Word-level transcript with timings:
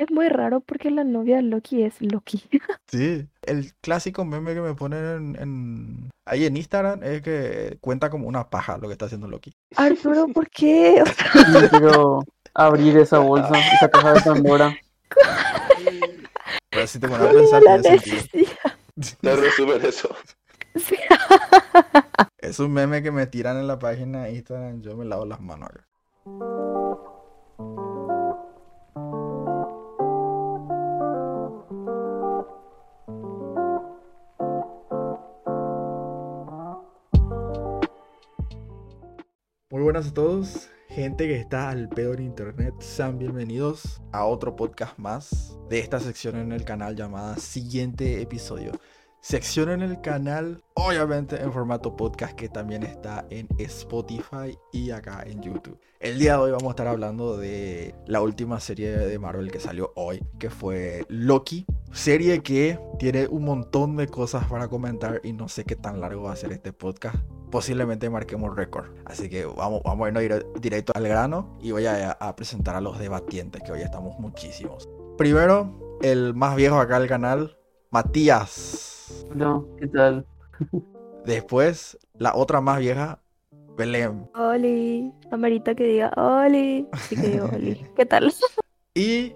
Es 0.00 0.10
muy 0.10 0.30
raro 0.30 0.60
porque 0.60 0.90
la 0.90 1.04
novia 1.04 1.36
de 1.36 1.42
Loki 1.42 1.82
es 1.82 2.00
Loki. 2.00 2.42
Sí, 2.90 3.28
el 3.42 3.72
clásico 3.82 4.24
meme 4.24 4.54
que 4.54 4.60
me 4.62 4.74
ponen 4.74 5.04
en, 5.36 5.42
en- 5.42 6.10
ahí 6.26 6.46
en 6.46 6.56
Instagram 6.56 7.02
es 7.04 7.20
que 7.22 7.76
cuenta 7.82 8.08
como 8.08 8.26
una 8.26 8.48
paja 8.48 8.78
lo 8.78 8.88
que 8.88 8.92
está 8.92 9.04
haciendo 9.04 9.28
Loki. 9.28 9.52
Arturo, 9.76 10.26
¿por 10.28 10.48
qué? 10.48 11.02
O 11.02 11.06
sea, 11.06 11.44
No 11.60 11.68
quiero 11.68 12.24
abrir 12.54 12.96
esa 12.96 13.18
bolsa, 13.18 13.52
esa 13.74 13.90
caja 13.90 14.14
de 14.14 14.20
Pandora. 14.22 14.74
Pero 16.70 16.86
si 16.86 16.98
te 16.98 17.06
pones 17.06 17.28
a 17.28 17.32
pensar, 17.32 17.62
la 17.62 17.80
tiene 17.82 17.98
sentido. 17.98 18.50
Te 19.20 19.36
resumen 19.36 19.84
eso. 19.84 20.16
Sí. 20.76 20.96
Es 22.38 22.58
un 22.58 22.72
meme 22.72 23.02
que 23.02 23.12
me 23.12 23.26
tiran 23.26 23.58
en 23.58 23.66
la 23.68 23.78
página 23.78 24.24
de 24.24 24.32
Instagram, 24.32 24.80
yo 24.80 24.96
me 24.96 25.04
lavo 25.04 25.26
las 25.26 25.40
manos 25.42 25.68
acá. 25.68 25.86
Muy 39.80 39.84
buenas 39.84 40.08
a 40.08 40.12
todos, 40.12 40.68
gente 40.90 41.26
que 41.26 41.36
está 41.36 41.70
al 41.70 41.88
pedo 41.88 42.12
en 42.12 42.20
internet, 42.20 42.74
sean 42.80 43.18
bienvenidos 43.18 44.02
a 44.12 44.26
otro 44.26 44.54
podcast 44.54 44.98
más 44.98 45.56
de 45.70 45.78
esta 45.78 45.98
sección 46.00 46.36
en 46.36 46.52
el 46.52 46.66
canal 46.66 46.96
llamada 46.96 47.38
Siguiente 47.38 48.20
Episodio. 48.20 48.72
Sección 49.22 49.70
en 49.70 49.80
el 49.80 50.02
canal, 50.02 50.62
obviamente 50.74 51.40
en 51.40 51.50
formato 51.50 51.96
podcast 51.96 52.36
que 52.36 52.50
también 52.50 52.82
está 52.82 53.26
en 53.30 53.48
Spotify 53.56 54.54
y 54.70 54.90
acá 54.90 55.24
en 55.26 55.40
YouTube. 55.40 55.80
El 55.98 56.18
día 56.18 56.32
de 56.32 56.40
hoy 56.40 56.50
vamos 56.50 56.66
a 56.66 56.70
estar 56.70 56.86
hablando 56.86 57.38
de 57.38 57.94
la 58.06 58.20
última 58.20 58.60
serie 58.60 58.90
de 58.90 59.18
Marvel 59.18 59.50
que 59.50 59.60
salió 59.60 59.94
hoy, 59.96 60.22
que 60.38 60.50
fue 60.50 61.06
Loki. 61.08 61.64
Serie 61.92 62.40
que 62.42 62.78
tiene 62.98 63.26
un 63.26 63.44
montón 63.44 63.96
de 63.96 64.06
cosas 64.06 64.46
para 64.46 64.68
comentar 64.68 65.20
y 65.24 65.32
no 65.32 65.48
sé 65.48 65.64
qué 65.64 65.74
tan 65.76 66.00
largo 66.00 66.22
va 66.24 66.32
a 66.32 66.36
ser 66.36 66.52
este 66.52 66.72
podcast. 66.72 67.16
Posiblemente 67.50 68.08
marquemos 68.08 68.54
récord. 68.54 68.86
Así 69.04 69.28
que 69.28 69.44
vamos, 69.44 69.82
vamos 69.84 70.04
a 70.06 70.08
irnos 70.08 70.22
dire- 70.22 70.60
directo 70.60 70.92
al 70.94 71.08
grano 71.08 71.58
y 71.60 71.72
voy 71.72 71.86
a, 71.86 72.12
a 72.12 72.36
presentar 72.36 72.76
a 72.76 72.80
los 72.80 72.98
debatientes, 72.98 73.62
que 73.62 73.72
hoy 73.72 73.80
estamos 73.82 74.18
muchísimos. 74.20 74.88
Primero, 75.18 75.98
el 76.00 76.32
más 76.34 76.54
viejo 76.54 76.78
acá 76.78 77.00
del 77.00 77.08
canal, 77.08 77.58
Matías. 77.90 79.26
Hola, 79.32 79.60
¿qué 79.80 79.88
tal? 79.88 80.26
Después, 81.26 81.98
la 82.14 82.34
otra 82.36 82.60
más 82.60 82.78
vieja, 82.78 83.20
Belén. 83.76 84.30
Oli. 84.34 85.12
Amarita 85.32 85.74
que 85.74 85.84
diga 85.84 86.12
Oli. 86.16 86.88
Así 86.92 87.16
que 87.16 87.28
digo 87.28 87.48
Oli. 87.52 87.84
¿Qué 87.96 88.06
tal? 88.06 88.32
Y 88.94 89.34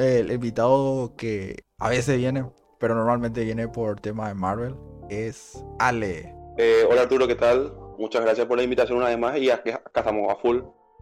el 0.00 0.32
invitado 0.32 1.14
que 1.16 1.64
a 1.78 1.88
veces 1.88 2.16
viene, 2.16 2.44
pero 2.78 2.94
normalmente 2.94 3.44
viene 3.44 3.68
por 3.68 4.00
tema 4.00 4.28
de 4.28 4.34
Marvel, 4.34 4.74
es 5.08 5.62
Ale. 5.78 6.34
Eh, 6.56 6.84
hola 6.88 7.02
Arturo, 7.02 7.26
¿qué 7.26 7.34
tal? 7.34 7.72
Muchas 7.98 8.22
gracias 8.22 8.46
por 8.46 8.56
la 8.56 8.62
invitación 8.64 8.98
una 8.98 9.08
vez 9.08 9.18
más 9.18 9.36
y 9.38 9.50
aquí, 9.50 9.70
acá 9.70 10.00
estamos 10.00 10.32
a 10.32 10.36
full 10.36 10.60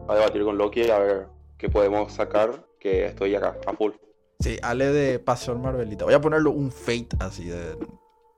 a 0.09 0.15
debatir 0.15 0.43
con 0.43 0.59
Loki 0.59 0.91
a 0.91 0.99
ver 0.99 1.29
qué 1.57 1.69
podemos 1.69 2.13
sacar, 2.13 2.67
que 2.81 3.07
estoy 3.07 3.35
acá 3.35 3.57
a 3.67 3.73
full. 3.73 3.93
Sí, 4.41 4.59
Ale 4.63 4.87
de 4.87 5.19
Pasión 5.19 5.61
Marvelita. 5.61 6.05
Voy 6.05 6.15
a 6.15 6.21
ponerlo 6.21 6.53
un 6.53 6.71
Fate 6.71 7.09
así 7.19 7.49
de, 7.49 7.77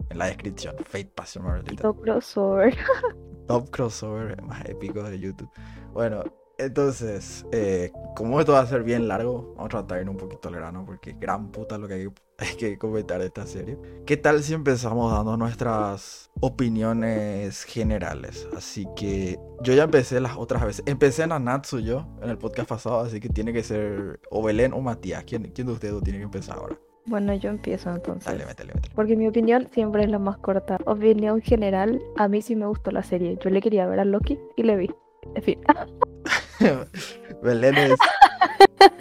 en 0.08 0.19
la 0.19 0.27
descripción. 0.27 0.77
Fate 0.84 1.12
Pasión 1.14 1.44
Marvelita. 1.44 1.83
Top 1.83 2.00
crossover. 2.03 2.77
Top 3.47 3.70
crossover 3.70 4.41
más 4.42 4.64
épico 4.66 5.03
de 5.03 5.19
YouTube. 5.19 5.50
Bueno, 5.92 6.25
entonces, 6.61 7.47
eh, 7.53 7.92
como 8.14 8.41
esto 8.41 8.53
va 8.53 8.61
a 8.61 8.66
ser 8.66 8.83
bien 8.83 9.08
largo, 9.08 9.55
vamos 9.56 9.66
a 9.66 9.69
tratar 9.69 9.98
de 9.98 10.05
ir 10.05 10.11
un 10.11 10.16
poquito 10.16 10.48
al 10.48 10.56
grano 10.56 10.84
porque 10.84 11.14
gran 11.19 11.50
puta 11.50 11.78
lo 11.78 11.89
que 11.89 11.94
hay, 11.94 12.08
hay 12.39 12.56
que 12.56 12.78
comentar 12.78 13.20
de 13.20 13.27
esta 13.27 13.47
serie. 13.47 13.78
¿Qué 14.06 14.16
tal 14.16 14.42
si 14.42 14.55
empezamos 14.55 15.12
dando 15.12 15.36
nuestras 15.36 16.31
opiniones 16.41 17.64
generales? 17.64 18.47
Así 18.56 18.87
que 18.97 19.38
yo 19.62 19.72
ya 19.75 19.84
empecé 19.84 20.21
las 20.21 20.37
otras 20.37 20.65
veces. 20.65 20.82
Empecé 20.87 21.22
en 21.25 21.32
Anatsu 21.32 21.81
yo, 21.81 22.06
en 22.22 22.31
el 22.31 22.38
podcast 22.38 22.69
pasado, 22.69 23.00
así 23.00 23.21
que 23.21 23.28
tiene 23.28 23.53
que 23.53 23.62
ser 23.62 24.21
o 24.31 24.42
Belén 24.42 24.72
o 24.72 24.81
Matías. 24.81 25.25
¿Quién, 25.25 25.50
quién 25.54 25.66
de 25.66 25.72
ustedes 25.72 26.03
tiene 26.03 26.19
que 26.19 26.25
empezar 26.25 26.59
ahora? 26.59 26.78
Bueno, 27.06 27.34
yo 27.34 27.50
empiezo 27.50 27.91
entonces. 27.91 28.27
Dale, 28.27 28.44
métele, 28.44 28.75
métele. 28.75 28.94
Porque 28.94 29.16
mi 29.16 29.27
opinión 29.27 29.69
siempre 29.72 30.04
es 30.04 30.10
la 30.10 30.19
más 30.19 30.38
corta. 30.38 30.78
Opinión 30.84 31.41
general, 31.41 32.00
a 32.16 32.28
mí 32.28 32.42
sí 32.42 32.54
me 32.54 32.66
gustó 32.66 32.91
la 32.91 33.03
serie. 33.03 33.38
Yo 33.42 33.50
le 33.50 33.60
quería 33.60 33.87
ver 33.87 34.00
a 34.00 34.04
Loki 34.04 34.38
y 34.56 34.62
le 34.62 34.77
vi. 34.77 34.91
En 35.34 35.42
fin. 35.42 35.60
Belén 37.43 37.76
es 37.76 37.98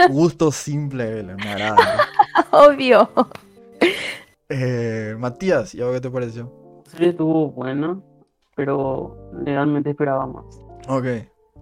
gusto 0.10 0.52
simple, 0.52 1.06
Belén, 1.14 1.36
me 1.38 1.50
agrada. 1.50 2.08
Obvio. 2.52 3.10
Eh, 4.50 5.16
Matías, 5.18 5.76
¿y 5.76 5.82
a 5.82 5.86
vos 5.86 5.94
qué 5.94 6.02
te 6.02 6.10
pareció? 6.10 6.52
La 6.86 6.92
serie 6.92 7.10
estuvo 7.10 7.52
buena, 7.52 8.02
pero 8.56 9.32
legalmente 9.46 9.92
esperaba 9.92 10.26
más. 10.26 10.46
Ok, 10.88 11.06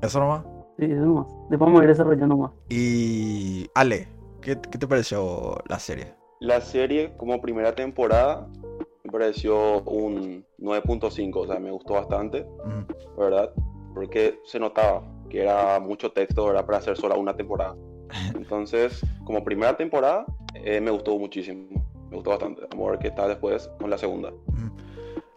eso 0.01 0.19
nomás. 0.19 0.43
Sí, 0.79 0.85
eso 0.85 1.05
más. 1.05 1.27
Después 1.49 1.59
vamos 1.59 1.81
a 1.81 1.83
ir 1.83 1.89
desarrollando 1.89 2.37
más. 2.37 2.51
Y 2.69 3.67
Ale, 3.73 4.07
¿qué, 4.41 4.57
qué 4.59 4.77
te 4.77 4.87
pareció 4.87 5.57
la 5.67 5.79
serie? 5.79 6.13
La 6.39 6.61
serie 6.61 7.13
como 7.17 7.41
primera 7.41 7.73
temporada 7.73 8.47
me 9.03 9.11
pareció 9.11 9.81
un 9.83 10.45
9.5, 10.59 11.35
o 11.35 11.47
sea, 11.47 11.59
me 11.59 11.71
gustó 11.71 11.93
bastante. 11.93 12.45
¿verdad? 13.17 13.51
Porque 13.93 14.39
se 14.45 14.59
notaba 14.59 15.01
que 15.29 15.43
era 15.43 15.79
mucho 15.79 16.11
texto, 16.11 16.45
¿verdad? 16.45 16.65
Para 16.65 16.79
hacer 16.79 16.97
sola 16.97 17.15
una 17.15 17.35
temporada. 17.35 17.75
Entonces, 18.33 19.05
como 19.25 19.43
primera 19.43 19.75
temporada, 19.75 20.25
eh, 20.53 20.79
me 20.79 20.91
gustó 20.91 21.17
muchísimo. 21.17 21.67
Me 22.09 22.15
gustó 22.15 22.29
bastante. 22.31 22.61
Vamos 22.71 22.87
a 22.87 22.91
ver 22.91 22.99
qué 22.99 23.11
tal 23.11 23.29
después 23.29 23.69
con 23.79 23.89
la 23.89 23.97
segunda. 23.97 24.29
Ujú. 24.29 24.71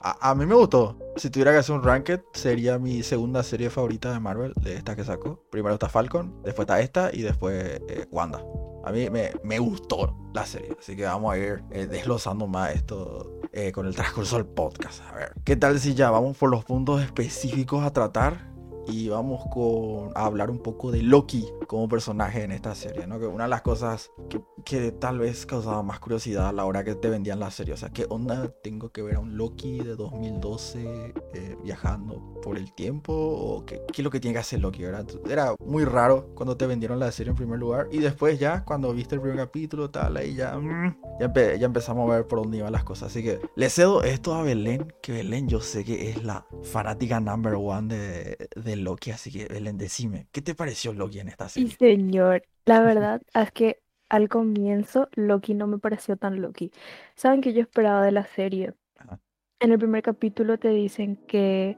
A, 0.02 0.30
a 0.30 0.34
mí 0.34 0.46
me 0.46 0.54
gustó. 0.54 0.96
Si 1.16 1.28
tuviera 1.28 1.52
que 1.52 1.58
hacer 1.58 1.74
un 1.74 1.82
ranked, 1.82 2.20
sería 2.32 2.78
mi 2.78 3.02
segunda 3.02 3.42
serie 3.42 3.68
favorita 3.68 4.12
de 4.12 4.20
Marvel, 4.20 4.52
de 4.62 4.74
esta 4.74 4.96
que 4.96 5.04
sacó. 5.04 5.42
Primero 5.50 5.74
está 5.74 5.88
Falcon, 5.88 6.40
después 6.42 6.64
está 6.64 6.80
esta 6.80 7.10
y 7.12 7.22
después 7.22 7.82
eh, 7.88 8.06
Wanda. 8.10 8.42
A 8.82 8.92
mí 8.92 9.10
me, 9.10 9.32
me 9.42 9.58
gustó 9.58 10.16
la 10.32 10.46
serie, 10.46 10.74
así 10.78 10.96
que 10.96 11.04
vamos 11.04 11.34
a 11.34 11.36
ir 11.36 11.62
eh, 11.70 11.86
desglosando 11.86 12.46
más 12.46 12.74
esto 12.74 13.40
eh, 13.52 13.72
con 13.72 13.86
el 13.86 13.94
transcurso 13.94 14.36
del 14.36 14.46
podcast. 14.46 15.02
A 15.10 15.14
ver, 15.14 15.34
¿qué 15.44 15.54
tal 15.56 15.78
si 15.78 15.94
ya 15.94 16.10
vamos 16.10 16.38
por 16.38 16.50
los 16.50 16.64
puntos 16.64 17.02
específicos 17.02 17.84
a 17.84 17.92
tratar? 17.92 18.49
Y 18.90 19.08
vamos 19.08 19.44
con, 19.52 20.10
a 20.14 20.24
hablar 20.26 20.50
un 20.50 20.58
poco 20.58 20.90
de 20.90 21.02
Loki 21.02 21.46
como 21.66 21.88
personaje 21.88 22.42
en 22.42 22.52
esta 22.52 22.74
serie, 22.74 23.06
¿no? 23.06 23.18
Que 23.20 23.26
una 23.26 23.44
de 23.44 23.50
las 23.50 23.62
cosas 23.62 24.10
que, 24.28 24.40
que 24.64 24.90
tal 24.92 25.18
vez 25.18 25.46
causaba 25.46 25.82
más 25.82 26.00
curiosidad 26.00 26.48
a 26.48 26.52
la 26.52 26.64
hora 26.64 26.82
que 26.84 26.94
te 26.94 27.08
vendían 27.08 27.38
la 27.40 27.50
serie. 27.50 27.74
O 27.74 27.76
sea, 27.76 27.90
¿qué 27.90 28.06
onda 28.08 28.48
tengo 28.62 28.90
que 28.90 29.02
ver 29.02 29.16
a 29.16 29.20
un 29.20 29.36
Loki 29.36 29.78
de 29.78 29.94
2012 29.96 31.14
eh, 31.34 31.56
viajando 31.62 32.40
por 32.42 32.56
el 32.58 32.72
tiempo? 32.72 33.12
¿O 33.12 33.64
qué, 33.64 33.80
qué 33.92 34.02
es 34.02 34.04
lo 34.04 34.10
que 34.10 34.20
tiene 34.20 34.34
que 34.34 34.40
hacer 34.40 34.60
Loki, 34.60 34.82
verdad? 34.82 35.06
Era 35.28 35.54
muy 35.64 35.84
raro 35.84 36.28
cuando 36.34 36.56
te 36.56 36.66
vendieron 36.66 36.98
la 36.98 37.12
serie 37.12 37.30
en 37.30 37.36
primer 37.36 37.58
lugar. 37.58 37.88
Y 37.92 37.98
después 37.98 38.38
ya, 38.38 38.64
cuando 38.64 38.92
viste 38.92 39.14
el 39.14 39.20
primer 39.20 39.38
capítulo, 39.38 39.90
tal, 39.90 40.16
ahí 40.16 40.34
ya, 40.34 40.56
mm, 40.56 40.96
ya, 41.20 41.32
empe- 41.32 41.58
ya 41.58 41.66
empezamos 41.66 42.10
a 42.10 42.14
ver 42.16 42.26
por 42.26 42.40
dónde 42.42 42.58
iban 42.58 42.72
las 42.72 42.84
cosas. 42.84 43.10
Así 43.10 43.22
que 43.22 43.38
le 43.54 43.70
cedo 43.70 44.02
esto 44.02 44.34
a 44.34 44.42
Belén, 44.42 44.92
que 45.02 45.12
Belén 45.12 45.48
yo 45.48 45.60
sé 45.60 45.84
que 45.84 46.10
es 46.10 46.24
la 46.24 46.46
fanática 46.62 47.20
number 47.20 47.54
one 47.54 47.94
de, 47.94 48.48
de 48.56 48.76
Loki. 48.80 49.10
Así 49.12 49.30
que 49.32 49.46
Belén, 49.46 49.78
decime, 49.78 50.28
¿qué 50.32 50.42
te 50.42 50.54
pareció 50.54 50.92
Loki 50.92 51.20
en 51.20 51.28
esta 51.28 51.48
Sí, 51.54 51.68
serie? 51.68 51.78
señor. 51.78 52.42
La 52.64 52.80
verdad 52.82 53.22
es 53.34 53.50
que 53.52 53.80
al 54.08 54.28
comienzo 54.28 55.08
Loki 55.14 55.54
no 55.54 55.66
me 55.66 55.78
pareció 55.78 56.16
tan 56.16 56.40
Loki. 56.40 56.72
¿Saben 57.14 57.40
que 57.40 57.52
yo 57.52 57.60
esperaba 57.62 58.04
de 58.04 58.12
la 58.12 58.26
serie? 58.26 58.74
Ajá. 58.98 59.20
En 59.60 59.72
el 59.72 59.78
primer 59.78 60.02
capítulo 60.02 60.58
te 60.58 60.68
dicen 60.70 61.16
que 61.26 61.76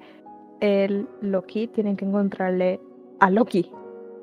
el 0.61 1.09
Loki 1.21 1.69
tienen 1.69 1.97
que 1.97 2.05
encontrarle 2.05 2.81
a 3.21 3.31
Loki. 3.31 3.71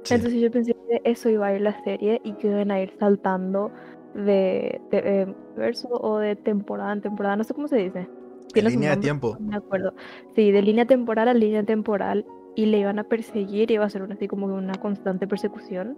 Sí. 0.04 0.16
Entonces 0.16 0.42
yo 0.42 0.52
pensé 0.52 0.74
que 0.88 1.02
eso 1.04 1.30
iba 1.30 1.48
a 1.48 1.56
ir 1.56 1.62
la 1.62 1.84
serie 1.84 2.22
y 2.24 2.34
que 2.34 2.48
iban 2.48 2.72
a 2.72 2.82
ir 2.82 2.94
saltando 3.00 3.72
de, 4.14 4.82
de, 4.92 5.36
verso 5.56 5.90
o 5.90 6.18
de 6.20 6.36
temporada 6.36 6.94
en 6.94 7.02
temporada, 7.02 7.36
no 7.36 7.44
sé 7.44 7.54
cómo 7.54 7.68
se 7.68 7.78
dice. 7.78 8.08
Su 8.54 8.62
línea 8.62 8.92
de 8.92 8.98
tiempo. 8.98 9.38
no 9.40 9.52
me 9.52 9.58
acuerdo. 9.58 9.94
Sí, 10.36 10.52
de 10.52 10.62
línea 10.62 10.86
temporal 10.86 11.28
a 11.28 11.34
línea 11.34 11.64
temporal 11.64 12.26
y 12.56 12.66
le 12.66 12.80
iban 12.80 13.00
a 13.00 13.04
perseguir, 13.04 13.72
iba 13.72 13.86
a 13.86 13.90
ser 13.90 14.02
una, 14.02 14.16
así 14.16 14.28
como 14.28 14.48
una 14.48 14.76
constante 14.76 15.28
persecución. 15.28 15.98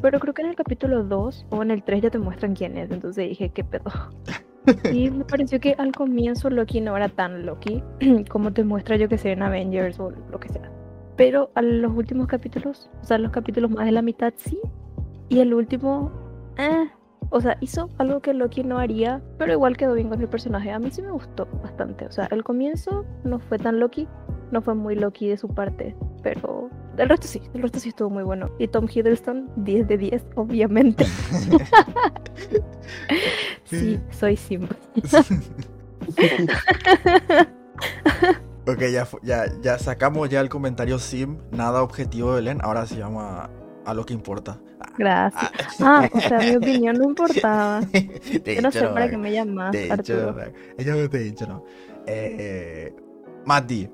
Pero 0.00 0.18
creo 0.18 0.34
que 0.34 0.42
en 0.42 0.48
el 0.48 0.56
capítulo 0.56 1.04
2 1.04 1.46
o 1.50 1.62
en 1.62 1.70
el 1.70 1.82
3 1.84 2.02
ya 2.02 2.10
te 2.10 2.18
muestran 2.18 2.54
quién 2.54 2.76
es, 2.76 2.90
entonces 2.90 3.28
dije, 3.28 3.50
¿qué 3.50 3.62
pedo? 3.62 3.84
Y 4.92 5.10
me 5.10 5.24
pareció 5.24 5.60
que 5.60 5.74
al 5.78 5.92
comienzo 5.92 6.50
Loki 6.50 6.80
no 6.80 6.96
era 6.96 7.08
tan 7.08 7.46
Loki 7.46 7.82
como 8.30 8.52
te 8.52 8.64
muestra 8.64 8.96
yo 8.96 9.08
que 9.08 9.18
sé 9.18 9.32
en 9.32 9.42
Avengers 9.42 9.98
o 10.00 10.10
lo 10.10 10.40
que 10.40 10.48
sea. 10.48 10.70
Pero 11.16 11.50
a 11.54 11.62
los 11.62 11.92
últimos 11.92 12.26
capítulos, 12.26 12.90
o 13.00 13.04
sea, 13.04 13.18
los 13.18 13.32
capítulos 13.32 13.70
más 13.70 13.86
de 13.86 13.92
la 13.92 14.02
mitad 14.02 14.32
sí. 14.36 14.58
Y 15.28 15.40
el 15.40 15.54
último, 15.54 16.10
eh, 16.58 16.88
o 17.30 17.40
sea, 17.40 17.56
hizo 17.60 17.90
algo 17.98 18.20
que 18.20 18.34
Loki 18.34 18.62
no 18.62 18.78
haría, 18.78 19.22
pero 19.38 19.52
igual 19.52 19.76
quedó 19.76 19.94
bien 19.94 20.08
con 20.08 20.20
el 20.20 20.28
personaje. 20.28 20.70
A 20.70 20.78
mí 20.78 20.90
sí 20.90 21.02
me 21.02 21.10
gustó 21.10 21.46
bastante. 21.62 22.06
O 22.06 22.12
sea, 22.12 22.28
el 22.30 22.44
comienzo 22.44 23.04
no 23.24 23.38
fue 23.38 23.58
tan 23.58 23.80
Loki, 23.80 24.08
no 24.50 24.62
fue 24.62 24.74
muy 24.74 24.94
Loki 24.94 25.28
de 25.28 25.36
su 25.36 25.48
parte, 25.48 25.94
pero 26.22 26.70
el 26.98 27.08
resto 27.08 27.26
sí, 27.26 27.40
el 27.54 27.62
resto 27.62 27.78
sí 27.78 27.90
estuvo 27.90 28.10
muy 28.10 28.22
bueno. 28.22 28.50
Y 28.58 28.68
Tom 28.68 28.86
Hiddleston, 28.92 29.50
10 29.56 29.88
de 29.88 29.98
10, 29.98 30.26
obviamente. 30.36 31.04
sí, 33.64 34.00
soy 34.10 34.36
Sim. 34.36 34.62
ok, 38.66 38.80
ya, 38.92 39.06
ya, 39.22 39.44
ya 39.62 39.78
sacamos 39.78 40.28
ya 40.28 40.40
el 40.40 40.48
comentario 40.48 40.98
sim, 40.98 41.38
nada 41.52 41.82
objetivo 41.82 42.30
de 42.30 42.36
Belén, 42.36 42.58
ahora 42.62 42.86
sí 42.86 42.98
vamos 42.98 43.24
a, 43.24 43.50
a 43.84 43.94
lo 43.94 44.04
que 44.04 44.14
importa. 44.14 44.58
Gracias. 44.98 45.52
Ah, 45.80 46.08
o 46.12 46.20
sea, 46.20 46.38
mi 46.38 46.56
opinión 46.56 46.96
no 46.96 47.04
importaba. 47.04 47.80
De 47.90 48.54
Yo 48.54 48.62
no 48.62 48.70
sé 48.70 48.86
para 48.88 49.06
no, 49.06 49.10
qué 49.10 49.16
me 49.16 49.32
llamas, 49.32 49.72
de 49.72 49.84
hecho, 49.84 49.92
Arturo. 49.94 50.32
no, 50.32 50.42
ella 50.78 50.94
no 50.96 51.10
te 51.10 51.16
he 51.18 51.22
dicho, 51.22 51.46
no. 51.46 51.64
Eh, 52.06 52.94
Mati, 53.44 53.88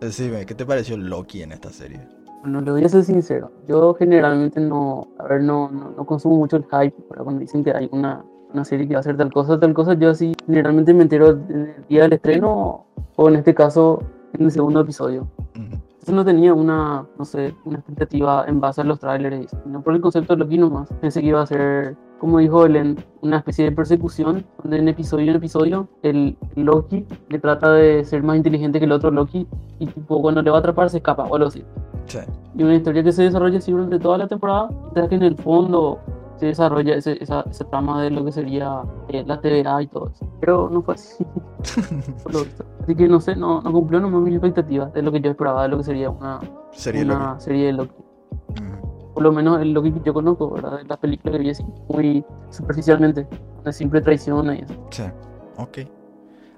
decime, 0.00 0.44
¿qué 0.46 0.54
te 0.54 0.66
pareció 0.66 0.96
Loki 0.96 1.42
en 1.42 1.52
esta 1.52 1.70
serie? 1.70 2.00
Bueno, 2.42 2.60
le 2.62 2.70
voy 2.70 2.84
a 2.84 2.88
ser 2.88 3.04
sincero. 3.04 3.52
Yo 3.68 3.94
generalmente 3.94 4.60
no, 4.60 5.08
a 5.18 5.24
ver, 5.24 5.42
no, 5.42 5.70
no, 5.70 5.90
no 5.96 6.06
consumo 6.06 6.36
mucho 6.36 6.56
el 6.56 6.64
hype, 6.64 6.96
pero 7.08 7.24
cuando 7.24 7.40
dicen 7.40 7.62
que 7.62 7.70
hay 7.70 7.88
una, 7.92 8.24
una 8.52 8.64
serie 8.64 8.86
que 8.88 8.94
va 8.94 8.98
a 8.98 9.00
hacer 9.00 9.16
tal 9.16 9.32
cosa, 9.32 9.60
tal 9.60 9.74
cosa, 9.74 9.94
yo 9.94 10.10
así 10.10 10.34
generalmente 10.46 10.94
me 10.94 11.02
entero 11.02 11.30
en 11.30 11.74
el 11.76 11.86
día 11.88 12.02
del 12.02 12.14
estreno 12.14 12.86
o 13.16 13.28
en 13.28 13.36
este 13.36 13.54
caso 13.54 14.02
en 14.32 14.44
el 14.46 14.50
segundo 14.50 14.80
episodio. 14.80 15.28
Yo 16.06 16.14
no 16.14 16.24
tenía 16.24 16.54
una, 16.54 17.06
no 17.18 17.24
sé, 17.24 17.54
una 17.64 17.78
expectativa 17.78 18.44
en 18.48 18.60
base 18.60 18.80
a 18.80 18.84
los 18.84 18.98
trailers, 18.98 19.50
sino 19.64 19.82
por 19.82 19.94
el 19.94 20.00
concepto 20.00 20.34
de 20.34 20.38
Loki 20.38 20.56
nomás. 20.56 20.88
Pensé 21.00 21.20
que 21.20 21.26
iba 21.26 21.42
a 21.42 21.46
ser, 21.46 21.96
como 22.18 22.38
dijo 22.38 22.64
Ellen, 22.64 22.96
una 23.20 23.38
especie 23.38 23.66
de 23.66 23.72
persecución, 23.72 24.46
donde 24.62 24.78
en 24.78 24.88
episodio 24.88 25.30
en 25.30 25.36
episodio 25.36 25.88
el 26.02 26.38
Loki 26.56 27.06
le 27.28 27.38
trata 27.38 27.72
de 27.72 28.04
ser 28.04 28.22
más 28.22 28.38
inteligente 28.38 28.78
que 28.78 28.86
el 28.86 28.92
otro 28.92 29.10
Loki 29.10 29.46
y 29.78 29.86
tipo 29.86 30.22
cuando 30.22 30.40
le 30.40 30.50
va 30.50 30.56
a 30.56 30.60
atrapar 30.60 30.88
se 30.88 30.98
escapa 30.98 31.24
o 31.24 31.34
algo 31.34 31.48
así. 31.48 31.64
Sí. 32.06 32.18
Y 32.56 32.62
una 32.62 32.76
historia 32.76 33.02
que 33.04 33.12
se 33.12 33.24
desarrolla 33.24 33.58
así 33.58 33.70
durante 33.70 33.98
toda 33.98 34.16
la 34.16 34.26
temporada, 34.26 34.70
mientras 34.82 35.08
que 35.08 35.14
en 35.16 35.22
el 35.22 35.36
fondo 35.36 36.00
se 36.40 36.46
desarrolla 36.46 36.96
ese- 36.96 37.22
esa, 37.22 37.42
esa 37.48 37.64
trama 37.70 38.02
de 38.02 38.10
lo 38.10 38.24
que 38.24 38.32
sería 38.32 38.82
eh, 39.08 39.22
la 39.26 39.40
TVA 39.40 39.82
y 39.82 39.86
todo 39.86 40.08
eso. 40.08 40.26
Pero 40.40 40.68
no 40.70 40.82
fue 40.82 40.94
así. 40.94 41.24
por 42.24 42.32
lo 42.34 42.44
visto. 42.44 42.64
Así 42.82 42.94
que 42.96 43.06
no 43.08 43.20
sé, 43.20 43.36
no, 43.36 43.60
no 43.60 43.72
cumplió 43.72 44.00
nomás 44.00 44.22
mis 44.22 44.34
expectativas 44.34 44.92
de 44.92 45.02
lo 45.02 45.12
que 45.12 45.20
yo 45.20 45.30
esperaba 45.30 45.62
de 45.62 45.68
lo 45.68 45.76
que 45.78 45.84
sería 45.84 46.10
una, 46.10 46.40
Serie 46.72 47.04
una 47.04 47.30
Loki. 47.32 47.44
serie 47.44 47.66
de 47.66 47.72
Loki. 47.74 47.94
Por 49.14 49.22
lo 49.22 49.32
menos 49.32 49.60
el 49.60 49.72
Loki 49.72 49.92
que 49.92 50.00
yo 50.04 50.14
conozco, 50.14 50.50
¿verdad? 50.50 50.78
De 50.78 50.84
las 50.84 50.98
películas 50.98 51.36
que 51.36 51.42
vi 51.42 51.50
así, 51.50 51.64
muy 51.88 52.24
superficialmente. 52.50 53.26
Una 53.62 53.72
simple 53.72 54.00
traición 54.00 54.54
y 54.54 54.60
eso. 54.60 54.74
Sí, 54.90 55.02
ok. 55.58 55.78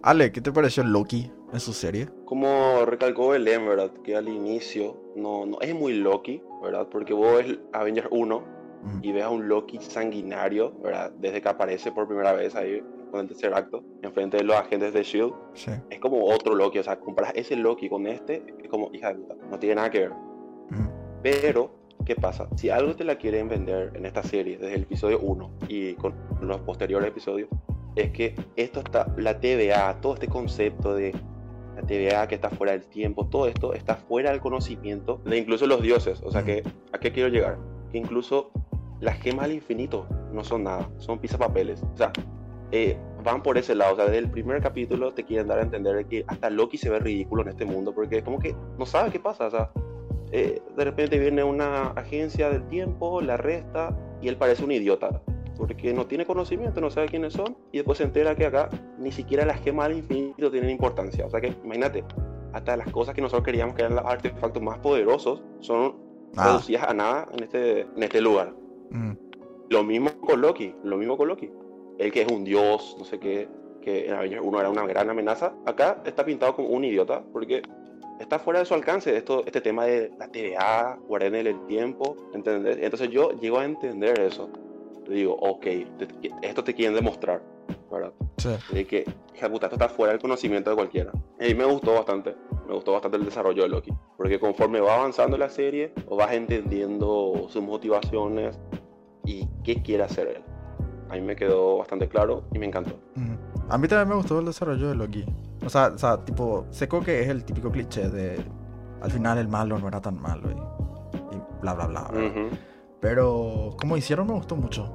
Ale, 0.03 0.31
¿qué 0.33 0.41
te 0.41 0.53
pareció 0.53 0.85
Loki 0.85 1.31
en 1.53 1.61
su 1.61 1.73
serie? 1.73 2.09
Como 2.25 2.85
recalcó 2.87 3.31
Belén, 3.31 3.67
¿verdad? 3.67 3.91
Que 4.05 4.17
al 4.17 4.29
inicio 4.29 4.97
no, 5.17 5.45
no 5.47 5.61
es 5.61 5.75
muy 5.75 5.95
Loki, 5.95 6.43
¿verdad? 6.63 6.87
Porque 6.91 7.15
vos 7.15 7.37
ves 7.37 7.59
Avengers 7.73 8.09
1 8.11 8.43
Y 9.01 9.13
ves 9.13 9.25
a 9.25 9.31
un 9.31 9.49
Loki 9.49 9.79
sanguinario, 9.81 10.73
¿verdad? 10.83 11.13
Desde 11.19 11.41
que 11.41 11.49
aparece 11.49 11.93
por 11.93 12.07
primera 12.09 12.33
vez 12.33 12.55
ahí 12.57 12.83
con 13.11 13.21
el 13.21 13.29
tercer 13.29 13.55
acto, 13.55 13.85
enfrente 14.03 14.39
de 14.39 14.45
los 14.45 14.57
agentes 14.57 14.93
de 14.93 15.01
S.H.I.E.L.D. 15.01 15.35
Sí. 15.55 15.71
Es 15.91 16.01
como 16.01 16.25
otro 16.25 16.55
Loki, 16.55 16.79
o 16.79 16.83
sea, 16.83 16.99
comparas 16.99 17.33
ese 17.37 17.57
Loki 17.57 17.89
con 17.89 18.07
este, 18.07 18.43
es 18.63 18.69
como, 18.69 18.91
hija 18.93 19.09
de 19.09 19.17
puta, 19.17 19.37
no 19.51 19.59
tiene 19.59 19.75
nada 19.77 19.91
que 19.91 20.01
ver. 20.01 20.11
ujú, 20.11 20.91
Pero, 21.23 21.71
¿qué 22.07 22.17
pasa? 22.17 22.49
Si 22.57 22.71
algo 22.71 22.97
te 22.97 23.05
la 23.05 23.17
quieren 23.17 23.49
vender 23.49 23.93
en 23.95 24.07
esta 24.07 24.23
serie, 24.23 24.57
desde 24.59 24.75
el 24.75 24.83
episodio 24.83 25.21
1 25.21 25.51
y 25.69 25.95
con 25.95 26.15
los 26.41 26.61
posteriores 26.63 27.09
episodios, 27.09 27.49
es 27.97 28.11
que 28.11 28.35
esto 28.57 28.81
está, 28.81 29.13
la 29.19 29.39
TVA, 29.39 30.01
todo 30.01 30.15
este 30.15 30.27
concepto 30.27 30.95
de 30.95 31.15
la 31.77 31.83
TVA 31.83 32.27
que 32.29 32.35
está 32.35 32.49
fuera 32.51 32.73
del 32.73 32.87
tiempo, 32.87 33.27
todo 33.27 33.47
esto 33.47 33.75
está 33.75 33.97
fuera 33.97 34.31
del 34.31 34.41
conocimiento 34.41 35.21
de 35.25 35.37
incluso 35.37 35.67
los 35.67 35.83
dioses. 35.83 36.23
O 36.25 36.31
sea, 36.31 36.43
que, 36.43 36.63
¿a 36.93 36.99
qué 36.99 37.13
quiero 37.13 37.29
llegar? 37.29 37.59
Que 37.91 37.99
incluso 37.99 38.51
las 39.03 39.19
gemas 39.21 39.47
al 39.47 39.53
infinito 39.53 40.07
no 40.33 40.45
son 40.45 40.63
nada, 40.63 40.89
son 40.99 41.19
pisapapeles. 41.19 41.83
O 41.83 41.97
sea, 41.97 42.13
eh, 42.71 42.97
van 43.23 43.43
por 43.43 43.59
ese 43.59 43.75
lado. 43.75 43.95
O 43.95 43.97
sea, 43.97 44.07
desde 44.07 44.19
el 44.19 44.31
primer 44.31 44.63
capítulo 44.63 45.13
te 45.13 45.25
quieren 45.25 45.49
dar 45.49 45.59
a 45.59 45.63
entender 45.63 45.97
de 45.97 46.05
que 46.07 46.25
hasta 46.27 46.49
Loki 46.49 46.79
se 46.79 46.89
ve 46.89 47.01
ridículo 47.01 47.43
en 47.43 47.49
este 47.49 47.65
mundo 47.65 47.93
porque 47.93 48.19
es 48.19 48.25
como 48.25 48.39
que 48.39 48.55
no 48.79 48.87
sabe 48.87 49.11
qué 49.11 49.19
pasa. 49.19 49.49
O 49.49 49.51
sea, 49.51 49.71
eh, 50.31 50.63
de 50.77 50.85
repente 50.85 51.19
viene 51.19 51.43
una 51.43 51.89
agencia 51.89 52.49
del 52.49 52.67
tiempo, 52.69 53.21
la 53.21 53.35
arresta 53.35 53.95
y 54.23 54.29
él 54.29 54.37
parece 54.37 54.65
un 54.65 54.73
idiota 54.73 55.21
porque 55.57 55.93
no 55.93 56.07
tiene 56.07 56.25
conocimiento, 56.25 56.81
no 56.81 56.91
sabe 56.91 57.09
quiénes 57.09 57.35
son 57.35 57.57
y 57.73 57.79
después 57.79 57.99
se 57.99 58.05
entera 58.05 58.35
que 58.35 58.47
acá 58.47 58.71
ni 58.99 59.13
siquiera 59.13 59.45
las 59.45 59.61
gemas 59.61 59.87
al 59.87 59.97
infinito 59.99 60.51
tienen 60.51 60.71
importancia. 60.71 61.27
O 61.27 61.31
sea 61.31 61.41
que 61.41 61.55
imagínate, 61.65 62.05
hasta 62.53 62.77
las 62.77 62.89
cosas 62.91 63.15
que 63.15 63.21
nosotros 63.21 63.45
queríamos 63.45 63.75
que 63.75 63.83
eran 63.83 63.97
los 63.97 64.05
artefactos 64.05 64.63
más 64.63 64.79
poderosos 64.79 65.43
son 65.61 66.13
Ah. 66.37 66.47
reducidas 66.47 66.85
a 66.85 66.95
nada 66.95 67.29
en 67.33 67.43
este, 67.43 67.81
en 67.83 68.03
este 68.03 68.21
lugar. 68.21 68.55
Ujú, 68.93 69.17
Lo 69.71 69.83
mismo 69.83 70.11
con 70.21 70.41
Loki, 70.41 70.75
lo 70.85 70.97
mismo 70.97 71.17
con 71.17 71.29
Loki. 71.29 71.51
Él 71.99 72.13
que 72.13 72.23
es 72.23 72.31
un 72.31 72.45
dios, 72.45 72.97
no 72.99 73.05
sé 73.05 73.19
qué, 73.19 73.49
que 73.81 74.07
en 74.07 74.15
Avengers 74.15 74.43
1 74.45 74.61
era 74.61 74.71
una 74.71 74.87
gran 74.87 75.11
amenaza, 75.11 75.53
acá 75.67 76.03
está 76.05 76.25
pintado 76.25 76.55
como 76.55 76.69
un 76.69 76.85
idiota 76.85 77.23
porque 77.33 77.63
está 78.21 78.39
fuera 78.39 78.61
de 78.61 78.65
su 78.65 78.75
alcance 78.75 79.17
esto, 79.17 79.43
este 79.47 79.61
tema 79.61 79.85
de 79.87 80.13
la 80.19 80.29
TVA, 80.29 80.99
guardianes 81.09 81.45
del 81.45 81.67
tiempo, 81.67 82.17
¿entendés? 82.35 82.79
Entonces 82.81 83.11
yo 83.11 83.33
llego 83.41 83.59
a 83.59 83.65
entender 83.65 84.21
eso. 84.21 84.49
Digo, 85.09 85.35
ok, 85.35 85.63
te- 85.63 86.09
esto 86.43 86.63
te 86.63 86.75
quieren 86.75 86.95
demostrar, 86.95 87.43
¿verdad? 87.91 88.13
Sí. 88.39 88.51
De 88.73 88.87
que, 88.87 89.05
hija 89.35 89.51
puta, 89.51 89.67
esto 89.67 89.75
está 89.77 89.89
fuera 89.89 90.13
del 90.13 90.23
conocimiento 90.23 90.71
de 90.71 90.77
cualquiera. 90.77 91.11
Y 91.41 91.55
me 91.55 91.65
gustó 91.65 91.95
bastante, 91.95 92.37
me 92.69 92.75
gustó 92.75 92.93
bastante 92.93 93.17
el 93.17 93.25
desarrollo 93.25 93.65
de 93.65 93.69
Loki. 93.69 93.93
Porque 94.17 94.39
conforme 94.39 94.81
va 94.81 94.95
avanzando 94.95 95.37
la 95.37 95.49
serie, 95.49 95.93
vas 96.09 96.33
entendiendo 96.33 97.47
sus 97.49 97.63
motivaciones 97.63 98.59
y 99.25 99.49
qué 99.65 99.83
quiere 99.83 100.05
hacer 100.05 100.29
él. 100.29 100.43
A 101.11 101.15
mí 101.15 101.21
me 101.21 101.37
quedó 101.37 101.79
bastante 101.79 102.09
claro 102.09 102.45
y 102.53 102.59
me 102.59 102.67
encantó. 102.67 102.99
A 103.69 103.79
mí 103.79 103.87
también 103.89 104.09
me 104.09 104.15
gustó 104.15 104.39
el 104.39 104.47
desarrollo 104.47 104.89
de 104.89 104.95
Loki. 104.95 105.25
O 105.65 105.69
sea, 105.69 105.89
o 105.95 105.99
sea, 105.99 106.25
tipo, 106.25 106.67
seco 106.71 107.03
que 107.03 107.23
es 107.23 107.29
el 107.29 107.45
típico 107.45 107.71
cliché 107.71 108.09
de 108.09 108.43
al 109.03 109.11
final 109.11 109.39
el 109.39 109.49
malo 109.49 109.79
no 109.79 109.89
era 109.89 110.01
tan 110.01 110.21
malo 110.21 110.49
y, 110.51 111.37
y 111.37 111.41
bla 111.61 111.75
bla 111.75 111.87
bla. 111.87 112.11
Pero 113.01 113.75
como 113.79 113.97
hicieron 113.97 114.27
me 114.29 114.35
gustó 114.35 114.57
mucho. 114.57 114.91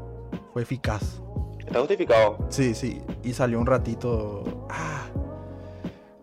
Fue 0.53 0.61
eficaz. 0.61 1.21
Está 1.59 1.79
justificado. 1.79 2.37
Sí, 2.49 2.73
sí. 2.73 3.01
Y 3.23 3.33
salió 3.33 3.59
un 3.59 3.65
ratito. 3.65 4.67
Ah. 4.69 5.05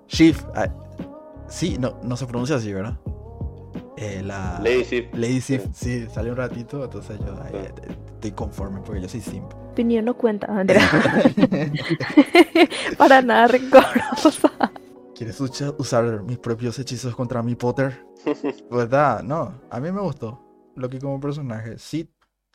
Shift. 0.08 0.46
ah, 0.54 0.68
sí, 1.46 1.76
no, 1.78 1.98
no 2.02 2.16
se 2.16 2.26
pronuncia 2.26 2.56
así, 2.56 2.72
¿verdad? 2.72 2.98
Eh, 3.96 4.23
la. 4.25 4.58
Lady 4.62 4.85
Sif. 4.85 5.06
Lady 5.14 5.41
Sif, 5.41 5.62
Sí. 5.73 6.02
sí, 6.02 6.06
salió 6.12 6.32
un 6.32 6.38
ratito, 6.38 6.82
entonces 6.85 7.19
yo 7.20 7.35
ay, 7.44 7.50
Sí. 7.52 7.56
eh, 7.58 7.96
estoy 8.14 8.32
conforme 8.32 8.81
porque 8.81 9.00
yo 9.02 9.08
soy 9.08 9.20
simp. 9.20 9.52
Opinión 9.73 10.05
no 10.05 10.14
cuenta, 10.17 10.46
Andrea. 10.49 10.81
Para 12.98 13.22
nada 13.22 13.48
rencorosa. 13.48 14.51
¿Quieres 15.15 15.41
usar 15.41 16.22
mis 16.24 16.39
propios 16.39 16.79
hechizos 16.79 17.15
contra 17.15 17.43
mi 17.43 17.55
Potter? 17.55 18.05
¿Verdad? 18.70 19.22
No, 19.22 19.55
a 19.70 19.81
mí 19.81 19.93
me 19.93 20.01
gustó 20.01 20.41
Loki 20.74 20.98
como 20.98 21.20
personaje. 21.20 21.79
Sí, 21.79 22.10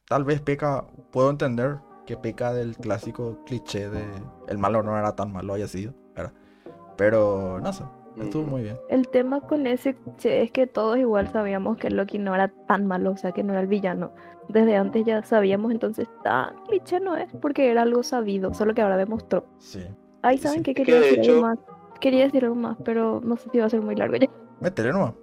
tal 0.08 0.24
vez 0.26 0.42
peca, 0.42 0.86
puedo 1.12 1.30
entender 1.30 1.78
que 2.06 2.18
peca 2.18 2.54
del 2.54 2.76
clásico 2.76 3.44
cliché 3.46 3.90
de 3.90 4.04
el 4.48 4.58
malo 4.58 4.82
no 4.84 4.98
era 4.98 5.16
tan 5.16 5.32
malo, 5.32 5.54
haya 5.54 5.68
sido, 5.68 5.94
¿verdad? 6.16 6.34
Pero 6.98 7.60
no 7.62 7.72
sé, 7.72 7.84
estuvo 8.24 8.44
muy 8.44 8.64
bien. 8.64 8.78
El 8.90 9.08
tema 9.08 9.42
con 9.42 9.68
ese 9.68 9.96
cliché 9.96 10.42
es 10.44 10.52
que 10.52 10.68
todos 10.68 10.98
igual 10.98 11.28
sabíamos 11.32 11.78
que 11.78 11.90
Loki 11.90 12.18
no 12.20 12.34
era 12.36 12.48
tan 12.68 12.86
malo, 12.88 13.12
o 13.12 13.18
sea, 13.18 13.32
que 13.32 13.44
no 13.44 13.54
era 13.54 13.62
el 13.62 13.68
villano. 13.68 14.12
Desde 14.48 14.76
antes 14.76 15.06
ya 15.06 15.24
sabíamos, 15.24 15.72
entonces 15.72 16.08
tan 16.24 16.56
cliché 16.68 17.00
no 17.00 17.16
es, 17.16 17.32
porque 17.42 17.70
era 17.70 17.84
algo 17.84 18.04
sabido, 18.04 18.54
solo 18.54 18.74
que 18.74 18.82
ahora 18.82 18.98
demostró. 18.98 19.46
Sí. 19.60 19.84
Ay, 20.22 20.38
Sí, 20.38 20.44
¿saben 20.44 20.58
sí. 20.60 20.64
que 20.64 20.74
Quería 20.74 20.96
de 20.96 21.02
decir 21.02 21.32
algo 21.32 21.42
más. 21.44 21.60
Quería 22.00 22.24
decir 22.24 22.44
algo 22.44 22.56
más, 22.56 22.78
pero 22.84 23.22
no 23.24 23.36
sé 23.38 23.50
si 23.52 23.60
va 23.60 23.66
a 23.66 23.70
ser 23.70 23.82
muy 23.82 23.96
largo 23.96 24.16
ya. 24.16 24.28
Métele 24.60 24.92
nomás. 24.92 25.14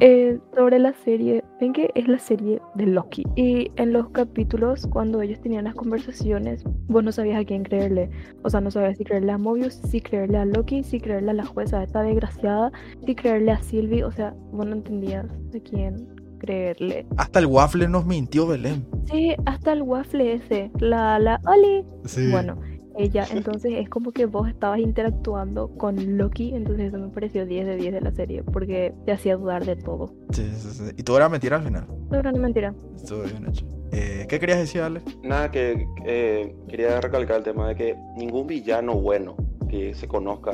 Eh, 0.00 0.38
sobre 0.54 0.78
la 0.78 0.92
serie, 0.92 1.42
ven 1.60 1.72
que 1.72 1.90
es 1.94 2.08
la 2.08 2.18
serie 2.18 2.60
de 2.74 2.86
Loki. 2.86 3.24
Y 3.36 3.70
en 3.76 3.92
los 3.92 4.10
capítulos, 4.10 4.86
cuando 4.86 5.22
ellos 5.22 5.40
tenían 5.40 5.64
las 5.64 5.74
conversaciones, 5.74 6.62
vos 6.88 7.02
no 7.02 7.12
sabías 7.12 7.40
a 7.40 7.44
quién 7.44 7.62
creerle. 7.62 8.10
O 8.42 8.50
sea, 8.50 8.60
no 8.60 8.70
sabías 8.70 8.98
si 8.98 9.04
creerle 9.04 9.32
a 9.32 9.38
Mobius, 9.38 9.74
si 9.74 10.00
creerle 10.00 10.38
a 10.38 10.44
Loki, 10.44 10.82
si 10.82 11.00
creerle 11.00 11.30
a 11.30 11.34
la 11.34 11.46
jueza 11.46 11.82
esta 11.82 12.02
desgraciada, 12.02 12.70
si 13.04 13.14
creerle 13.14 13.52
a 13.52 13.62
Sylvie. 13.62 14.04
O 14.04 14.12
sea, 14.12 14.34
vos 14.52 14.66
no 14.66 14.72
entendías 14.74 15.26
a 15.26 15.60
quién 15.68 16.06
creerle. 16.38 17.06
Hasta 17.16 17.38
el 17.38 17.46
waffle 17.46 17.88
nos 17.88 18.06
mintió 18.06 18.46
Belén. 18.46 18.86
Sí, 19.10 19.34
hasta 19.46 19.72
el 19.72 19.82
waffle 19.82 20.34
ese, 20.34 20.70
la, 20.78 21.18
la, 21.18 21.40
Oli. 21.46 21.84
Sí. 22.04 22.30
Bueno, 22.30 22.60
ella, 22.98 23.26
entonces 23.30 23.72
es 23.76 23.88
como 23.88 24.12
que 24.12 24.26
vos 24.26 24.48
estabas 24.48 24.78
interactuando 24.80 25.68
con 25.76 26.16
Loki, 26.16 26.54
entonces 26.54 26.88
eso 26.88 26.98
me 26.98 27.08
pareció 27.08 27.46
10 27.46 27.66
de 27.66 27.76
10 27.76 27.94
de 27.94 28.00
la 28.00 28.12
serie, 28.12 28.42
porque 28.42 28.94
te 29.04 29.12
hacía 29.12 29.36
dudar 29.36 29.64
de 29.64 29.76
todo. 29.76 30.14
Sí, 30.30 30.50
sí, 30.54 30.70
sí. 30.70 30.84
Y 30.96 31.02
todo 31.02 31.16
era 31.16 31.28
mentira 31.28 31.56
al 31.56 31.62
final. 31.62 31.86
No, 32.10 32.22
no, 32.22 32.32
no, 32.32 32.38
mentira. 32.38 32.74
Estuvo 32.96 33.22
bien 33.22 33.46
hecho. 33.48 33.66
Eh, 33.92 34.26
¿Qué 34.28 34.40
querías 34.40 34.58
decir, 34.58 34.82
Ale? 34.82 35.00
Nada, 35.22 35.50
que 35.50 35.86
eh, 36.04 36.56
quería 36.68 37.00
recalcar 37.00 37.38
el 37.38 37.44
tema 37.44 37.68
de 37.68 37.76
que 37.76 37.96
ningún 38.16 38.46
villano 38.46 38.94
bueno 38.94 39.36
que 39.68 39.94
se 39.94 40.08
conozca 40.08 40.52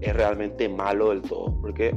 es 0.00 0.14
realmente 0.14 0.68
malo 0.68 1.10
del 1.10 1.22
todo, 1.22 1.60
porque 1.60 1.94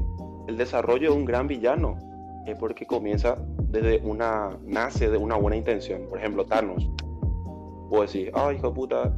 el 0.48 0.58
desarrollo 0.58 1.12
de 1.12 1.18
un 1.18 1.26
gran 1.26 1.48
villano 1.48 1.98
es 2.46 2.56
porque 2.58 2.86
comienza 2.86 3.38
desde 3.70 4.00
una, 4.06 4.58
nace 4.66 5.10
de 5.10 5.18
una 5.18 5.36
buena 5.36 5.58
intención. 5.58 6.08
Por 6.10 6.20
ejemplo, 6.20 6.46
Thanos. 6.46 6.90
Puedo 7.90 8.04
decir, 8.04 8.32
ay, 8.34 8.58
hijo 8.58 8.70
de 8.70 8.76
puta, 8.76 9.16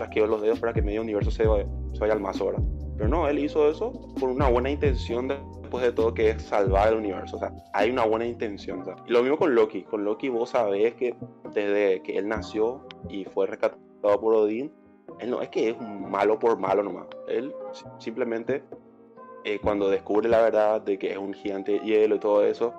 chasqueo 0.00 0.26
los 0.26 0.40
dedos 0.42 0.58
para 0.60 0.72
que 0.72 0.82
medio 0.82 1.02
universo 1.02 1.30
se 1.30 1.46
vaya, 1.46 1.66
se 1.92 2.00
vaya 2.00 2.12
al 2.14 2.20
mazo 2.20 2.44
ahora. 2.44 2.58
Pero 2.96 3.08
no, 3.08 3.28
él 3.28 3.38
hizo 3.38 3.68
eso 3.70 3.92
por 4.18 4.28
una 4.30 4.48
buena 4.48 4.70
intención 4.70 5.28
después 5.28 5.82
de 5.84 5.92
todo, 5.92 6.12
que 6.12 6.30
es 6.30 6.42
salvar 6.42 6.88
el 6.88 6.98
universo. 6.98 7.36
O 7.36 7.38
sea, 7.38 7.52
hay 7.72 7.90
una 7.90 8.04
buena 8.04 8.26
intención. 8.26 8.84
¿sabes? 8.84 9.02
Y 9.06 9.12
lo 9.12 9.22
mismo 9.22 9.38
con 9.38 9.54
Loki. 9.54 9.82
Con 9.84 10.04
Loki 10.04 10.28
vos 10.28 10.50
sabés 10.50 10.94
que 10.94 11.14
desde 11.54 12.02
que 12.02 12.18
él 12.18 12.28
nació 12.28 12.86
y 13.08 13.24
fue 13.24 13.46
rescatado 13.46 14.20
por 14.20 14.34
Odín, 14.34 14.72
él 15.18 15.30
no 15.30 15.40
es 15.42 15.48
que 15.48 15.70
es 15.70 15.76
un 15.78 16.10
malo 16.10 16.38
por 16.38 16.58
malo 16.58 16.82
nomás. 16.82 17.06
Él 17.28 17.54
si- 17.72 17.84
simplemente 17.98 18.62
eh, 19.44 19.58
cuando 19.62 19.88
descubre 19.88 20.28
la 20.28 20.42
verdad 20.42 20.82
de 20.82 20.98
que 20.98 21.12
es 21.12 21.16
un 21.18 21.32
gigante 21.32 21.72
de 21.72 21.80
hielo 21.80 22.16
y 22.16 22.18
todo 22.18 22.44
eso, 22.44 22.74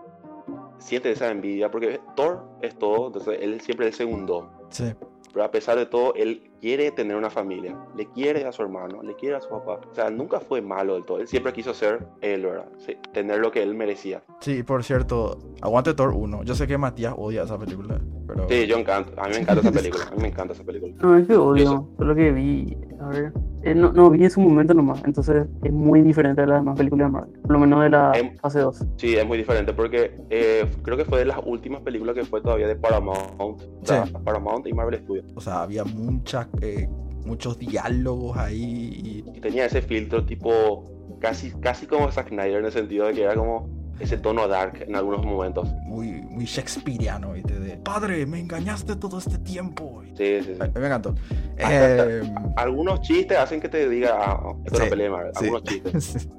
siente 0.78 1.12
esa 1.12 1.30
envidia 1.32 1.72
porque 1.72 2.00
Thor 2.16 2.44
es 2.62 2.78
todo, 2.78 3.08
entonces 3.08 3.40
él 3.42 3.60
siempre 3.62 3.88
es 3.88 3.94
el 4.00 4.08
segundo. 4.08 4.52
Sí. 4.70 4.94
Pero 5.34 5.46
a 5.46 5.50
pesar 5.52 5.78
de 5.78 5.86
todo, 5.88 6.14
él 6.16 6.51
quiere 6.62 6.92
tener 6.92 7.18
una 7.18 7.30
familia, 7.32 7.76
le 7.98 8.06
quiere 8.06 8.46
a 8.46 8.52
su 8.52 8.62
hermano, 8.62 9.02
le 9.02 9.16
quiere 9.16 9.36
a 9.36 9.42
su 9.42 9.50
papá. 9.50 9.80
O 9.92 9.96
sea, 9.96 10.10
nunca 10.12 10.40
fue 10.40 10.62
malo 10.62 10.94
del 10.94 11.04
todo. 11.06 11.20
Él 11.20 11.28
siempre 11.28 11.52
quiso 11.52 11.74
ser 11.74 12.06
él, 12.22 12.44
¿verdad? 12.46 12.68
Sí, 12.78 12.96
tener 13.12 13.40
lo 13.40 13.52
que 13.52 13.64
él 13.64 13.74
merecía. 13.74 14.22
Sí, 14.40 14.62
por 14.64 14.84
cierto, 14.84 15.40
aguante 15.62 15.94
Thor 15.96 16.14
1. 16.16 16.44
Yo 16.44 16.54
sé 16.56 16.68
que 16.68 16.78
Matías 16.78 17.16
odia 17.18 17.44
esa 17.44 17.58
película, 17.58 18.00
pero... 18.28 18.48
Sí, 18.48 18.68
yo 18.68 18.78
encanto. 18.78 19.12
A 19.20 19.28
mí 19.28 19.34
me 19.34 19.40
encanta 19.42 19.62
esa 19.62 19.72
película. 19.72 20.04
A 20.12 20.16
mí 20.16 20.22
me 20.22 20.28
encanta 20.28 20.54
esa 20.54 20.64
película. 20.64 20.94
No, 21.02 21.18
es 21.18 21.28
que 21.28 21.34
Yo 21.34 21.46
odio, 21.46 21.90
solo 21.98 22.16
que 22.16 22.32
vi, 22.32 22.78
a 23.00 23.08
ver, 23.08 23.34
eh, 23.64 23.76
no, 23.76 23.92
no 23.92 24.10
vi 24.12 24.24
en 24.24 24.30
su 24.30 24.40
momento 24.42 24.74
nomás, 24.74 25.04
entonces 25.06 25.48
es 25.64 25.72
muy 25.72 26.02
diferente 26.02 26.42
a 26.42 26.46
las 26.48 26.60
demás 26.62 26.78
películas 26.78 27.08
de 27.08 27.12
Marvel, 27.12 27.40
por 27.42 27.52
lo 27.52 27.60
menos 27.60 27.84
de 27.84 27.90
la 27.92 28.12
Em- 28.16 28.36
fase 28.38 28.60
2. 28.60 28.86
Sí, 28.98 29.16
es 29.16 29.26
muy 29.28 29.38
diferente 29.38 29.74
porque 29.74 30.16
eh, 30.30 30.66
creo 30.84 30.98
que 30.98 31.06
fue 31.06 31.20
de 31.20 31.26
las 31.26 31.40
últimas 31.46 31.82
películas 31.82 32.16
que 32.16 32.24
fue 32.26 32.42
todavía 32.42 32.68
de 32.68 32.76
Paramount. 32.76 33.40
O 33.40 33.58
sea, 33.84 34.06
Paramount 34.24 34.66
y 34.68 34.74
Marvel 34.74 35.00
Studios. 35.00 35.26
O 35.36 35.42
sea, 35.42 35.62
había 35.64 35.84
muchas, 35.84 36.48
eh, 36.62 36.88
muchos 37.26 37.58
diálogos 37.60 38.38
ahí 38.38 39.24
y... 39.28 39.40
Tenía 39.42 39.66
ese 39.66 39.82
filtro 39.82 40.26
tipo 40.26 40.86
casi, 41.20 41.52
casi 41.52 41.86
como 41.86 42.12
Zack 42.12 42.30
Snyder 42.30 42.60
en 42.60 42.66
el 42.66 42.72
sentido 42.72 43.08
de 43.08 43.14
que 43.14 43.24
era 43.24 43.36
como 43.36 43.70
ese 44.00 44.18
tono 44.18 44.48
dark 44.48 44.84
en 44.88 44.96
algunos 44.96 45.24
momentos. 45.24 45.70
muy, 45.84 46.08
muy 46.24 46.46
shakespeareano, 46.46 47.34
¿viste? 47.34 47.60
De, 47.60 47.78
padre, 47.78 48.26
me 48.26 48.40
engañaste 48.40 48.96
todo 48.96 49.20
este 49.20 49.38
tiempo. 49.38 50.02
Sí, 50.18 50.42
sí, 50.44 50.56
sí. 50.56 50.60
Me 50.80 50.86
encantó. 50.88 51.14
Eh, 51.58 52.22
Algunos 52.56 53.02
chistes 53.02 53.38
hacen 53.38 53.62
que 53.62 53.70
te 53.70 53.88
diga, 53.88 54.16
ah, 54.20 54.56
esto 54.66 54.84
es 54.84 54.92
una 54.92 55.04
de 55.04 55.10
Marvel. 55.10 55.32
sí. 55.36 55.44
Algunos 55.46 55.64
chistes. 55.64 56.04
sí, 56.22 56.30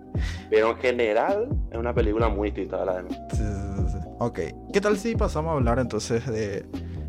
Pero 0.50 0.70
en 0.70 0.76
general 0.78 1.48
es 1.70 1.78
una 1.78 1.94
película 1.94 2.28
muy 2.28 2.50
distinta 2.50 2.82
a 2.82 2.84
la 2.84 2.96
demás. 2.96 3.16
sí, 3.30 3.38
sí, 3.38 3.84
sí. 3.92 3.98
Ok, 4.18 4.40
¿qué 4.72 4.80
tal 4.80 4.98
si 4.98 5.14
pasamos 5.14 5.50
a 5.52 5.54
hablar 5.54 5.78
entonces 5.78 6.26
de 6.26 6.66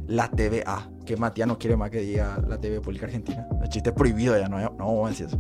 la 0.08 0.30
TVA? 0.30 0.88
Que 1.06 1.18
Matías 1.18 1.48
no 1.48 1.58
quiere 1.58 1.76
más 1.76 1.90
que 1.90 2.00
diga 2.00 2.38
la 2.48 2.58
TV 2.60 2.80
Pública 2.82 3.06
Argentina. 3.06 3.46
El 3.62 3.70
chiste 3.70 3.90
es 3.90 3.96
prohibido 3.96 4.38
ya, 4.40 4.48
no, 4.48 4.58
no 4.60 4.70
vamos 4.78 5.06
a 5.08 5.10
decir 5.10 5.26
eso. 5.28 5.38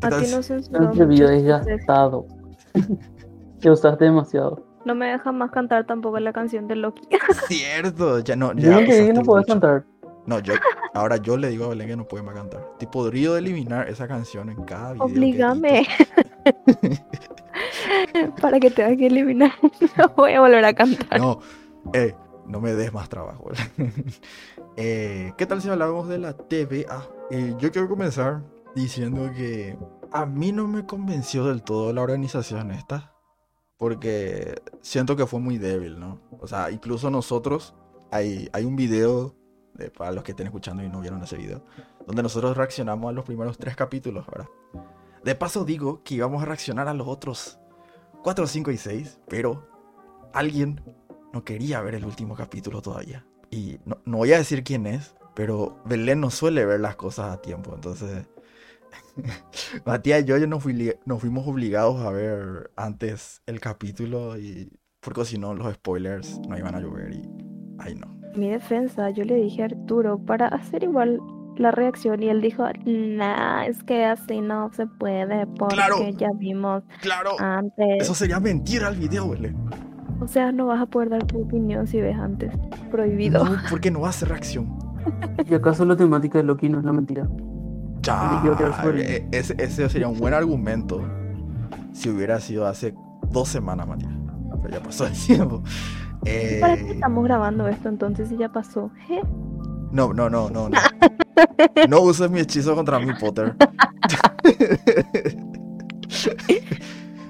¿Qué 0.00 0.06
A 0.06 0.10
tal 0.10 0.20
ti 0.20 0.26
si- 0.26 0.34
no 0.36 0.42
censuró 0.42 0.90
video 0.92 1.06
muchos 1.06 1.30
es 1.30 1.44
gastado. 1.44 2.26
Te 3.60 3.70
usaste 3.70 4.04
demasiado. 4.04 4.66
No 4.84 4.94
me 4.94 5.06
deja 5.06 5.32
más 5.32 5.50
cantar 5.50 5.86
tampoco 5.86 6.18
la 6.20 6.32
canción 6.32 6.68
de 6.68 6.76
Loki. 6.76 7.02
Cierto, 7.48 8.18
ya 8.20 8.36
no. 8.36 8.52
Ya 8.54 8.78
te 8.78 8.84
que 8.86 9.12
no 9.14 9.22
puedes 9.22 9.46
mucho. 9.46 9.60
cantar. 9.60 9.84
No, 10.26 10.38
yo, 10.40 10.54
ahora 10.94 11.16
yo 11.18 11.36
le 11.36 11.48
digo 11.48 11.66
a 11.66 11.68
Belén 11.68 11.86
que 11.88 11.96
no 11.96 12.06
puede 12.06 12.22
más 12.22 12.34
cantar. 12.34 12.66
Tipo, 12.78 12.92
podría 12.92 13.36
eliminar 13.38 13.88
esa 13.88 14.06
canción 14.08 14.48
en 14.50 14.62
cada 14.64 14.92
video. 14.94 15.06
que 15.06 15.12
Oblígame. 15.12 15.86
Para 18.40 18.58
que 18.60 18.70
tengas 18.70 18.96
que 18.96 19.06
eliminar. 19.06 19.52
No 19.98 20.08
voy 20.16 20.32
a 20.32 20.40
volver 20.40 20.64
a 20.64 20.72
cantar. 20.74 21.20
No, 21.20 21.40
eh, 21.92 22.14
no 22.46 22.60
me 22.60 22.72
des 22.74 22.92
más 22.92 23.08
trabajo. 23.08 23.50
Eh, 24.76 25.32
¿Qué 25.36 25.46
tal 25.46 25.62
si 25.62 25.68
hablamos 25.68 26.08
de 26.08 26.18
la 26.18 26.36
TVA? 26.36 27.08
Eh, 27.30 27.54
yo 27.58 27.70
quiero 27.70 27.88
comenzar 27.88 28.42
diciendo 28.74 29.30
que 29.34 29.78
a 30.12 30.26
mí 30.26 30.52
no 30.52 30.66
me 30.66 30.84
convenció 30.86 31.44
del 31.46 31.62
todo 31.62 31.92
la 31.92 32.02
organización 32.02 32.70
esta. 32.70 33.12
Porque 33.76 34.54
siento 34.80 35.16
que 35.16 35.26
fue 35.26 35.40
muy 35.40 35.58
débil, 35.58 35.98
¿no? 35.98 36.20
O 36.40 36.46
sea, 36.46 36.70
incluso 36.70 37.10
nosotros, 37.10 37.74
hay, 38.12 38.48
hay 38.52 38.64
un 38.64 38.76
video, 38.76 39.34
de- 39.74 39.90
para 39.90 40.12
los 40.12 40.22
que 40.22 40.30
estén 40.30 40.46
escuchando 40.46 40.82
y 40.84 40.88
no 40.88 41.00
vieron 41.00 41.20
ese 41.22 41.36
video, 41.36 41.64
donde 42.06 42.22
nosotros 42.22 42.56
reaccionamos 42.56 43.08
a 43.10 43.12
los 43.12 43.24
primeros 43.24 43.58
tres 43.58 43.74
capítulos, 43.74 44.26
¿verdad? 44.26 44.46
De 45.24 45.34
paso 45.34 45.64
digo 45.64 46.02
que 46.04 46.14
íbamos 46.14 46.40
a 46.42 46.46
reaccionar 46.46 46.86
a 46.86 46.94
los 46.94 47.08
otros 47.08 47.58
4, 48.22 48.46
5 48.46 48.70
y 48.70 48.76
6, 48.76 49.18
pero 49.28 49.66
alguien 50.32 50.80
no 51.32 51.44
quería 51.44 51.80
ver 51.80 51.96
el 51.96 52.04
último 52.04 52.36
capítulo 52.36 52.80
todavía. 52.80 53.26
Y 53.54 53.78
no, 53.84 53.98
no 54.04 54.16
voy 54.18 54.32
a 54.32 54.38
decir 54.38 54.64
quién 54.64 54.86
es, 54.86 55.14
pero 55.34 55.78
Belén 55.84 56.20
no 56.20 56.30
suele 56.30 56.64
ver 56.66 56.80
las 56.80 56.96
cosas 56.96 57.32
a 57.32 57.40
tiempo. 57.40 57.72
Entonces, 57.74 58.26
Matías 59.86 60.22
y 60.22 60.24
yo 60.24 60.44
nos, 60.46 60.62
fui- 60.62 60.94
nos 61.04 61.20
fuimos 61.20 61.46
obligados 61.46 62.04
a 62.04 62.10
ver 62.10 62.70
antes 62.76 63.42
el 63.46 63.60
capítulo 63.60 64.36
y 64.38 64.70
porque 65.00 65.24
si 65.24 65.38
no 65.38 65.54
los 65.54 65.72
spoilers 65.74 66.40
no 66.48 66.56
iban 66.58 66.74
a 66.74 66.80
llover 66.80 67.12
y... 67.12 67.22
Ay 67.78 67.94
no. 67.94 68.06
Mi 68.36 68.48
defensa, 68.48 69.10
yo 69.10 69.24
le 69.24 69.34
dije 69.36 69.62
a 69.62 69.66
Arturo 69.66 70.18
para 70.18 70.48
hacer 70.48 70.82
igual 70.82 71.20
la 71.56 71.70
reacción 71.70 72.22
y 72.22 72.28
él 72.30 72.40
dijo, 72.40 72.64
nah, 72.86 73.64
es 73.66 73.82
que 73.84 74.04
así 74.04 74.40
no 74.40 74.72
se 74.72 74.86
puede 74.86 75.46
porque 75.46 75.76
Claro. 75.76 75.96
ya 76.18 76.30
vimos 76.36 76.82
Claro, 77.00 77.36
antes. 77.38 77.86
eso 78.02 78.14
sería 78.14 78.40
mentira 78.40 78.88
al 78.88 78.96
video, 78.96 79.28
Belén. 79.28 79.56
O 80.20 80.28
sea, 80.28 80.52
no 80.52 80.66
vas 80.66 80.80
a 80.80 80.86
poder 80.86 81.10
dar 81.10 81.24
tu 81.24 81.42
opinión 81.42 81.86
si 81.86 82.00
ves 82.00 82.16
antes. 82.16 82.52
Prohibido. 82.90 83.44
No, 83.44 83.56
porque 83.70 83.90
no 83.90 84.06
hace 84.06 84.24
reacción. 84.26 84.78
¿Y 85.48 85.54
acaso 85.54 85.84
la 85.84 85.96
temática 85.96 86.38
de 86.38 86.44
Loki 86.44 86.68
no 86.68 86.78
es 86.78 86.84
la 86.84 86.92
mentira? 86.92 87.28
Ya, 88.00 88.38
quiero 88.42 88.56
tirar 88.56 88.80
sobre- 88.82 89.16
e- 89.16 89.28
ese, 89.32 89.54
ese 89.58 89.88
sería 89.88 90.08
un 90.08 90.18
buen 90.18 90.34
argumento 90.34 91.02
si 91.92 92.08
hubiera 92.10 92.38
sido 92.40 92.66
hace 92.66 92.94
dos 93.30 93.48
semanas, 93.48 93.86
Matías. 93.88 94.12
Pero 94.62 94.74
ya 94.74 94.82
pasó 94.82 95.06
el 95.06 95.12
tiempo. 95.26 95.62
Eh, 96.24 96.58
¿Para 96.60 96.76
qué 96.76 96.92
estamos 96.92 97.24
grabando 97.24 97.66
esto 97.68 97.88
entonces 97.88 98.28
si 98.28 98.36
ya 98.38 98.50
pasó? 98.50 98.90
¿Eh? 99.10 99.20
no, 99.92 100.12
no, 100.14 100.28
no, 100.30 100.48
no, 100.50 100.68
no. 100.70 100.78
No 101.88 102.00
uses 102.00 102.30
mi 102.30 102.38
hechizo 102.40 102.74
contra 102.76 102.98
mi 103.00 103.12
Potter. 103.14 103.56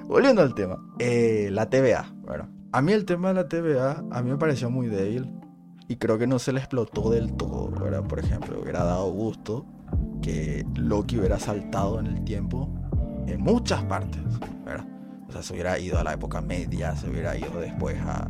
Volviendo 0.06 0.42
al 0.42 0.54
tema. 0.54 0.78
eh, 0.98 1.48
la 1.50 1.68
TVA. 1.68 2.06
Bueno, 2.24 2.48
a 2.74 2.82
mí 2.82 2.90
el 2.90 3.04
tema 3.04 3.28
de 3.28 3.34
la 3.34 3.48
TVA, 3.48 4.04
a 4.10 4.22
mí 4.22 4.32
me 4.32 4.36
pareció 4.36 4.68
muy 4.68 4.88
débil. 4.88 5.32
Y 5.86 5.94
creo 5.94 6.18
que 6.18 6.26
no 6.26 6.40
se 6.40 6.52
le 6.52 6.58
explotó 6.58 7.08
del 7.08 7.32
todo, 7.34 7.70
¿verdad? 7.70 8.02
Por 8.02 8.18
ejemplo, 8.18 8.60
hubiera 8.60 8.82
dado 8.82 9.12
gusto 9.12 9.64
que 10.20 10.66
Loki 10.74 11.18
hubiera 11.18 11.38
saltado 11.38 12.00
en 12.00 12.06
el 12.06 12.24
tiempo 12.24 12.68
en 13.28 13.40
muchas 13.40 13.84
partes, 13.84 14.22
¿verdad? 14.64 14.86
O 15.28 15.30
sea, 15.30 15.42
se 15.42 15.52
hubiera 15.52 15.78
ido 15.78 16.00
a 16.00 16.02
la 16.02 16.14
época 16.14 16.40
media, 16.40 16.96
se 16.96 17.08
hubiera 17.08 17.38
ido 17.38 17.60
después 17.60 17.96
a... 18.00 18.28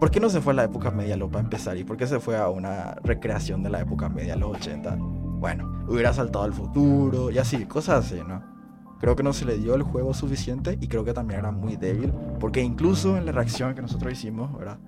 ¿Por 0.00 0.10
qué 0.10 0.18
no 0.18 0.30
se 0.30 0.40
fue 0.40 0.52
a 0.52 0.56
la 0.56 0.64
época 0.64 0.90
media, 0.90 1.16
lo 1.16 1.30
para 1.30 1.44
empezar? 1.44 1.76
¿Y 1.76 1.84
por 1.84 1.96
qué 1.96 2.08
se 2.08 2.18
fue 2.18 2.36
a 2.36 2.48
una 2.48 2.96
recreación 3.04 3.62
de 3.62 3.70
la 3.70 3.82
época 3.82 4.08
media, 4.08 4.34
los 4.34 4.56
80? 4.56 4.96
Bueno, 4.96 5.84
hubiera 5.86 6.12
saltado 6.12 6.44
al 6.44 6.52
futuro 6.52 7.30
y 7.30 7.38
así, 7.38 7.66
cosas 7.66 8.04
así, 8.04 8.20
¿no? 8.26 8.55
Creo 9.00 9.14
que 9.14 9.22
no 9.22 9.32
se 9.32 9.44
le 9.44 9.58
dio 9.58 9.74
el 9.74 9.82
juego 9.82 10.14
suficiente 10.14 10.78
y 10.80 10.88
creo 10.88 11.04
que 11.04 11.12
también 11.12 11.40
era 11.40 11.50
muy 11.50 11.76
débil, 11.76 12.12
porque 12.40 12.62
incluso 12.62 13.16
en 13.16 13.26
la 13.26 13.32
reacción 13.32 13.74
que 13.74 13.82
nosotros 13.82 14.12
hicimos, 14.12 14.56
¿verdad? 14.56 14.78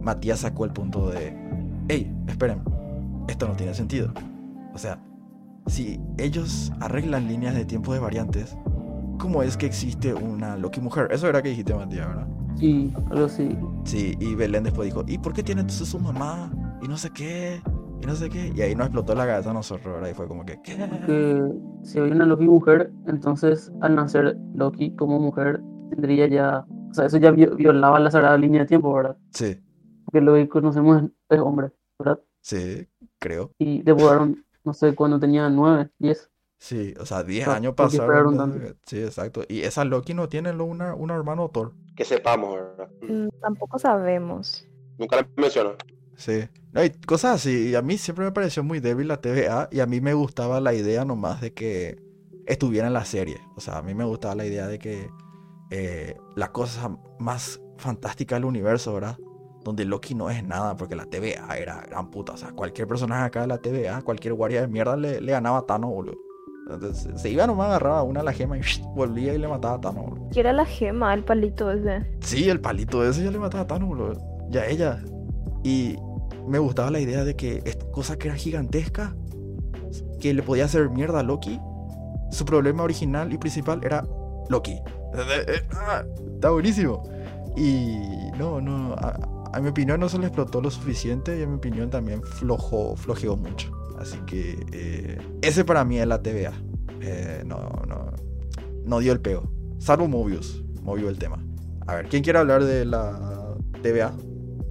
Matías 0.00 0.40
sacó 0.40 0.64
el 0.64 0.72
punto 0.72 1.10
de, 1.10 1.36
hey, 1.88 2.14
esperen, 2.28 2.62
esto 3.28 3.48
no 3.48 3.54
tiene 3.54 3.74
sentido. 3.74 4.12
O 4.72 4.78
sea, 4.78 5.00
si 5.66 6.00
ellos 6.18 6.72
arreglan 6.80 7.26
líneas 7.26 7.54
de 7.54 7.64
tiempo 7.64 7.92
de 7.92 7.98
variantes, 7.98 8.56
¿cómo 9.18 9.42
es 9.42 9.56
que 9.56 9.66
existe 9.66 10.14
una 10.14 10.56
Loki 10.56 10.80
mujer? 10.80 11.08
Eso 11.10 11.28
era 11.28 11.42
que 11.42 11.50
dijiste, 11.50 11.74
Matías, 11.74 12.06
¿verdad? 12.06 12.28
Sí, 12.58 12.92
algo 13.10 13.26
así. 13.26 13.56
Sí, 13.84 14.16
y 14.20 14.34
Belén 14.34 14.64
después 14.64 14.86
dijo, 14.86 15.04
¿y 15.06 15.18
por 15.18 15.32
qué 15.32 15.42
tiene 15.42 15.62
entonces 15.62 15.88
su 15.88 15.98
mamá? 15.98 16.50
Y 16.82 16.88
no 16.88 16.96
sé 16.96 17.10
qué, 17.10 17.60
y 18.02 18.06
no 18.06 18.14
sé 18.14 18.28
qué. 18.30 18.52
Y 18.54 18.60
ahí 18.62 18.74
nos 18.74 18.86
explotó 18.86 19.14
la 19.14 19.26
cabeza 19.26 19.50
a 19.50 19.54
nosotros, 19.54 19.94
¿verdad? 19.94 20.10
Y 20.10 20.14
fue 20.14 20.26
como 20.28 20.44
que, 20.44 20.60
¿qué? 20.62 20.76
Que 21.06 21.42
si 21.82 21.98
hay 21.98 22.10
una 22.10 22.24
Loki 22.26 22.44
mujer, 22.44 22.90
entonces 23.06 23.72
al 23.80 23.94
nacer 23.94 24.36
Loki 24.54 24.94
como 24.96 25.18
mujer, 25.18 25.60
tendría 25.90 26.26
ya. 26.28 26.66
O 26.90 26.94
sea, 26.94 27.06
eso 27.06 27.18
ya 27.18 27.30
vi- 27.30 27.46
violaba 27.46 27.98
la 28.00 28.10
sagrada 28.10 28.36
línea 28.38 28.62
de 28.62 28.66
tiempo, 28.66 28.92
¿verdad? 28.94 29.16
Sí, 29.32 29.58
Porque 30.04 30.20
lo 30.22 30.34
que 30.34 30.48
conocemos 30.48 31.02
es- 31.28 31.38
hombre, 31.40 31.70
¿verdad? 31.98 32.20
sí, 32.40 32.88
creo. 33.18 33.52
Y 33.58 33.82
devoraron, 33.82 34.44
no 34.64 34.72
sé, 34.72 34.94
cuando 34.94 35.18
tenía 35.20 35.48
9, 35.50 35.90
10. 35.98 36.30
Sí, 36.60 36.94
o 36.98 37.04
sea, 37.06 37.22
10 37.22 37.44
sea, 37.44 37.54
años 37.56 37.74
¿por 37.74 37.88
qué 37.90 37.96
esperaron 37.98 38.36
pasaron. 38.36 38.76
Sí, 38.86 38.98
exacto. 39.00 39.42
Y 39.48 39.60
esa 39.60 39.84
Loki 39.84 40.14
no 40.14 40.28
tiene 40.28 40.52
lo- 40.54 40.64
una, 40.64 40.94
un 40.94 41.10
hermano 41.10 41.48
Thor. 41.50 41.74
Que 41.94 42.04
sepamos, 42.04 42.54
¿verdad? 42.54 42.88
Mm, 43.02 43.28
Tampoco 43.40 43.78
sabemos. 43.78 44.66
Nunca 44.98 45.16
la 45.16 45.28
menciono. 45.36 45.72
Sí. 46.18 46.48
No, 46.72 46.84
y 46.84 46.90
cosas 46.90 47.36
así. 47.36 47.70
Y 47.70 47.74
a 47.76 47.80
mí 47.80 47.96
siempre 47.96 48.24
me 48.24 48.32
pareció 48.32 48.62
muy 48.64 48.80
débil 48.80 49.08
la 49.08 49.20
TVA. 49.20 49.68
Y 49.70 49.80
a 49.80 49.86
mí 49.86 50.00
me 50.00 50.14
gustaba 50.14 50.60
la 50.60 50.74
idea 50.74 51.04
nomás 51.04 51.40
de 51.40 51.54
que 51.54 51.96
estuviera 52.46 52.88
en 52.88 52.92
la 52.92 53.04
serie. 53.04 53.38
O 53.56 53.60
sea, 53.60 53.78
a 53.78 53.82
mí 53.82 53.94
me 53.94 54.04
gustaba 54.04 54.34
la 54.34 54.44
idea 54.44 54.66
de 54.66 54.78
que 54.78 55.08
eh, 55.70 56.16
la 56.34 56.50
cosa 56.50 56.98
más 57.18 57.60
fantástica 57.76 58.34
del 58.34 58.46
universo, 58.46 58.92
¿verdad? 58.94 59.16
Donde 59.62 59.84
Loki 59.84 60.14
no 60.14 60.28
es 60.28 60.42
nada, 60.42 60.76
porque 60.76 60.96
la 60.96 61.06
TVA 61.06 61.56
era 61.56 61.82
gran 61.88 62.10
puta. 62.10 62.32
O 62.32 62.36
sea, 62.36 62.50
cualquier 62.50 62.88
personaje 62.88 63.24
acá 63.24 63.42
de 63.42 63.46
la 63.46 63.58
TVA, 63.58 64.02
cualquier 64.02 64.34
guardia 64.34 64.62
de 64.62 64.68
mierda 64.68 64.96
le, 64.96 65.20
le 65.20 65.32
ganaba 65.32 65.58
a 65.58 65.66
Thanos, 65.66 65.90
boludo. 65.90 66.18
Entonces, 66.68 67.20
se 67.20 67.30
iba 67.30 67.46
nomás, 67.46 67.68
agarraba 67.68 68.02
una 68.02 68.20
a 68.20 68.22
la 68.24 68.32
gema 68.32 68.58
y 68.58 68.60
volvía 68.94 69.32
y 69.34 69.38
le 69.38 69.46
mataba 69.46 69.74
a 69.74 69.80
Thanos, 69.80 70.04
boludo. 70.04 70.30
Que 70.30 70.40
era 70.40 70.52
la 70.52 70.64
gema, 70.64 71.14
el 71.14 71.22
palito 71.22 71.70
ese. 71.70 72.04
Sí, 72.20 72.48
el 72.48 72.60
palito 72.60 73.06
ese 73.06 73.22
ya 73.22 73.30
le 73.30 73.38
mataba 73.38 73.62
a 73.62 73.66
Thanos, 73.68 73.88
boludo. 73.88 74.48
Ya 74.50 74.66
ella. 74.66 75.00
Y 75.62 75.96
me 76.48 76.58
gustaba 76.58 76.90
la 76.90 77.00
idea 77.00 77.24
de 77.24 77.36
que 77.36 77.62
esta 77.64 77.86
cosa 77.90 78.18
que 78.18 78.28
era 78.28 78.36
gigantesca, 78.36 79.14
que 80.20 80.34
le 80.34 80.42
podía 80.42 80.64
hacer 80.64 80.90
mierda 80.90 81.20
a 81.20 81.22
Loki, 81.22 81.60
su 82.30 82.44
problema 82.44 82.82
original 82.82 83.32
y 83.32 83.38
principal 83.38 83.80
era 83.84 84.04
Loki. 84.48 84.78
Ah, 85.72 86.04
Está 86.34 86.50
buenísimo. 86.50 87.02
Y 87.56 87.98
no, 88.38 88.60
no, 88.60 88.94
a, 88.94 89.60
mi 89.60 89.68
opinión 89.68 89.98
no 90.00 90.08
se 90.08 90.18
le 90.18 90.26
explotó 90.26 90.60
lo 90.60 90.70
suficiente 90.70 91.38
y 91.38 91.42
a 91.42 91.46
mi 91.46 91.56
opinión 91.56 91.90
también 91.90 92.22
flojo, 92.22 92.96
flojeó 92.96 93.36
mucho. 93.36 93.72
Así 93.98 94.16
que 94.26 94.64
eh, 94.72 95.18
ese 95.42 95.64
para 95.64 95.84
mí 95.84 95.98
es 95.98 96.06
la 96.06 96.22
TVA. 96.22 96.52
Eh, 97.00 97.42
no, 97.44 97.70
no, 97.86 98.12
no 98.84 98.98
dio 99.00 99.12
el 99.12 99.20
pego. 99.20 99.50
Salvo 99.78 100.06
Mobius, 100.08 100.62
movió 100.82 101.08
el 101.08 101.18
tema. 101.18 101.42
A 101.86 101.96
ver, 101.96 102.08
¿quién 102.08 102.22
quiere 102.22 102.38
hablar 102.38 102.64
de 102.64 102.84
la 102.84 103.56
TVA 103.82 104.12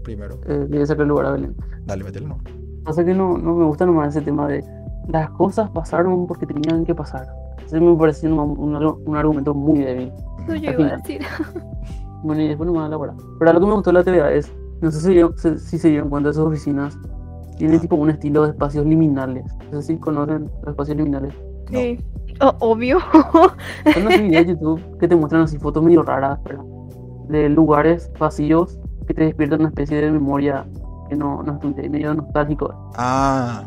primero? 0.07 0.35
Eh, 0.47 0.65
le 0.69 0.75
voy 0.77 0.81
a 0.81 0.85
sacar 0.85 1.01
el 1.03 1.09
lugar 1.09 1.25
a 1.27 1.31
Belén. 1.31 1.55
Dale, 1.85 2.03
mételo, 2.03 2.27
no. 2.29 2.37
Pasa 2.83 3.03
que 3.03 3.13
no, 3.13 3.37
no 3.37 3.55
me 3.55 3.65
gusta 3.65 3.85
nomás 3.85 4.15
ese 4.15 4.23
tema 4.25 4.47
de 4.47 4.63
las 5.09 5.29
cosas 5.31 5.69
pasaron 5.71 6.25
porque 6.27 6.45
tenían 6.45 6.85
que 6.85 6.95
pasar. 6.95 7.27
Ese 7.65 7.79
me 7.81 7.93
pareció 7.97 8.33
un, 8.33 8.57
un, 8.57 8.75
un 9.05 9.15
argumento 9.17 9.53
muy 9.53 9.79
débil. 9.79 10.11
Eso 10.45 10.55
yo 10.55 10.71
iba 10.71 10.87
a 10.93 10.97
decir. 10.97 11.21
Bueno, 12.23 12.41
y 12.41 12.47
después 12.47 12.65
no 12.67 12.73
me 12.73 12.79
da 12.81 12.89
la 12.89 12.97
hora. 12.97 13.13
Pero 13.37 13.53
lo 13.53 13.59
que 13.59 13.65
me 13.67 13.73
gustó 13.73 13.91
de 13.91 13.93
la 13.93 14.03
TVA 14.03 14.31
es, 14.31 14.51
no 14.81 14.89
sé 14.91 14.99
si, 15.01 15.21
se- 15.39 15.59
si 15.59 15.77
se 15.77 15.89
dieron 15.89 16.09
cuenta 16.09 16.29
de 16.29 16.33
sus 16.33 16.45
oficinas, 16.45 16.97
tiene 17.57 17.75
Ah. 17.77 17.79
tipo 17.79 17.95
un 17.95 18.09
estilo 18.09 18.41
de 18.43 18.49
espacios 18.49 18.85
liminales. 18.87 19.45
No 19.71 19.81
sé 19.81 19.93
si 19.93 19.97
conocen 19.99 20.49
los 20.61 20.69
espacios 20.69 20.97
liminales. 20.97 21.33
No. 21.71 21.79
Sí. 21.79 21.99
Oh, 22.41 22.55
obvio. 22.71 22.97
Son 23.93 24.01
unos 24.07 24.19
videos 24.19 24.47
de 24.47 24.53
YouTube 24.53 24.81
que 24.99 25.07
te 25.07 25.15
muestran 25.15 25.43
así 25.43 25.57
fotos 25.59 25.83
medio 25.83 26.01
raras, 26.01 26.43
¿verdad? 26.43 26.63
De 27.29 27.49
lugares 27.49 28.11
vacíos 28.19 28.79
que 29.07 29.13
te 29.13 29.23
despiertan 29.25 29.61
una 29.61 29.69
especie 29.69 30.01
de 30.01 30.11
memoria 30.11 30.65
que 31.09 31.15
no, 31.15 31.41
no 31.43 31.59
es 31.77 31.89
medio 31.89 32.13
nostálgico. 32.13 32.91
Ah, 32.95 33.63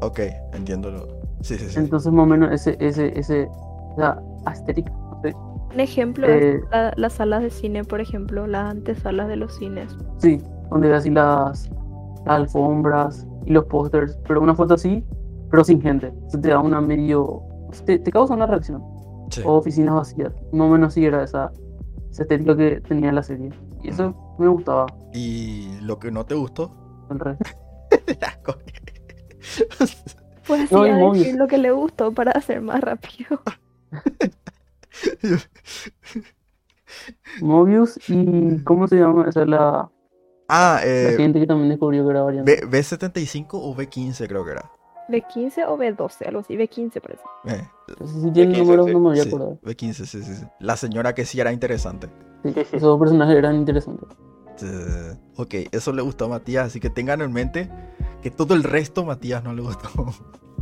ok, 0.00 0.20
entiendo. 0.52 0.90
Lo... 0.90 1.06
Sí, 1.40 1.56
sí, 1.56 1.68
sí. 1.68 1.78
Entonces, 1.78 2.12
más 2.12 2.24
o 2.24 2.26
menos, 2.26 2.52
ese, 2.52 2.76
ese, 2.80 3.18
ese, 3.18 3.48
esa 3.96 4.22
no 4.44 5.20
sé. 5.22 5.34
Un 5.72 5.80
ejemplo 5.80 6.26
Eh, 6.26 6.56
es 6.56 6.70
la- 6.70 6.92
las 6.96 7.12
salas 7.14 7.42
de 7.42 7.50
cine, 7.50 7.84
por 7.84 8.00
ejemplo, 8.00 8.46
las 8.46 8.70
antesalas 8.70 9.28
de 9.28 9.36
los 9.36 9.54
cines. 9.56 9.96
Sí, 10.18 10.42
donde 10.70 10.88
ves 10.88 10.98
así 10.98 11.10
las, 11.10 11.70
las 12.26 12.34
alfombras 12.36 13.26
y 13.46 13.52
los 13.52 13.64
pósters, 13.66 14.18
pero 14.26 14.40
una 14.42 14.54
foto 14.54 14.74
así, 14.74 15.04
pero 15.50 15.64
sin 15.64 15.80
gente. 15.80 16.12
Eso 16.28 16.40
te 16.40 16.48
da 16.48 16.58
una 16.58 16.80
medio. 16.80 17.42
Te, 17.86 17.98
te 17.98 18.10
causa 18.10 18.34
una 18.34 18.46
reacción. 18.46 18.82
Sí. 19.30 19.42
O 19.44 19.52
oficinas 19.54 19.94
vacías. 19.94 20.32
Más 20.52 20.68
o 20.68 20.72
menos 20.72 20.88
así 20.88 21.04
era 21.06 21.22
esa, 21.22 21.52
esa 22.10 22.22
estética 22.22 22.56
que 22.56 22.80
tenía 22.80 23.12
la 23.12 23.22
serie. 23.22 23.50
Y 23.82 23.88
eso 23.88 24.36
me 24.38 24.48
gustaba. 24.48 24.86
Y 25.12 25.78
lo 25.82 25.98
que 25.98 26.10
no 26.10 26.24
te 26.24 26.34
gustó. 26.34 26.74
El 27.10 27.18
resto. 27.18 27.44
Pues 30.46 30.62
así 30.62 30.74
No, 30.74 30.82
a 30.82 31.12
decir 31.12 31.36
lo 31.36 31.46
que 31.46 31.58
le 31.58 31.70
gustó 31.70 32.12
para 32.12 32.32
hacer 32.32 32.60
más 32.60 32.80
rápido. 32.80 33.40
Mobius 37.40 38.00
y. 38.08 38.58
¿Cómo 38.64 38.88
se 38.88 38.96
llama? 38.96 39.28
Esa 39.28 39.42
es 39.42 39.48
la, 39.48 39.88
ah, 40.48 40.80
la 40.82 40.84
eh, 40.84 41.14
gente 41.16 41.38
que 41.38 41.46
también 41.46 41.68
descubrió 41.68 42.04
que 42.04 42.10
era 42.10 42.22
variante. 42.22 42.66
B, 42.66 42.66
B75 42.66 43.46
o 43.52 43.76
B15 43.76 44.26
creo 44.26 44.44
que 44.44 44.50
era. 44.50 44.68
B15 45.10 45.64
o 45.66 45.76
B12, 45.76 46.26
algo 46.26 46.40
así, 46.40 46.54
B15 46.56 47.00
parece. 47.00 47.22
Eh, 47.46 47.68
Si 48.06 48.30
tiene 48.32 48.52
X, 48.52 48.58
números, 48.58 48.86
sí. 48.86 48.92
no 48.92 49.00
me 49.00 49.08
voy 49.10 49.20
a 49.20 49.22
sí, 49.22 49.28
acordar. 49.28 49.60
B15, 49.62 49.92
sí, 49.92 50.22
sí, 50.22 50.34
sí. 50.34 50.44
La 50.60 50.76
señora 50.76 51.14
que 51.14 51.24
sí 51.24 51.40
era 51.40 51.52
interesante. 51.52 52.08
Sí, 52.44 52.54
esos 52.56 52.80
dos 52.82 52.98
personajes 53.00 53.36
eran 53.36 53.56
interesantes. 53.56 54.08
Ok, 55.36 55.54
eso 55.72 55.92
le 55.92 56.02
gustó 56.02 56.26
a 56.26 56.28
Matías, 56.28 56.66
así 56.66 56.80
que 56.80 56.90
tengan 56.90 57.22
en 57.22 57.32
mente 57.32 57.70
que 58.22 58.30
todo 58.30 58.54
el 58.54 58.62
resto 58.62 59.04
Matías 59.04 59.42
no 59.42 59.54
le 59.54 59.62
gustó. 59.62 59.88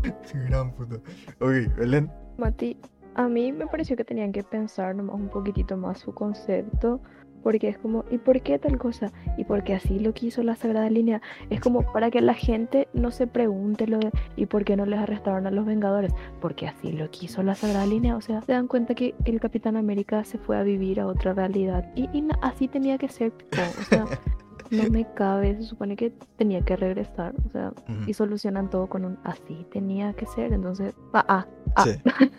Gran 0.48 0.72
puta. 0.72 0.96
Ok, 1.40 1.76
Belén. 1.76 2.10
Mati, 2.36 2.76
a 3.16 3.28
mí 3.28 3.50
me 3.52 3.66
pareció 3.66 3.96
que 3.96 4.04
tenían 4.04 4.30
que 4.30 4.44
pensar 4.44 4.94
nomás 4.94 5.16
un 5.16 5.28
poquitito 5.28 5.76
más 5.76 5.98
su 5.98 6.14
concepto, 6.14 7.00
porque 7.42 7.68
es 7.68 7.78
como, 7.78 8.04
¿y 8.10 8.18
por 8.18 8.40
qué 8.42 8.58
tal 8.58 8.78
cosa? 8.78 9.12
¿Y 9.36 9.44
por 9.44 9.64
qué 9.64 9.74
así 9.74 9.98
lo 9.98 10.12
quiso 10.12 10.42
la 10.42 10.56
Sagrada 10.56 10.90
Línea? 10.90 11.20
Es 11.50 11.60
como 11.60 11.82
para 11.92 12.10
que 12.10 12.20
la 12.20 12.34
gente 12.34 12.88
no 12.92 13.10
se 13.10 13.26
pregunte 13.26 13.86
lo 13.86 13.98
de, 13.98 14.10
¿y 14.36 14.46
por 14.46 14.64
qué 14.64 14.76
no 14.76 14.86
les 14.86 14.98
arrestaron 14.98 15.46
a 15.46 15.50
los 15.50 15.66
Vengadores? 15.66 16.12
Porque 16.40 16.66
así 16.66 16.92
lo 16.92 17.10
quiso 17.10 17.42
la 17.42 17.54
Sagrada 17.54 17.86
Línea, 17.86 18.16
o 18.16 18.20
sea, 18.20 18.42
se 18.42 18.52
dan 18.52 18.68
cuenta 18.68 18.94
que 18.94 19.14
el 19.24 19.40
Capitán 19.40 19.76
América 19.76 20.24
se 20.24 20.38
fue 20.38 20.56
a 20.56 20.62
vivir 20.62 21.00
a 21.00 21.06
otra 21.06 21.32
realidad 21.32 21.90
y, 21.94 22.08
así 22.42 22.68
tenía 22.68 22.98
que 22.98 23.08
ser, 23.08 23.32
o 23.80 23.84
sea, 23.84 24.04
no 24.70 24.90
me 24.90 25.06
cabe, 25.14 25.56
se 25.56 25.62
supone 25.62 25.96
que 25.96 26.12
tenía 26.36 26.60
que 26.62 26.76
regresar, 26.76 27.34
o 27.46 27.50
sea, 27.50 27.72
y 28.06 28.14
solucionan 28.14 28.68
todo 28.70 28.88
con 28.88 29.04
un 29.04 29.18
así 29.24 29.66
tenía 29.70 30.12
que 30.12 30.26
ser, 30.26 30.52
entonces, 30.52 30.94
ah, 31.14 31.24
ah, 31.28 31.46
ah. 31.76 31.84
Sí. 31.84 31.92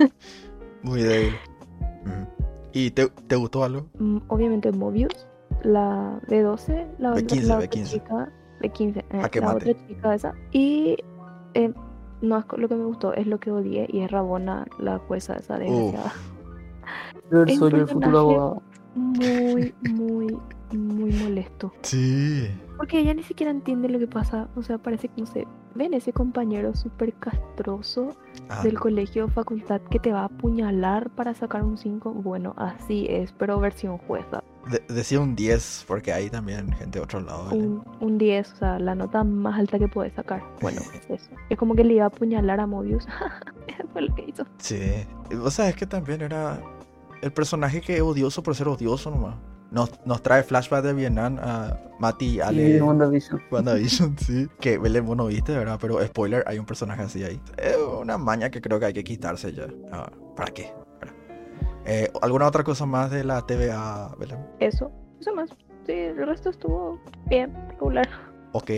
Muy 0.83 1.01
débil. 1.01 1.33
Ujú. 2.05 2.38
¿Y 2.73 2.91
te, 2.91 3.07
te 3.27 3.35
gustó 3.35 3.63
algo? 3.63 3.87
Mm, 3.99 4.17
obviamente 4.27 4.71
Mobius, 4.71 5.27
la 5.63 6.19
B12, 6.27 6.87
la, 6.99 7.11
otra- 7.11 7.21
B15, 7.21 7.41
la 7.43 7.57
otra 7.57 7.67
B15. 7.69 7.83
chica, 7.85 8.29
B15, 8.61 8.97
eh, 9.09 9.29
que 9.31 9.39
la 9.39 9.45
mate. 9.47 9.71
otra 9.71 9.87
chica 9.87 10.15
esa. 10.15 10.33
Y 10.51 10.97
eh, 11.53 11.73
no 12.21 12.37
es 12.37 12.45
lo 12.57 12.67
que 12.67 12.75
me 12.75 12.85
gustó, 12.85 13.13
es 13.13 13.27
lo 13.27 13.39
que 13.39 13.51
odié 13.51 13.87
y 13.91 14.01
es 14.01 14.11
Rabona, 14.11 14.65
la 14.79 14.99
jueza 14.99 15.35
esa 15.35 15.57
desgraciada. 15.57 16.13
Yo 17.31 17.45
soy 17.47 17.73
el 17.79 17.87
futuro 17.87 18.19
abogado. 18.19 18.61
Muy, 18.95 19.73
muy, 19.81 20.37
muy 20.71 21.11
molesto. 21.13 21.71
Sí. 21.81 22.49
Porque 22.77 22.99
ella 22.99 23.13
ni 23.13 23.23
siquiera 23.23 23.51
entiende 23.51 23.89
lo 23.89 23.99
que 23.99 24.07
pasa. 24.07 24.47
O 24.55 24.63
sea, 24.63 24.77
parece 24.77 25.07
que 25.09 25.21
no 25.21 25.27
sé. 25.27 25.47
Ven 25.75 25.93
ese 25.93 26.11
compañero 26.13 26.75
súper 26.75 27.13
castroso 27.13 28.15
Ah, 28.51 28.63
del 28.63 28.79
colegio 28.79 29.25
o 29.25 29.27
facultad 29.27 29.79
que 29.91 29.99
te 29.99 30.11
va 30.11 30.21
a 30.21 30.25
apuñalar 30.25 31.09
para 31.11 31.33
sacar 31.35 31.63
un 31.63 31.77
5. 31.77 32.11
Bueno, 32.13 32.53
así 32.57 33.05
es, 33.09 33.31
pero 33.33 33.59
versión 33.59 33.97
jueza. 33.99 34.43
de- 34.69 34.83
decía 34.93 35.19
un 35.19 35.35
10 35.35 35.85
porque 35.87 36.11
hay 36.11 36.29
también 36.31 36.71
gente 36.73 36.97
de 36.99 37.03
otro 37.03 37.21
lado. 37.21 37.49
Un, 37.55 37.83
un 37.99 38.17
10, 38.17 38.53
o 38.53 38.55
sea, 38.55 38.79
la 38.79 38.95
nota 38.95 39.23
más 39.23 39.59
alta 39.59 39.77
que 39.77 39.87
puedes 39.87 40.13
sacar. 40.13 40.41
Bueno, 40.61 40.81
es 40.95 41.09
eso. 41.21 41.29
Es 41.49 41.57
como 41.57 41.75
que 41.75 41.83
le 41.83 41.93
iba 41.95 42.05
a 42.05 42.07
apuñalar 42.07 42.59
a 42.59 42.65
Mobius. 42.67 43.05
Eso 43.67 43.87
fue 43.93 44.01
lo 44.01 44.15
que 44.15 44.25
hizo. 44.27 44.45
Sí. 44.57 44.79
O 45.43 45.51
sea, 45.51 45.69
es 45.69 45.75
que 45.75 45.85
también 45.85 46.21
era 46.21 46.59
el 47.21 47.31
personaje 47.31 47.81
que 47.81 47.95
es 47.97 48.01
odioso 48.01 48.41
por 48.41 48.55
ser 48.55 48.67
odioso 48.67 49.11
nomás. 49.11 49.35
Nos, 49.71 49.91
nos 50.05 50.21
trae 50.23 50.41
flashback 50.43 50.83
de 50.83 50.93
Vietnam 50.93 51.37
a 51.39 51.77
Mati 51.99 52.25
y 52.25 52.29
Sí, 52.31 52.41
Ale. 52.41 52.81
WandaVision. 52.81 53.41
WandaVision, 53.51 54.17
sí. 54.25 54.47
Que 54.59 54.77
Belén, 54.79 55.05
vos 55.05 55.15
no 55.15 55.27
viste, 55.27 55.55
¿verdad? 55.55 55.77
Pero 55.79 56.03
spoiler, 56.05 56.43
hay 56.47 56.57
un 56.57 56.65
personaje 56.65 57.03
así 57.03 57.23
ahí. 57.23 57.39
Es 57.57 57.77
una 57.77 58.17
maña 58.17 58.49
que 58.49 58.61
creo 58.61 58.79
que 58.79 58.85
hay 58.87 58.93
que 58.93 59.03
quitarse 59.03 59.53
ya. 59.53 59.67
Ah, 59.91 60.09
¿Para 60.35 60.51
qué? 60.51 60.73
¿Verdad? 60.99 61.15
Eh, 61.85 62.11
¿Alguna 62.21 62.47
otra 62.47 62.63
cosa 62.63 62.85
más 62.87 63.11
de 63.11 63.23
la 63.23 63.45
TVA, 63.45 64.15
Belén? 64.19 64.39
Eso. 64.59 64.91
Eso 65.19 65.33
más. 65.35 65.49
Sí, 65.85 65.93
el 65.93 66.17
resto 66.25 66.49
estuvo 66.49 66.99
bien, 67.27 67.53
regular. 67.69 68.07
Ok. 68.53 68.71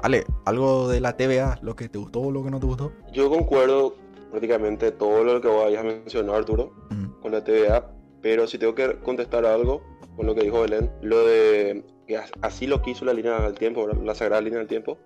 Ale, 0.00 0.24
¿algo 0.44 0.88
de 0.88 1.00
la 1.00 1.16
TVA? 1.16 1.58
¿Lo 1.62 1.74
que 1.76 1.88
te 1.88 1.98
gustó 1.98 2.20
o 2.20 2.30
lo 2.32 2.42
que 2.44 2.50
no 2.50 2.58
te 2.60 2.66
gustó? 2.66 2.92
Yo 3.12 3.28
concuerdo 3.30 3.94
prácticamente 4.30 4.90
todo 4.92 5.24
lo 5.24 5.40
que 5.40 5.48
vayas 5.48 5.80
a 5.80 5.84
mencionar, 5.86 6.36
Arturo, 6.36 6.72
Mm, 6.90 7.20
con 7.20 7.32
la 7.32 7.42
TVA, 7.44 7.90
pero 8.22 8.46
si 8.46 8.58
tengo 8.58 8.74
que 8.74 8.98
contestar 9.00 9.44
algo 9.44 9.82
con 10.18 10.26
lo 10.26 10.34
que 10.34 10.42
dijo 10.42 10.60
Belén, 10.62 10.90
lo 11.00 11.24
de 11.24 11.84
que 12.08 12.16
as- 12.16 12.32
así 12.42 12.66
lo 12.66 12.82
quiso 12.82 13.04
la 13.04 13.12
línea 13.12 13.40
del 13.40 13.54
tiempo, 13.54 13.86
la 13.86 14.14
sagrada 14.16 14.42
línea 14.42 14.58
del 14.58 14.66
tiempo, 14.66 14.98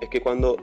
es 0.00 0.08
que 0.08 0.20
cuando 0.20 0.56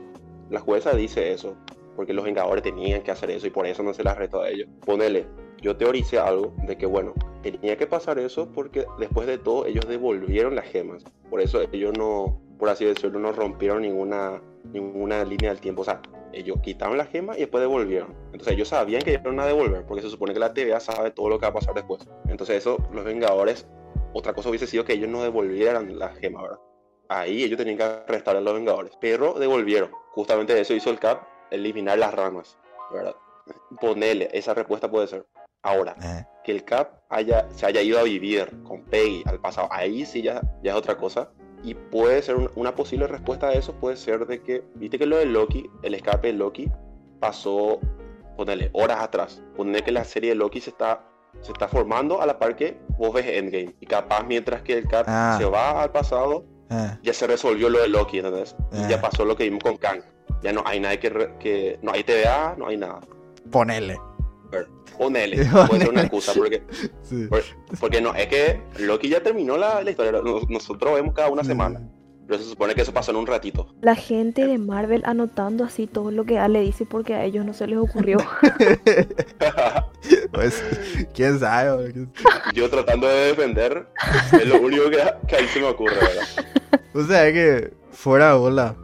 la 0.49 0.61
jueza 0.61 0.93
dice 0.95 1.33
eso, 1.33 1.55
porque 1.97 2.13
los 2.13 2.23
Vengadores 2.23 2.63
tenían 2.63 3.01
que 3.03 3.11
hacer 3.11 3.29
eso 3.31 3.47
y 3.47 3.49
por 3.49 3.67
eso 3.67 3.83
no 3.83 3.93
se 3.93 4.03
les 4.03 4.13
arrestó 4.13 4.41
a 4.41 4.49
ellos, 4.49 4.69
ponele, 4.85 5.25
yo 5.61 5.75
teoricé 5.75 6.19
algo 6.19 6.53
de 6.65 6.77
que, 6.77 6.85
bueno, 6.85 7.13
tenía 7.43 7.75
que 7.77 7.85
pasar 7.85 8.17
eso 8.17 8.47
porque 8.53 8.85
después 8.97 9.27
de 9.27 9.37
todo 9.39 9.65
ellos 9.65 9.85
devolvieron 9.89 10.55
las 10.55 10.65
gemas, 10.65 11.03
por 11.29 11.41
eso 11.41 11.59
ellos 11.73 11.91
no, 11.97 12.39
por 12.57 12.69
así 12.69 12.85
decirlo, 12.85 13.19
no 13.19 13.33
rompieron 13.33 13.81
ninguna, 13.81 14.41
ninguna 14.71 15.25
línea 15.25 15.49
del 15.49 15.59
tiempo, 15.59 15.81
o 15.81 15.85
sea, 15.85 16.01
ellos 16.31 16.57
quitaron 16.61 16.97
las 16.97 17.09
gemas 17.09 17.37
y 17.37 17.41
después 17.41 17.61
devolvieron. 17.61 18.13
Entonces 18.25 18.53
ellos 18.53 18.67
sabían 18.67 19.01
que 19.01 19.13
iban 19.13 19.39
a 19.39 19.45
devolver, 19.47 19.83
porque 19.85 20.03
se 20.03 20.09
supone 20.09 20.33
que 20.33 20.39
la 20.39 20.53
TVA 20.53 20.79
sabe 20.79 21.09
todo 21.09 21.29
lo 21.29 21.39
que 21.39 21.45
va 21.45 21.49
a 21.49 21.53
pasar 21.53 21.73
después. 21.73 22.07
Entonces 22.29 22.57
eso, 22.57 22.77
los 22.93 23.03
Vengadores, 23.05 23.65
otra 24.13 24.33
cosa 24.33 24.49
hubiese 24.49 24.67
sido 24.67 24.85
que 24.85 24.93
ellos 24.93 25.09
no 25.09 25.23
devolvieran 25.23 25.97
las 25.97 26.17
gemas, 26.17 26.43
¿verdad? 26.43 26.59
Ahí 27.09 27.43
ellos 27.43 27.57
tenían 27.57 27.77
que 27.77 27.83
arrestar 27.83 28.35
a 28.35 28.41
los 28.41 28.53
Vengadores, 28.53 28.93
pero 28.99 29.33
devolvieron. 29.33 29.91
Justamente 30.11 30.59
eso 30.59 30.73
hizo 30.73 30.89
el 30.89 30.99
Cap, 30.99 31.23
eliminar 31.51 31.97
las 31.97 32.13
ramas, 32.13 32.57
¿verdad? 32.93 33.15
Ponele, 33.79 34.29
esa 34.33 34.53
respuesta 34.53 34.89
puede 34.89 35.07
ser. 35.07 35.25
Ahora, 35.63 35.95
Eh, 36.01 36.25
que 36.43 36.51
el 36.51 36.63
Cap 36.63 37.01
haya, 37.09 37.47
se 37.51 37.65
haya 37.65 37.81
ido 37.81 37.99
a 37.99 38.03
vivir 38.03 38.61
con 38.63 38.83
Peggy 38.83 39.23
al 39.25 39.39
pasado, 39.39 39.67
ahí 39.71 40.05
sí 40.05 40.21
ya, 40.21 40.41
ya 40.63 40.71
es 40.71 40.77
otra 40.77 40.97
cosa. 40.97 41.31
Y 41.63 41.73
puede 41.73 42.21
ser 42.21 42.35
un- 42.35 42.51
una 42.55 42.75
posible 42.75 43.07
respuesta 43.07 43.47
a 43.47 43.53
eso, 43.53 43.73
puede 43.73 43.95
ser 43.97 44.27
de 44.27 44.41
que, 44.43 44.63
viste 44.75 44.99
que 44.99 45.05
lo 45.05 45.17
de 45.17 45.25
Loki, 45.25 45.69
el 45.83 45.93
escape 45.95 46.27
de 46.27 46.33
Loki, 46.33 46.69
pasó, 47.19 47.79
ponerle 48.35 48.69
horas 48.73 49.01
atrás. 49.01 49.41
Poner 49.55 49.83
que 49.83 49.91
la 49.91 50.03
serie 50.03 50.29
de 50.29 50.35
Loki 50.35 50.61
se 50.61 50.69
está, 50.69 51.03
se 51.41 51.51
está 51.51 51.67
formando 51.67 52.21
a 52.21 52.25
la 52.25 52.37
par 52.39 52.55
que 52.55 52.77
vos 52.97 53.13
ves 53.13 53.25
Endgame. 53.27 53.75
Y 53.79 53.85
capaz 53.85 54.23
mientras 54.23 54.61
que 54.61 54.73
el 54.77 54.87
Cap 54.87 55.05
Ah. 55.07 55.35
se 55.39 55.45
va 55.45 55.81
al 55.83 55.91
pasado, 55.91 56.45
eh, 56.69 56.97
ya 57.03 57.13
se 57.13 57.27
resolvió 57.27 57.69
lo 57.69 57.79
de 57.79 57.87
Loki, 57.87 58.17
¿entendés? 58.19 58.55
Y 58.73 58.83
Ah. 58.83 58.87
ya 58.89 59.01
pasó 59.01 59.23
lo 59.25 59.35
que 59.35 59.43
vimos 59.45 59.63
con 59.63 59.77
Kang. 59.77 60.01
Ya 60.41 60.51
no 60.53 60.61
hay 60.65 60.79
nada 60.79 60.99
que, 60.99 61.09
re- 61.09 61.33
que 61.39 61.79
no 61.81 61.91
hay 61.91 62.03
TVA, 62.03 62.55
no 62.57 62.67
hay 62.67 62.77
nada. 62.77 62.99
ponele. 63.51 63.97
Ponele, 64.97 65.37
puede 65.69 65.79
ser 65.81 65.89
una 65.89 66.01
excusa, 66.01 66.33
porque 66.35 66.63
Sí. 67.03 67.27
Porque 67.79 68.01
no, 68.01 68.13
es 68.15 68.27
que 68.27 68.61
Loki 68.79 69.09
ya 69.09 69.21
terminó 69.21 69.55
la, 69.57 69.81
la 69.83 69.91
historia. 69.91 70.11
Nos- 70.23 70.49
Nosotros 70.49 70.95
vemos 70.95 71.13
cada 71.13 71.29
una 71.29 71.43
semana. 71.43 71.81
Pero 72.27 72.39
se 72.43 72.49
supone 72.49 72.75
que 72.75 72.81
eso 72.81 72.93
pasó 72.93 73.11
en 73.11 73.17
un 73.17 73.25
ratito. 73.27 73.73
La 73.81 73.95
gente 73.95 74.45
de 74.45 74.57
Marvel 74.57 75.01
anotando 75.05 75.63
así 75.63 75.87
todo 75.87 76.11
lo 76.11 76.25
que 76.25 76.37
Ale 76.39 76.59
dice 76.61 76.85
porque 76.85 77.15
a 77.15 77.23
ellos 77.23 77.45
no 77.45 77.53
se 77.53 77.67
les 77.67 77.77
ocurrió. 77.77 78.17
Pues, 80.31 80.63
quién 81.13 81.39
sabe. 81.39 81.93
Yo 82.53 82.69
tratando 82.69 83.07
de 83.07 83.27
defender, 83.27 83.87
es 84.33 84.47
lo 84.47 84.61
único 84.61 84.89
que, 84.89 84.97
que 85.27 85.35
ahí 85.35 85.47
se 85.47 85.59
me 85.59 85.65
ocurre, 85.67 85.95
¿verdad? 85.95 86.23
O 86.93 87.03
sea, 87.03 87.27
es 87.27 87.33
que 87.33 87.73
fuera 87.91 88.33
de 88.33 88.37
bola. 88.39 88.75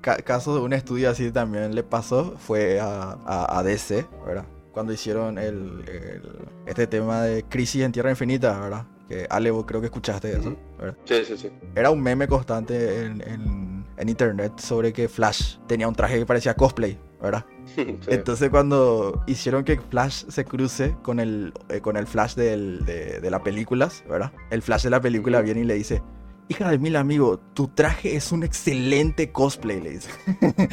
ca- 0.00 0.16
caso 0.18 0.54
de 0.54 0.60
un 0.60 0.72
estudio 0.72 1.08
así 1.10 1.30
también 1.30 1.74
le 1.74 1.82
pasó 1.82 2.34
fue 2.38 2.80
a, 2.80 3.16
a, 3.24 3.58
a 3.58 3.62
DC, 3.62 4.06
¿verdad? 4.26 4.44
Cuando 4.72 4.92
hicieron 4.92 5.38
el, 5.38 5.82
el- 5.86 6.48
este 6.66 6.86
tema 6.86 7.22
de 7.22 7.44
Crisis 7.44 7.82
en 7.82 7.92
Tierra 7.92 8.10
Infinita, 8.10 8.58
¿verdad? 8.58 8.86
Que 9.08 9.26
Ale, 9.30 9.50
vos 9.52 9.64
creo 9.66 9.80
que 9.80 9.86
escuchaste 9.86 10.32
eso, 10.36 10.56
¿verdad? 10.78 10.96
Sí, 11.04 11.14
sí, 11.24 11.36
sí. 11.36 11.50
Era 11.76 11.90
un 11.90 12.02
meme 12.02 12.26
constante 12.26 13.02
en, 13.04 13.20
en- 13.22 13.86
en 13.96 14.08
internet 14.10 14.58
sobre 14.58 14.92
que 14.92 15.08
Flash 15.08 15.56
tenía 15.66 15.88
un 15.88 15.94
traje 15.94 16.18
que 16.18 16.26
parecía 16.26 16.54
cosplay, 16.54 16.98
¿verdad? 17.22 17.44
Sí. 17.76 17.96
Entonces 18.08 18.50
cuando 18.50 19.22
hicieron 19.26 19.64
que 19.64 19.78
Flash 19.80 20.24
se 20.28 20.44
cruce 20.44 20.96
con 21.02 21.20
el, 21.20 21.52
eh, 21.68 21.80
con 21.80 21.96
el 21.96 22.06
Flash 22.06 22.34
del- 22.34 22.84
de, 22.84 23.20
de 23.20 23.30
las 23.30 23.40
películas, 23.42 24.02
¿verdad? 24.08 24.32
El 24.50 24.60
Flash 24.62 24.82
de 24.84 24.90
la 24.90 25.00
película 25.00 25.40
viene 25.40 25.60
y 25.60 25.64
le 25.64 25.74
dice, 25.74 26.02
hija 26.48 26.68
de 26.70 26.78
mil 26.78 26.96
amigo, 26.96 27.38
tu 27.54 27.68
traje 27.68 28.16
es 28.16 28.32
un 28.32 28.42
excelente 28.42 29.30
cosplay, 29.32 29.80
le 29.80 29.90
dice. 29.90 30.10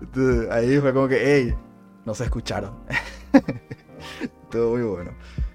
Entonces, 0.00 0.50
ahí 0.50 0.78
fue 0.78 0.92
como 0.92 1.08
que, 1.08 1.20
hey, 1.22 1.54
no 2.04 2.14
se 2.14 2.24
escucharon. 2.24 2.74
Todo 4.50 4.72
muy 4.72 4.82
bueno. 4.82 5.12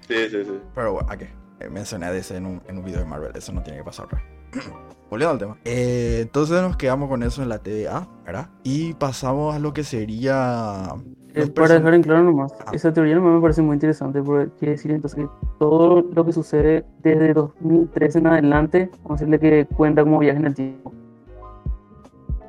Sí, 0.08 0.14
sí, 0.30 0.44
sí. 0.44 0.58
Pero 0.74 0.92
bueno, 0.94 1.08
¿a 1.10 1.16
qué? 1.16 1.28
Eh, 1.60 1.68
mencioné 1.68 2.06
a 2.06 2.12
DC 2.12 2.36
en 2.36 2.46
un, 2.46 2.62
en 2.68 2.78
un 2.78 2.84
video 2.84 3.00
de 3.00 3.04
Marvel, 3.06 3.32
eso 3.34 3.52
no 3.52 3.62
tiene 3.62 3.78
que 3.80 3.84
pasar. 3.84 4.06
Volviendo 5.10 5.32
al 5.32 5.38
tema. 5.38 5.56
Eh, 5.64 6.20
entonces 6.22 6.60
nos 6.62 6.76
quedamos 6.76 7.08
con 7.08 7.22
eso 7.22 7.42
en 7.42 7.48
la 7.48 7.58
TVA, 7.58 8.06
¿verdad? 8.24 8.48
Y 8.62 8.94
pasamos 8.94 9.54
a 9.54 9.58
lo 9.58 9.72
que 9.72 9.82
sería... 9.84 10.88
Eh, 11.34 11.46
para 11.46 11.74
dejar 11.74 11.94
en 11.94 12.02
claro 12.02 12.22
nomás, 12.24 12.52
Ah. 12.66 12.70
esa 12.72 12.92
teoría 12.92 13.14
nomás 13.14 13.34
me 13.34 13.40
parece 13.40 13.62
muy 13.62 13.74
interesante 13.74 14.22
porque 14.22 14.50
quiere 14.58 14.72
decir 14.72 14.90
entonces 14.90 15.20
que 15.24 15.28
todo 15.58 16.02
lo 16.02 16.24
que 16.24 16.32
sucede 16.32 16.84
desde 17.02 17.32
2013 17.34 18.18
en 18.18 18.26
adelante, 18.26 18.90
vamos 19.02 19.20
a 19.22 19.24
decirle 19.24 19.38
que 19.38 19.66
cuenta 19.74 20.02
como 20.02 20.18
viaje 20.18 20.38
en 20.38 20.46
el 20.46 20.54
tiempo. 20.54 20.92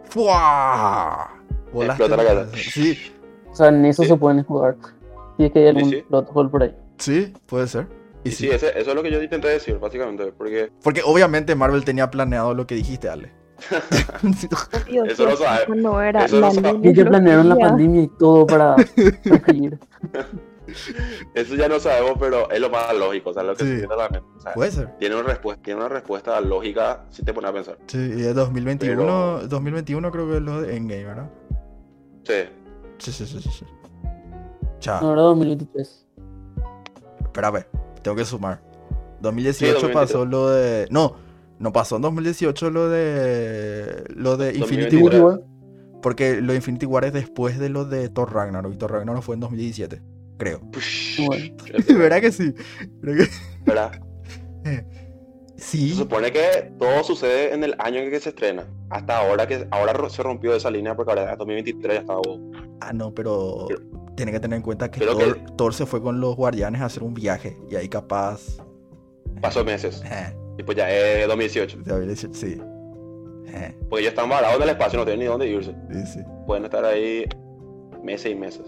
¡Fua! 0.10 1.30
Volaste 1.74 2.04
Explota 2.04 2.24
la 2.24 2.30
cabeza. 2.30 2.58
Sí, 2.58 2.98
O 3.52 3.56
sea, 3.56 3.68
en 3.68 3.86
eso 3.86 4.04
Sí. 4.04 4.10
se 4.10 4.16
pueden 4.18 4.44
jugar. 4.44 4.76
Y 5.38 5.46
es 5.46 5.52
que 5.52 5.60
hay 5.60 5.68
algún 5.68 5.90
sí. 5.90 6.04
plot 6.08 6.30
hole 6.34 6.50
por 6.50 6.64
ahí. 6.64 6.76
sí, 6.98 7.34
puede 7.46 7.68
ser. 7.68 7.88
Y 8.24 8.30
Y 8.30 8.32
sí. 8.32 8.48
sí, 8.48 8.50
ese- 8.50 8.78
eso 8.80 8.90
es 8.90 8.96
lo 8.96 9.02
que 9.04 9.12
yo 9.12 9.22
intenté 9.22 9.48
decir, 9.48 9.78
básicamente. 9.80 10.32
Porque 10.38 10.72
Porque 10.84 11.02
obviamente 11.06 11.56
Marvel 11.56 11.86
tenía 11.86 12.10
planeado 12.12 12.54
lo 12.54 12.68
que 12.68 12.76
dijiste, 12.76 13.10
Ale. 13.10 13.32
Eso 13.60 13.80
sí, 14.34 14.48
no 15.26 15.36
sabe. 15.36 15.64
esa 15.64 15.76
no 15.76 16.02
era 16.02 16.26
Eso 16.26 16.40
la 16.40 16.50
Y 16.82 16.94
planearon 17.04 17.50
la 17.50 17.56
pandemia 17.58 18.04
y 18.04 18.08
todo 18.18 18.48
para, 18.48 18.76
para 19.30 19.46
seguir. 19.46 19.78
eso 21.34 21.56
ya 21.56 21.68
no 21.68 21.80
sabemos, 21.80 22.14
pero 22.20 22.50
es 22.52 22.60
lo 22.60 22.70
más 22.70 22.94
lógico. 22.96 23.32
O 23.32 23.34
sea, 23.34 23.44
lo 23.44 23.56
que 23.56 23.64
Sí. 23.64 23.70
se 23.72 23.76
viene 23.78 23.94
a 23.94 23.98
la 23.98 24.10
mente. 24.10 24.28
O 24.38 24.40
sea, 24.40 24.54
puede 24.54 24.72
ser. 24.72 24.96
tiene, 24.98 25.16
una 25.16 25.26
respuesta, 25.28 25.62
tiene 25.64 25.80
una 25.80 25.90
respuesta 25.90 26.40
lógica 26.42 27.06
si 27.10 27.24
te 27.24 27.34
pones 27.34 27.50
a 27.50 27.54
pensar. 27.54 27.78
Sí, 27.88 27.98
y 28.18 28.22
es 28.26 28.36
2021, 28.36 29.42
2021 29.48 30.12
creo 30.12 30.30
que 30.30 30.36
es 30.38 30.42
lo 30.42 30.62
de 30.62 30.76
Endgame, 30.78 31.06
¿verdad? 31.06 31.30
Sí. 32.24 32.34
Sí, 32.98 33.12
sí, 33.12 33.26
sí, 33.26 33.42
sí. 33.42 33.50
sí. 33.50 33.66
Chao. 34.80 35.02
No, 35.02 35.12
era 35.14 35.22
2023. 35.24 36.06
Espérame, 37.26 37.66
tengo 38.10 38.16
que 38.18 38.26
sumar. 38.26 38.62
2018 39.22 39.66
Sí, 39.66 39.74
2023. 39.74 39.94
pasó 39.94 40.26
lo 40.26 40.50
de. 40.50 40.88
No, 40.92 41.16
no 41.60 41.72
pasó 41.74 41.98
en 41.98 42.02
2018 42.04 42.70
lo 42.72 42.90
de. 42.90 44.04
Lo 44.16 44.38
de 44.38 44.56
Infinity 44.56 44.98
2023. 45.02 45.22
War. 45.22 45.42
Porque 46.02 46.40
lo 46.42 46.54
de 46.54 46.58
Infinity 46.58 46.86
War 46.86 47.04
es 47.06 47.12
después 47.14 47.60
de 47.60 47.68
lo 47.70 47.84
de 47.86 48.08
Thor 48.10 48.34
Ragnarok. 48.34 48.74
Y 48.74 48.78
Thor 48.78 48.92
Ragnarok 48.94 49.22
fue 49.22 49.36
en 49.36 49.42
2017, 49.42 50.02
creo. 50.38 50.62
Bueno, 51.28 51.46
¿Verdad 52.00 52.22
que 52.22 52.32
sí? 52.32 52.54
¿Verdad 53.02 53.26
que- 53.26 53.32
¿Verdad? 53.66 53.92
Se 54.64 54.86
Sí. 55.78 55.90
supone 55.94 56.32
que 56.32 56.72
todo 56.80 57.04
sucede 57.04 57.54
en 57.54 57.66
el 57.66 57.76
año 57.80 58.00
en 58.00 58.10
que 58.10 58.20
se 58.22 58.30
estrena. 58.30 58.66
Hasta 58.90 59.18
ahora 59.18 59.46
que 59.46 59.68
ahora 59.72 60.10
se 60.10 60.24
rompió 60.24 60.56
esa 60.56 60.72
línea 60.72 60.96
porque 60.96 61.12
ahora 61.12 61.34
en 61.34 61.38
2023 61.38 61.94
ya 61.96 62.00
estaba. 62.00 62.22
Ah, 62.80 62.94
no, 62.94 63.14
pero. 63.14 63.68
Tiene 64.20 64.34
que 64.34 64.40
tener 64.42 64.58
en 64.58 64.64
cuenta 64.64 64.92
que 64.92 65.00
Thor, 65.06 65.18
que- 65.18 65.42
Thor 65.56 65.74
se 65.74 65.86
fue 65.86 66.02
con 66.02 66.20
los 66.20 66.36
guardianes 66.36 66.82
a 66.82 66.86
hacer 66.88 67.04
un 67.04 67.14
viaje. 67.14 67.56
Y 67.72 67.76
ahí 67.78 67.88
capaz. 67.88 68.58
Pasó 69.42 69.64
meses. 69.64 70.04
Eh, 70.06 70.36
Y 70.58 70.64
pues 70.64 70.78
ya 70.78 70.90
es 70.92 71.26
2018. 71.26 71.78
2018, 71.86 72.34
sí. 72.34 72.62
Eh, 73.48 73.74
Porque 73.90 74.02
ellos 74.02 74.10
están 74.12 74.28
varados 74.28 74.58
en 74.58 74.64
el 74.64 74.70
espacio, 74.72 75.00
no 75.00 75.06
tienen 75.06 75.22
ni 75.22 75.26
dónde 75.28 75.48
irse. 75.48 75.74
sí, 75.90 76.06
sí. 76.06 76.20
Pueden 76.46 76.66
estar 76.66 76.84
ahí 76.84 77.24
meses 78.04 78.34
y 78.34 78.36
meses. 78.36 78.66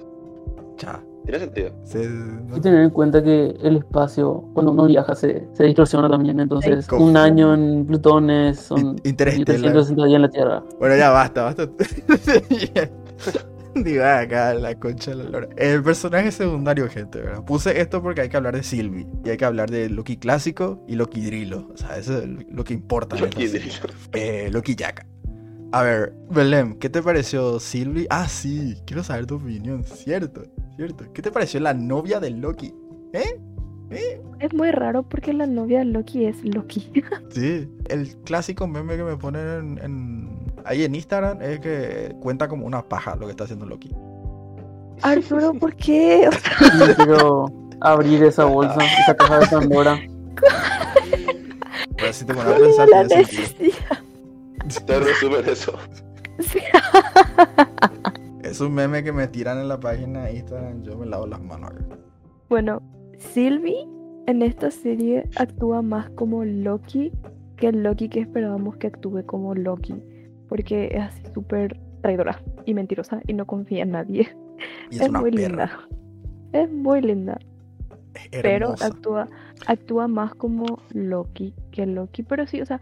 Chao. 0.77 1.01
Tiene 1.25 1.39
sentido. 1.39 1.71
Sí, 1.83 1.97
no- 1.97 2.47
hay 2.47 2.55
que 2.55 2.61
tener 2.61 2.81
en 2.83 2.89
cuenta 2.91 3.21
que 3.21 3.47
el 3.61 3.75
espacio, 3.75 4.45
cuando 4.53 4.71
uno 4.71 4.85
viaja, 4.85 5.13
se, 5.15 5.49
se 5.53 5.65
distorsiona 5.65 6.09
también. 6.09 6.39
Entonces, 6.39 6.87
¿Cómo? 6.87 7.05
un 7.07 7.17
año 7.17 7.53
en 7.53 7.85
Plutón 7.85 8.29
es, 8.29 8.57
son 8.61 8.79
In- 8.79 9.01
Interestelar. 9.03 9.73
1360 9.73 10.05
días 10.05 10.15
en 10.15 10.21
la 10.21 10.29
Tierra. 10.29 10.63
Bueno, 10.79 10.95
ya 10.95 11.09
basta, 11.09 11.43
basta. 11.43 11.69
Digo, 13.83 14.03
acá 14.03 14.53
la 14.53 14.75
concha 14.75 15.11
de 15.11 15.23
la 15.23 15.29
lora. 15.29 15.47
El 15.57 15.81
personaje 15.83 16.31
secundario, 16.31 16.87
gente, 16.89 17.19
¿verdad? 17.21 17.43
Puse 17.45 17.79
esto 17.79 18.01
porque 18.01 18.21
hay 18.21 18.29
que 18.29 18.37
hablar 18.37 18.55
de 18.55 18.63
Sylvie. 18.63 19.07
Y 19.23 19.29
hay 19.29 19.37
que 19.37 19.45
hablar 19.45 19.69
de 19.71 19.89
Loki 19.89 20.17
clásico 20.17 20.83
y 20.87 20.95
Loki 20.95 21.21
Drilo. 21.21 21.69
O 21.73 21.77
sea, 21.77 21.97
eso 21.97 22.19
es 22.19 22.27
lo 22.51 22.63
que 22.63 22.73
importa. 22.73 23.15
Loki. 23.15 23.47
Drilo. 23.47 23.73
Eh, 24.13 24.49
Loki 24.51 24.75
Yaka. 24.75 25.05
A 25.73 25.83
ver, 25.83 26.13
Belém, 26.29 26.77
¿qué 26.79 26.89
te 26.89 27.01
pareció 27.01 27.59
Sylvie? 27.59 28.05
Ah, 28.09 28.27
sí, 28.27 28.75
quiero 28.85 29.03
saber 29.03 29.25
tu 29.25 29.35
opinión. 29.35 29.85
Cierto, 29.85 30.43
cierto. 30.75 31.05
¿Qué 31.13 31.21
te 31.21 31.31
pareció 31.31 31.61
la 31.61 31.73
novia 31.73 32.19
de 32.19 32.29
Loki? 32.31 32.73
¿Eh? 33.13 33.39
¿Eh? 33.89 34.21
Es 34.41 34.53
muy 34.53 34.71
raro 34.71 35.03
porque 35.03 35.31
la 35.31 35.47
novia 35.47 35.79
de 35.79 35.85
Loki 35.85 36.25
es 36.25 36.43
Loki. 36.43 36.91
Sí, 37.29 37.69
el 37.87 38.17
clásico 38.25 38.67
meme 38.67 38.97
que 38.97 39.03
me 39.03 39.15
ponen 39.15 39.47
en, 39.47 39.79
en- 39.85 40.40
ahí 40.65 40.83
en 40.83 40.95
Instagram 40.95 41.41
es 41.41 41.59
que 41.59 42.15
cuenta 42.19 42.47
como 42.47 42.65
una 42.65 42.81
paja 42.83 43.15
lo 43.15 43.25
que 43.25 43.31
está 43.31 43.43
haciendo 43.45 43.65
Loki. 43.65 43.93
Arturo, 45.01 45.53
¿por 45.59 45.75
qué? 45.75 46.27
O 46.27 46.31
sea, 46.31 46.87
Yo 46.87 46.95
quiero 46.95 47.45
abrir 47.81 48.23
esa 48.23 48.45
bolsa, 48.45 48.77
esa 49.03 49.15
caja 49.15 49.39
de 49.39 49.47
Pandora. 49.47 49.99
Pero 51.97 52.13
si 52.13 52.25
te 52.25 52.33
pones 52.33 52.47
a 52.47 52.55
¿cuál 52.57 52.61
pensar, 52.61 52.87
era 52.89 53.03
la 53.03 53.07
tiene 53.07 53.25
sentido. 53.25 53.69
necesidad? 54.69 54.85
Te 54.85 54.99
resumen 54.99 55.49
eso. 55.49 55.73
Sí. 56.39 56.59
Es 58.43 58.59
un 58.59 58.73
meme 58.73 59.03
que 59.03 59.13
me 59.13 59.27
tiran 59.27 59.59
en 59.59 59.67
la 59.69 59.79
página 59.79 60.25
de 60.25 60.33
Instagram, 60.37 60.81
yo 60.83 60.97
me 60.97 61.05
lavo 61.05 61.27
las 61.27 61.39
manos. 61.41 61.71
acá. 61.71 61.85
Bueno, 62.49 62.81
Sylvie 63.17 63.87
en 64.25 64.41
esta 64.41 64.71
serie 64.71 65.29
actúa 65.35 65.81
más 65.83 66.09
como 66.11 66.43
Loki 66.43 67.11
que 67.55 67.67
el 67.67 67.83
Loki 67.83 68.09
que 68.09 68.19
esperábamos 68.19 68.77
que 68.77 68.87
actúe 68.87 69.23
como 69.27 69.53
Loki. 69.53 70.01
Porque 70.51 70.89
es 70.91 71.01
así 71.01 71.23
súper 71.33 71.79
traidora 72.01 72.41
y 72.65 72.73
mentirosa 72.73 73.21
y 73.25 73.31
no 73.31 73.47
confía 73.47 73.83
en 73.83 73.91
nadie. 73.91 74.35
Y 74.89 75.01
es, 75.01 75.09
muy 75.09 75.31
perra. 75.31 75.47
linda. 75.47 75.79
Es 76.51 76.69
muy 76.69 77.01
linda. 77.01 77.39
Es 78.31 78.41
pero 78.41 78.75
actúa, 78.81 79.29
actúa 79.65 80.09
más 80.09 80.35
como 80.35 80.81
Loki 80.89 81.53
que 81.71 81.85
Loki. 81.85 82.23
Pero 82.23 82.45
sí, 82.47 82.59
o 82.59 82.65
sea, 82.65 82.81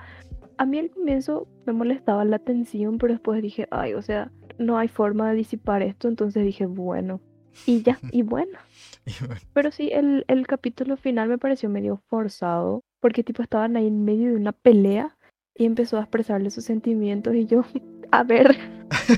a 0.58 0.65
mí 0.65 0.79
al 0.79 0.89
comienzo 0.89 1.47
me 1.67 1.73
molestaba 1.73 2.25
la 2.25 2.39
tensión, 2.39 2.97
pero 2.97 3.13
después 3.13 3.39
dije, 3.43 3.67
ay, 3.69 3.93
o 3.93 4.01
sea, 4.01 4.32
no 4.58 4.79
hay 4.79 4.88
forma 4.88 5.29
de 5.29 5.36
disipar 5.36 5.84
esto, 5.84 6.08
entonces 6.08 6.43
dije, 6.43 6.65
bueno, 6.65 7.21
y 7.67 7.84
ya, 7.84 7.99
y 8.12 8.23
bueno. 8.23 8.58
Y 9.05 9.25
bueno, 9.27 9.41
Pero 9.53 9.71
sí, 9.71 9.91
el, 9.93 10.25
el 10.27 10.47
capítulo 10.47 10.97
final 10.97 11.29
me 11.29 11.38
pareció 11.38 11.69
medio 11.69 11.97
forzado, 12.08 12.84
porque 12.99 13.23
tipo 13.23 13.43
estaban 13.43 13.77
ahí 13.77 13.86
en 13.86 14.03
medio 14.03 14.32
de 14.32 14.36
una 14.36 14.53
pelea 14.53 15.15
y 15.60 15.65
empezó 15.65 15.98
a 15.98 16.02
expresarle 16.02 16.50
sus 16.50 16.63
sentimientos 16.65 17.36
y 17.36 17.45
yo, 17.45 17.63
a 18.12 18.24
ver, 18.24 18.58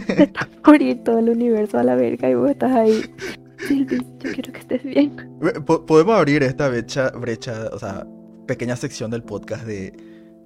se 0.07 0.23
está 0.23 0.49
por 0.65 0.81
ir 0.81 1.01
todo 1.05 1.19
el 1.19 1.29
universo 1.29 1.77
a 1.79 1.83
la 1.83 1.95
verga 1.95 2.29
y 2.29 2.35
vos 2.35 2.49
estás 2.49 2.73
ahí 2.73 3.01
Silvi, 3.67 3.97
yo 4.19 4.31
quiero 4.33 4.51
que 4.51 4.59
estés 4.59 4.83
bien. 4.83 5.15
Po- 5.65 5.85
Podemos 5.85 6.15
abrir 6.17 6.41
esta 6.43 6.67
brecha, 6.67 7.11
brecha, 7.11 7.69
o 7.71 7.77
sea, 7.79 8.05
pequeña 8.47 8.75
sección 8.75 9.11
del 9.11 9.21
podcast 9.23 9.65
de... 9.65 9.93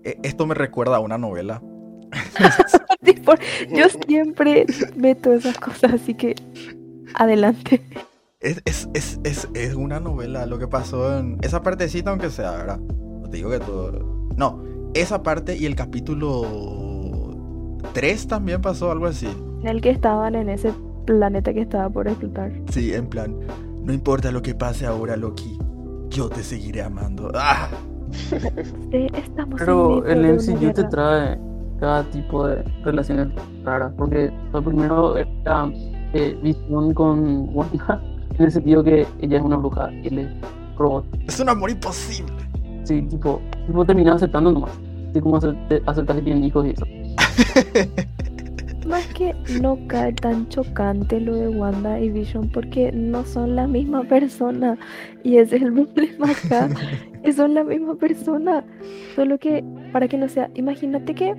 eh, 0.03 0.17
Esto 0.21 0.45
me 0.45 0.53
recuerda 0.53 0.97
a 0.97 0.99
una 0.99 1.17
novela. 1.17 1.61
Yo 3.73 3.85
siempre 4.07 4.65
meto 4.97 5.31
esas 5.33 5.57
cosas, 5.57 5.93
así 5.93 6.13
que 6.13 6.35
adelante. 7.13 7.81
Es, 8.41 8.61
es, 8.65 8.89
es, 8.93 9.19
es, 9.23 9.47
es 9.53 9.75
una 9.75 9.99
novela 9.99 10.45
lo 10.45 10.59
que 10.59 10.67
pasó 10.67 11.17
en 11.17 11.37
esa 11.41 11.61
partecita, 11.63 12.09
aunque 12.09 12.29
sea, 12.29 12.51
¿verdad? 12.51 12.79
No 12.79 13.29
te 13.29 13.37
digo 13.37 13.49
que 13.49 13.59
todo. 13.59 14.29
No, 14.37 14.61
esa 14.95 15.21
parte 15.21 15.57
y 15.57 15.65
el 15.65 15.75
capítulo 15.75 16.43
3 17.93 18.27
también 18.27 18.61
pasó 18.61 18.91
algo 18.91 19.05
así. 19.05 19.27
En 19.61 19.67
el 19.67 19.81
que 19.81 19.89
estaban 19.89 20.35
en 20.35 20.49
ese 20.49 20.73
planeta 21.05 21.53
que 21.53 21.61
estaba 21.61 21.89
por 21.89 22.07
explotar. 22.07 22.51
Sí, 22.71 22.93
en 22.93 23.07
plan, 23.07 23.35
no 23.83 23.93
importa 23.93 24.31
lo 24.31 24.41
que 24.41 24.55
pase 24.55 24.85
ahora, 24.85 25.17
Loki, 25.17 25.59
yo 26.09 26.29
te 26.29 26.43
seguiré 26.43 26.81
amando. 26.81 27.29
¡Ah! 27.35 27.69
Sí, 28.29 29.07
estamos 29.13 29.59
en 29.59 29.65
Pero 29.65 30.01
medio 30.01 30.31
el 30.31 30.35
MCU 30.35 30.73
te 30.73 30.83
trae 30.85 31.37
cada 31.79 32.03
tipo 32.11 32.47
de 32.47 32.63
relaciones 32.83 33.27
raras. 33.63 33.91
Porque 33.97 34.31
lo 34.53 34.63
primero 34.63 35.17
era 35.17 35.69
eh, 36.13 36.37
visión 36.41 36.93
con 36.93 37.49
Wanda, 37.53 38.01
en 38.37 38.45
el 38.45 38.51
sentido 38.51 38.83
que 38.83 39.05
ella 39.21 39.37
es 39.37 39.43
una 39.43 39.57
bruja 39.57 39.91
y 39.91 40.07
él 40.07 40.19
es 40.19 40.77
robot. 40.77 41.05
Es 41.27 41.39
un 41.39 41.49
amor 41.49 41.69
imposible. 41.69 42.33
Sí, 42.83 43.01
tipo, 43.01 43.41
tipo 43.65 43.83
termina 43.83 44.13
aceptando 44.13 44.51
nomás. 44.51 44.71
Aceptas 45.85 46.15
que 46.17 46.21
tienen 46.21 46.43
hijos 46.43 46.65
y 46.65 46.69
eso. 46.71 46.85
Más 48.87 49.05
que 49.07 49.33
no 49.61 49.79
cae 49.87 50.13
tan 50.13 50.47
chocante 50.49 51.19
lo 51.19 51.35
de 51.35 51.49
Wanda 51.49 51.99
y 51.99 52.09
Vision 52.11 52.49
porque 52.49 52.91
no 52.91 53.25
son 53.25 53.55
la 53.55 53.67
misma 53.67 54.03
persona. 54.03 54.77
Y 55.23 55.37
ese 55.37 55.55
es 55.55 55.63
el 55.63 55.73
problema 55.73 56.29
acá. 56.29 56.69
que 57.23 57.33
son 57.33 57.55
la 57.55 57.63
misma 57.63 57.95
persona. 57.95 58.63
Solo 59.15 59.39
que, 59.39 59.63
para 59.91 60.07
que 60.07 60.17
no 60.17 60.29
sea, 60.29 60.51
imagínate 60.53 61.15
que 61.15 61.33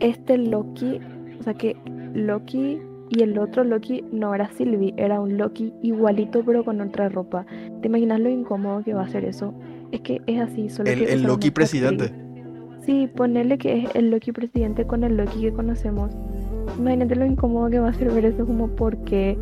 este 0.00 0.38
Loki, 0.38 0.98
o 1.38 1.42
sea 1.44 1.54
que 1.54 1.76
Loki 2.14 2.80
y 3.10 3.22
el 3.22 3.38
otro 3.38 3.64
Loki 3.64 4.04
no 4.12 4.34
era 4.34 4.50
Sylvie, 4.50 4.92
era 4.96 5.20
un 5.20 5.38
Loki 5.38 5.72
igualito 5.82 6.42
pero 6.44 6.64
con 6.64 6.80
otra 6.80 7.08
ropa. 7.08 7.46
¿Te 7.80 7.88
imaginas 7.88 8.18
lo 8.20 8.28
incómodo 8.28 8.82
que 8.82 8.94
va 8.94 9.02
a 9.02 9.08
ser 9.08 9.24
eso? 9.24 9.54
Es 9.92 10.00
que 10.00 10.20
es 10.26 10.40
así, 10.40 10.68
solo 10.68 10.90
El, 10.90 10.98
que 10.98 11.12
el 11.12 11.22
Loki 11.22 11.50
presidente. 11.50 12.04
actriz. 12.06 12.27
Sí, 12.88 13.06
ponerle 13.06 13.58
que 13.58 13.82
es 13.82 13.94
el 13.94 14.10
Loki 14.10 14.32
presidente 14.32 14.86
con 14.86 15.04
el 15.04 15.18
Loki 15.18 15.42
que 15.42 15.52
conocemos. 15.52 16.10
Imagínate 16.78 17.16
lo 17.16 17.26
incómodo 17.26 17.68
que 17.68 17.80
va 17.80 17.90
a 17.90 17.92
ser 17.92 18.10
ver 18.10 18.24
eso 18.24 18.46
como 18.46 18.68
por 18.68 18.96
qué. 19.04 19.36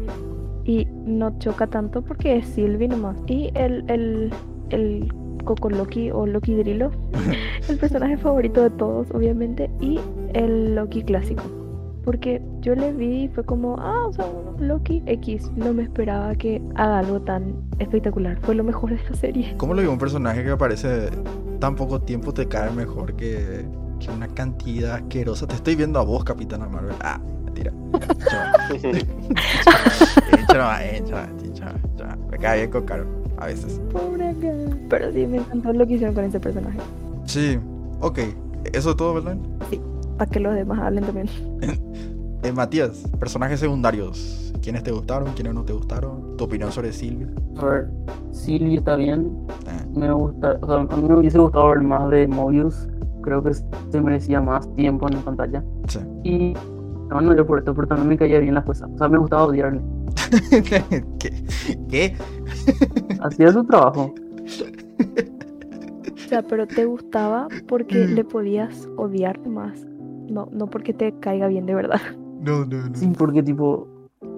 Y 0.65 0.89
no 1.05 1.39
choca 1.39 1.69
tanto 1.69 2.03
porque 2.03 2.39
es 2.39 2.47
Sylvie 2.49 2.89
nomás. 2.89 3.17
Y 3.29 3.53
el, 3.55 3.85
el, 3.87 4.35
el 4.71 5.15
Coco 5.45 5.71
Loki 5.71 6.11
o 6.11 6.27
Loki 6.27 6.57
Drilo, 6.57 6.91
el 7.69 7.79
personaje 7.79 8.17
favorito 8.17 8.63
de 8.63 8.71
todos, 8.71 9.13
obviamente. 9.13 9.71
Y 9.81 10.01
el 10.35 10.75
Loki 10.75 11.05
clásico. 11.05 11.45
Porque 12.07 12.41
yo 12.61 12.77
le 12.77 12.93
vi 12.93 13.25
y 13.25 13.29
fue 13.29 13.45
como, 13.45 13.75
ah, 13.81 14.07
o 14.07 14.13
sea, 14.13 14.27
un 14.27 14.69
Loki 14.69 15.03
X. 15.07 15.51
No 15.57 15.75
me 15.75 15.83
esperaba 15.83 16.37
que 16.37 16.63
haga 16.77 17.01
algo 17.01 17.21
tan 17.21 17.57
espectacular. 17.81 18.39
Fue 18.43 18.55
lo 18.55 18.63
mejor 18.63 18.91
de 18.91 19.01
la 19.11 19.17
serie. 19.17 19.55
¿Cómo 19.57 19.75
lo 19.75 19.81
digo? 19.81 19.93
Un 19.93 19.99
personaje 19.99 20.45
que 20.45 20.51
aparece 20.53 21.11
tan 21.59 21.75
poco 21.75 22.01
tiempo 22.01 22.33
te 22.33 22.47
cae 22.47 22.71
mejor 22.71 23.17
que, 23.17 23.67
que 23.99 24.11
una 24.13 24.29
cantidad 24.29 24.95
asquerosa. 24.95 25.49
Te 25.49 25.57
estoy 25.57 25.75
viendo 25.75 25.99
a 25.99 26.05
vos, 26.05 26.23
Capitana 26.23 26.69
Marvel. 26.69 26.95
Ah, 27.01 27.21
mentira. 27.45 27.73
Me 32.31 32.39
cae 32.39 32.59
bien 32.59 32.71
con 32.71 32.85
Caro, 32.85 33.05
a 33.37 33.47
veces. 33.47 33.81
Pobre. 33.93 34.33
Pero 34.89 35.13
sí, 35.13 35.27
me 35.27 35.39
encantó 35.39 35.73
lo 35.73 35.85
que 35.85 35.95
hicieron 35.95 36.15
con 36.15 36.25
ese 36.25 36.39
personaje. 36.39 36.79
Sí, 37.25 37.59
ok. 38.01 38.21
Eso 38.73 38.91
es 38.91 38.97
todo, 38.97 39.15
¿verdad? 39.15 39.37
Para 40.19 40.31
que 40.31 40.41
los 40.41 40.55
demás 40.55 40.79
hablen 40.81 41.05
también. 41.05 41.29
Eh, 42.43 42.53
Matías, 42.53 43.05
personajes 43.19 43.61
secundarios. 43.61 44.53
¿Quiénes 44.63 44.83
te 44.83 44.91
gustaron? 44.93 45.33
¿Quiénes 45.35 45.55
no 45.55 45.65
te 45.65 45.73
gustaron? 45.73 46.37
¿Tu 46.37 46.45
opinión 46.45 46.71
sobre 46.73 46.93
Sylvie? 46.93 47.27
A 47.59 47.65
ver, 47.65 47.89
Sylvie 48.33 48.77
está 48.79 48.97
bien. 48.97 49.31
Eh, 49.67 49.87
Me 49.99 50.13
gusta, 50.13 50.59
o 50.61 50.67
sea, 50.67 50.77
a 50.77 50.97
mí 50.97 51.09
me 51.09 51.15
hubiese 51.17 51.39
gustado 51.39 51.69
ver 51.69 51.81
más 51.83 52.09
de 52.11 52.27
Mobius. 52.29 52.89
Creo 53.23 53.43
que 53.43 53.53
se 53.55 54.01
merecía 54.01 54.41
más 54.41 54.73
tiempo 54.75 55.09
en 55.11 55.19
pantalla. 55.23 55.63
sí. 55.89 55.99
Y 56.25 56.55
no, 57.11 57.21
no 57.21 57.37
yo 57.37 57.47
por 57.47 57.59
esto, 57.61 57.73
pero 57.75 57.87
también 57.87 58.09
me 58.09 58.17
caía 58.17 58.41
bien 58.41 58.55
la 58.55 58.63
jueza. 58.63 58.87
O 58.87 58.99
sea, 58.99 59.09
me 59.09 59.19
gustaba 59.19 59.45
odiarle. 59.47 59.81
¿Qué? 61.19 61.45
¿Qué? 61.89 62.17
Hacía 63.23 63.53
su 63.53 63.65
trabajo. 63.65 64.13
O 66.15 66.29
sea, 66.29 66.43
pero 66.43 66.67
te 66.67 66.85
gustaba 66.85 67.47
porque 67.69 68.07
le 68.09 68.25
podías 68.25 68.89
odiar 68.97 69.39
más. 69.47 69.87
No, 70.29 70.49
no 70.53 70.67
porque 70.69 70.93
te 70.95 71.19
caiga 71.21 71.49
bien 71.49 71.67
de 71.67 71.75
verdad. 71.75 72.01
No, 72.39 72.65
no, 72.67 72.91
no. 72.91 72.95
Sí, 72.95 73.09
porque 73.17 73.43
tipo, 73.43 73.89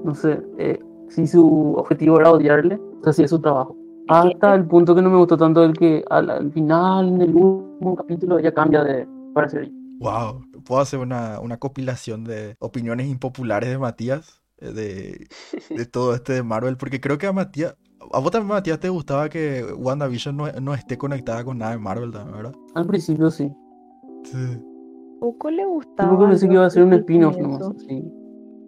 no 0.04 0.14
sé, 0.14 0.40
eh, 0.58 0.78
si 1.08 1.26
su 1.26 1.74
objetivo 1.76 2.20
era 2.20 2.30
odiarle, 2.30 2.76
o 2.76 3.02
sea, 3.02 3.10
hacía 3.10 3.26
su 3.28 3.40
trabajo. 3.40 3.76
Hasta 4.06 4.54
el 4.54 4.66
punto 4.66 4.94
que 4.94 5.02
no 5.02 5.10
me 5.10 5.18
gustó 5.18 5.36
tanto 5.36 5.64
el 5.64 5.72
que 5.76 6.04
al, 6.08 6.30
al 6.30 6.52
final, 6.52 7.08
en 7.08 7.20
el 7.22 7.34
último 7.34 7.96
capítulo, 7.96 8.38
ella 8.38 8.54
cambia 8.54 8.84
de 8.84 9.06
parecer. 9.34 9.70
Wow. 9.98 10.42
Puedo 10.64 10.80
hacer 10.80 11.00
una, 11.00 11.40
una 11.40 11.58
compilación 11.58 12.24
de 12.24 12.54
opiniones 12.60 13.08
impopulares 13.08 13.68
de 13.70 13.78
Matías. 13.78 14.42
eh, 14.58 14.72
De, 14.72 15.28
de 15.74 15.86
todo 15.86 16.14
este 16.14 16.34
de 16.34 16.42
Marvel. 16.42 16.76
Porque 16.76 17.00
creo 17.00 17.18
que 17.18 17.26
a 17.26 17.32
Matías. 17.32 17.76
A 18.12 18.20
vos 18.20 18.30
también, 18.30 18.48
Matías, 18.48 18.78
te 18.80 18.88
gustaba 18.88 19.28
que 19.28 19.64
WandaVision 19.76 20.36
no, 20.36 20.50
no 20.52 20.72
esté 20.74 20.96
conectada 20.96 21.44
con 21.44 21.58
nada 21.58 21.72
de 21.72 21.78
Marvel 21.78 22.12
también, 22.12 22.36
¿verdad? 22.36 22.54
Al 22.74 22.86
principio 22.86 23.30
sí. 23.30 23.50
Sí. 24.22 24.62
Poco 25.20 25.50
le 25.50 25.64
gustaba. 25.66 26.18
que 26.18 26.26
pensé 26.26 26.46
que 26.48 26.54
iba 26.54 26.66
a 26.66 26.70
ser 26.70 26.84
un 26.84 26.92
spin-off 26.94 27.36
nomás. 27.38 27.62
Sí. 27.88 28.02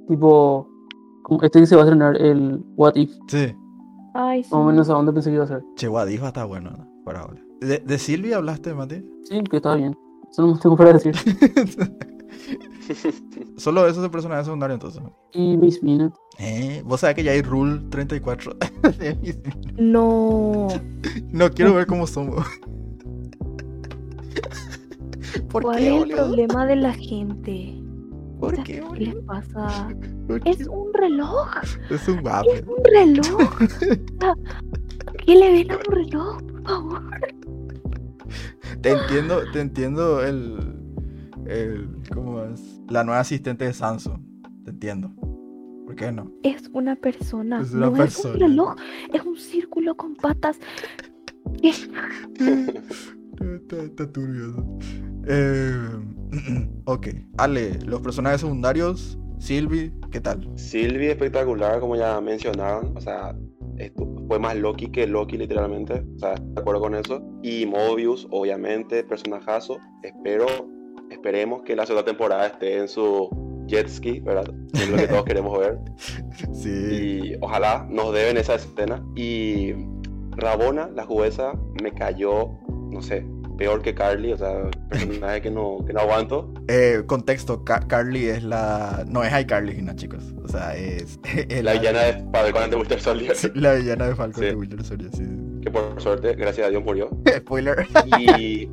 Tipo, 0.09 0.69
como 1.23 1.43
este 1.43 1.61
que 1.61 1.67
se 1.67 1.77
va 1.77 1.83
a 1.83 1.85
estrenar 1.85 2.17
el 2.21 2.63
What 2.77 2.97
If. 2.97 3.13
Sí. 3.29 3.55
Ay, 4.15 4.43
sí. 4.43 4.51
Más 4.53 4.61
o 4.61 4.65
menos 4.65 4.91
a 4.91 4.95
dónde 4.95 5.13
pensé 5.13 5.31
que 5.31 5.37
iba 5.37 5.45
a 5.45 5.49
ser. 5.49 5.63
Che, 5.77 5.87
Guadifa 5.89 6.29
está 6.29 6.45
bueno, 6.45 6.71
¿no? 6.71 6.89
Por 7.05 7.17
ahora. 7.17 7.41
¿De, 7.61 7.79
de 7.79 7.99
Sylvie 7.99 8.35
hablaste, 8.35 8.75
Matías? 8.75 9.05
Sí, 9.25 9.41
que 9.45 9.57
está 9.59 9.75
bien. 9.77 9.97
Eso 10.31 10.43
no 10.47 10.55
me 10.55 10.61
tengo 10.61 10.77
para 10.77 10.93
decir. 10.95 11.15
Solo 13.57 13.87
eso 13.87 14.01
es 14.01 14.05
el 14.05 14.11
personaje 14.11 14.43
secundario, 14.45 14.75
entonces. 14.75 15.01
Y 15.33 15.57
Miss 15.57 15.83
Minute. 15.83 16.15
Eh, 16.39 16.83
vos 16.85 17.01
sabés 17.01 17.15
que 17.17 17.23
ya 17.23 17.33
hay 17.33 17.43
Rule 17.43 17.81
34 17.91 18.57
de 18.99 19.15
Miss 19.17 19.39
Minutes. 19.39 19.75
No. 19.79 20.69
No 21.33 21.51
quiero 21.51 21.75
ver 21.75 21.87
cómo 21.87 22.07
somos. 22.07 22.45
¿Por 25.49 25.63
¿Cuál 25.63 25.79
qué, 25.79 25.97
es 25.97 26.03
el 26.05 26.11
problema 26.11 26.67
de 26.67 26.77
la 26.77 26.93
gente? 26.93 27.77
¿Por 28.39 28.53
O 28.53 28.57
sea, 28.57 28.65
qué, 28.65 28.83
¿Qué 28.95 29.01
les 29.01 29.15
pasa? 29.17 29.89
Es 30.45 30.67
un 30.67 30.93
reloj. 30.95 31.49
Es 31.91 32.09
un 32.09 32.19
Es 32.19 32.25
waffle. 32.25 32.65
un 32.67 32.85
reloj. 32.85 33.59
¿Qué 35.27 35.35
le 35.35 35.53
ven 35.53 35.71
a 35.73 35.77
un 35.77 35.95
reloj, 35.95 36.43
por 36.43 36.63
favor? 36.63 37.03
Te 38.81 38.91
entiendo, 38.93 39.41
te 39.53 39.61
entiendo 39.61 40.25
el, 40.25 40.57
el. 41.47 41.89
¿Cómo 42.15 42.43
es? 42.45 42.81
La 42.89 43.05
nueva 43.05 43.21
asistente 43.21 43.65
de 43.67 43.73
Samsung. 43.75 44.21
Te 44.65 44.71
entiendo. 44.71 45.11
¿Por 45.85 45.97
qué 45.97 46.11
no? 46.13 46.31
Es 46.43 46.71
una 46.73 46.97
persona. 46.97 47.61
Es 47.61 47.73
una 47.75 47.87
no 47.87 47.93
persona. 47.93 48.31
es 48.31 48.35
un 48.35 48.41
reloj. 48.41 48.77
Es 49.13 49.23
un 49.25 49.37
círculo 49.37 49.97
con 49.97 50.15
patas. 50.17 50.59
Está, 53.41 53.83
está 53.83 54.13
turbio 54.13 54.51
eso. 54.51 54.79
Eh, 55.27 56.69
ok. 56.85 57.09
Ale, 57.39 57.79
los 57.85 58.01
personajes 58.01 58.41
secundarios. 58.41 59.19
Sylvie, 59.39 59.91
¿qué 60.11 60.21
tal? 60.21 60.47
Sylvie 60.57 61.13
espectacular, 61.13 61.81
como 61.81 61.97
ya 61.97 62.21
mencionaron. 62.21 62.95
O 62.95 63.01
sea, 63.01 63.35
fue 64.29 64.39
más 64.39 64.57
Loki 64.57 64.89
que 64.91 65.07
Loki, 65.07 65.39
literalmente. 65.39 66.05
O 66.17 66.19
sea, 66.19 66.35
de 66.35 66.61
acuerdo 66.61 66.83
con 66.83 66.95
eso. 66.95 67.23
Y 67.43 67.65
Mobius, 67.65 68.29
obviamente, 68.31 69.03
personajazo. 69.03 69.79
Espero, 70.03 70.47
esperemos 71.11 71.63
que 71.63 71.75
la 71.75 71.87
segunda 71.87 72.05
temporada 72.05 72.49
esté 72.49 72.77
en 72.77 72.89
su 72.89 73.31
jet 73.67 73.89
ski, 73.89 74.21
¿verdad? 74.21 74.53
Es 74.75 74.91
lo 74.91 74.97
que 74.97 75.09
todos 75.09 75.25
queremos 75.25 75.59
ver. 75.59 75.79
Sí. 76.53 76.71
Y 76.71 77.37
ojalá 77.41 77.87
nos 77.91 78.13
deben 78.13 78.37
esa 78.37 78.57
escena. 78.57 79.03
Y 79.17 79.73
Rabona, 80.33 80.91
la 80.95 81.05
jueza, 81.05 81.53
me 81.83 81.93
cayó, 81.93 82.51
no 82.91 83.01
sé, 83.03 83.25
peor 83.59 83.83
que 83.83 83.95
Carly. 83.95 84.33
O 84.33 84.37
sea, 84.39 84.71
personaje 84.89 85.43
que 85.43 85.51
no, 85.51 85.79
que 85.87 85.93
no 85.93 86.01
aguanto. 86.01 86.53
Eh, 86.69 87.03
contexto, 87.07 87.65
Ca- 87.65 87.87
Carly 87.87 88.27
es 88.27 88.43
la... 88.43 89.05
No 89.09 89.23
es 89.25 89.33
iCarly, 89.43 89.81
no, 89.83 89.95
chicos. 89.95 90.23
O 90.45 90.49
sea, 90.49 90.77
es... 90.77 91.19
es 91.49 91.63
La 91.65 91.73
villana 91.75 92.01
de 92.01 92.25
Falcon 92.33 92.63
and 92.65 92.73
the 92.73 92.77
Winter 92.79 93.01
Soldier. 93.01 93.35
Sí, 93.37 93.49
la 93.55 93.75
villana 93.75 94.07
de 94.09 94.15
Falcon 94.15 94.43
Sí. 94.43 94.49
de 94.49 94.55
Winter 94.55 94.85
Soldier, 94.85 95.11
sí. 95.15 95.25
Que 95.63 95.71
por 95.71 96.01
suerte, 96.01 96.35
gracias 96.35 96.67
a 96.67 96.71
Dios, 96.71 96.83
murió. 96.85 97.11
Spoiler. 97.39 97.87
Y 98.19 98.69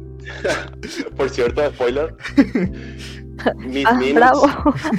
por 1.17 1.29
cierto, 1.29 1.61
spoiler. 1.71 2.15
Miss 3.57 3.85
Ah, 3.85 3.93
Minutes, 3.93 4.15
bravo. 4.15 4.47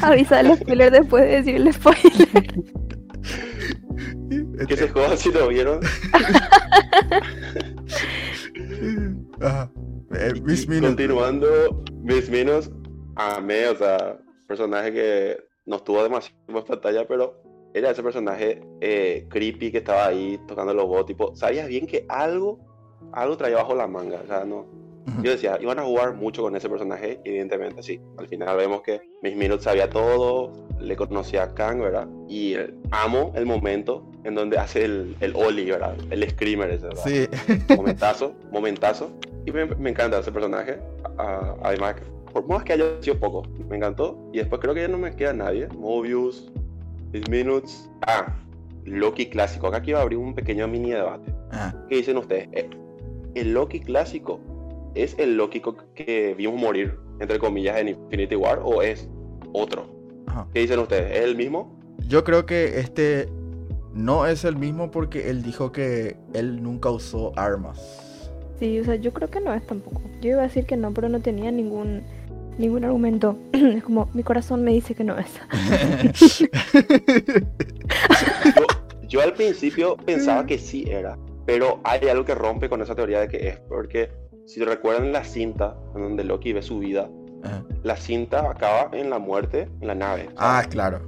Avisa 0.02 0.40
el 0.40 0.56
spoiler 0.56 0.92
después 0.92 1.24
de 1.24 1.30
decir 1.30 1.56
el 1.56 1.72
spoiler. 1.72 2.64
que 4.66 4.74
ese 4.74 4.88
juego 4.88 5.16
si 5.16 5.32
lo 5.32 5.48
vieron. 5.48 5.80
Ajá. 9.40 9.70
Eh, 10.14 10.32
Miss 10.42 10.64
y 10.64 10.68
Minutes. 10.68 10.88
Continuando, 10.88 11.84
Miss 12.02 12.30
Minutes, 12.30 12.70
amé, 13.16 13.68
o 13.68 13.76
sea, 13.76 14.18
personaje 14.46 14.92
que 14.92 15.44
no 15.66 15.76
estuvo 15.76 16.02
demasiado 16.02 16.36
en 16.48 16.64
pantalla, 16.64 17.06
pero 17.06 17.42
era 17.74 17.90
ese 17.90 18.02
personaje 18.02 18.60
eh, 18.80 19.26
creepy 19.28 19.70
que 19.70 19.78
estaba 19.78 20.06
ahí 20.06 20.40
tocando 20.48 20.72
los 20.72 20.86
bots, 20.86 21.06
tipo, 21.06 21.36
sabías 21.36 21.68
bien 21.68 21.86
que 21.86 22.06
algo, 22.08 22.58
algo 23.12 23.36
traía 23.36 23.56
bajo 23.56 23.74
la 23.74 23.86
manga, 23.86 24.22
o 24.24 24.26
sea, 24.26 24.44
no. 24.44 24.66
Yo 25.22 25.30
decía, 25.30 25.58
iban 25.60 25.78
a 25.78 25.82
jugar 25.82 26.14
mucho 26.14 26.42
con 26.42 26.54
ese 26.56 26.68
personaje, 26.68 27.20
evidentemente 27.24 27.82
sí. 27.82 28.00
Al 28.16 28.28
final 28.28 28.56
vemos 28.56 28.82
que 28.82 29.00
Miss 29.22 29.36
Minutes 29.36 29.64
sabía 29.64 29.88
todo, 29.88 30.52
le 30.80 30.96
conocía 30.96 31.44
a 31.44 31.54
Kang, 31.54 31.80
¿verdad? 31.80 32.08
Y 32.28 32.54
eh, 32.54 32.74
amo 32.90 33.32
el 33.34 33.46
momento 33.46 34.10
en 34.24 34.34
donde 34.34 34.58
hace 34.58 34.84
el, 34.84 35.16
el 35.20 35.34
Oli, 35.34 35.70
¿verdad? 35.70 35.96
El 36.10 36.28
screamer 36.30 36.70
ese, 36.70 36.86
¿verdad? 36.86 37.04
Sí. 37.04 37.28
momentazo, 37.76 38.34
momentazo. 38.50 39.10
Y 39.46 39.52
me, 39.52 39.66
me 39.66 39.90
encanta 39.90 40.18
ese 40.18 40.32
personaje. 40.32 40.78
Ah, 41.18 41.54
además, 41.62 41.96
por 42.32 42.46
más 42.46 42.64
que 42.64 42.74
haya 42.74 42.84
sido 43.00 43.18
poco, 43.18 43.42
me 43.68 43.76
encantó. 43.76 44.18
Y 44.32 44.38
después 44.38 44.60
creo 44.60 44.74
que 44.74 44.82
ya 44.82 44.88
no 44.88 44.98
me 44.98 45.14
queda 45.14 45.32
nadie. 45.32 45.68
Mobius, 45.68 46.50
Miss 47.12 47.28
Minutes. 47.28 47.90
Ah, 48.06 48.34
Loki 48.84 49.26
clásico. 49.26 49.68
Acá 49.68 49.80
quiero 49.80 50.00
abrir 50.00 50.18
un 50.18 50.34
pequeño 50.34 50.68
mini 50.68 50.90
debate. 50.90 51.32
Ah, 51.52 51.74
¿Qué 51.88 51.96
dicen 51.96 52.16
ustedes? 52.18 52.48
Eh, 52.52 52.68
¿El 53.34 53.52
Loki 53.52 53.80
clásico 53.80 54.40
es 54.94 55.14
el 55.18 55.36
Loki 55.36 55.60
co- 55.60 55.76
que 55.94 56.34
vimos 56.36 56.60
morir, 56.60 56.98
entre 57.20 57.38
comillas, 57.38 57.78
en 57.78 57.88
Infinity 57.88 58.36
War 58.36 58.60
o 58.62 58.82
es 58.82 59.08
otro? 59.52 59.86
ajá. 60.26 60.46
¿Qué 60.52 60.60
dicen 60.60 60.78
ustedes? 60.80 61.16
¿Es 61.16 61.24
el 61.24 61.36
mismo? 61.36 61.78
Yo 62.06 62.24
creo 62.24 62.46
que 62.46 62.78
este 62.80 63.28
no 63.94 64.26
es 64.26 64.44
el 64.44 64.56
mismo 64.56 64.90
porque 64.90 65.30
él 65.30 65.42
dijo 65.42 65.72
que 65.72 66.16
él 66.34 66.62
nunca 66.62 66.90
usó 66.90 67.32
armas. 67.36 68.30
Sí, 68.58 68.78
o 68.80 68.84
sea, 68.84 68.96
yo 68.96 69.12
creo 69.12 69.28
que 69.30 69.40
no 69.40 69.52
es 69.54 69.66
tampoco. 69.66 70.00
Yo 70.20 70.30
iba 70.30 70.40
a 70.40 70.42
decir 70.44 70.64
que 70.66 70.76
no, 70.76 70.92
pero 70.92 71.08
no 71.08 71.20
tenía 71.20 71.50
ningún 71.50 72.02
ningún 72.58 72.84
argumento. 72.84 73.38
es 73.52 73.82
como, 73.84 74.08
mi 74.14 74.22
corazón 74.22 74.64
me 74.64 74.72
dice 74.72 74.94
que 74.94 75.04
no 75.04 75.16
es. 75.18 75.28
Yo, 78.56 78.66
yo 79.08 79.22
al 79.22 79.32
principio 79.34 79.96
pensaba 79.96 80.44
que 80.46 80.58
sí 80.58 80.84
era, 80.88 81.16
pero 81.46 81.80
hay 81.84 82.08
algo 82.08 82.24
que 82.24 82.34
rompe 82.34 82.68
con 82.68 82.82
esa 82.82 82.94
teoría 82.94 83.20
de 83.20 83.28
que 83.28 83.48
es, 83.48 83.58
porque 83.68 84.10
si 84.48 84.64
recuerdan 84.64 85.12
la 85.12 85.24
cinta 85.24 85.76
en 85.94 86.02
donde 86.02 86.24
Loki 86.24 86.54
ve 86.54 86.62
su 86.62 86.78
vida, 86.78 87.10
Ajá. 87.44 87.62
la 87.82 87.96
cinta 87.96 88.50
acaba 88.50 88.88
en 88.96 89.10
la 89.10 89.18
muerte 89.18 89.68
en 89.80 89.86
la 89.86 89.94
nave. 89.94 90.30
Ah, 90.38 90.64
claro. 90.68 91.00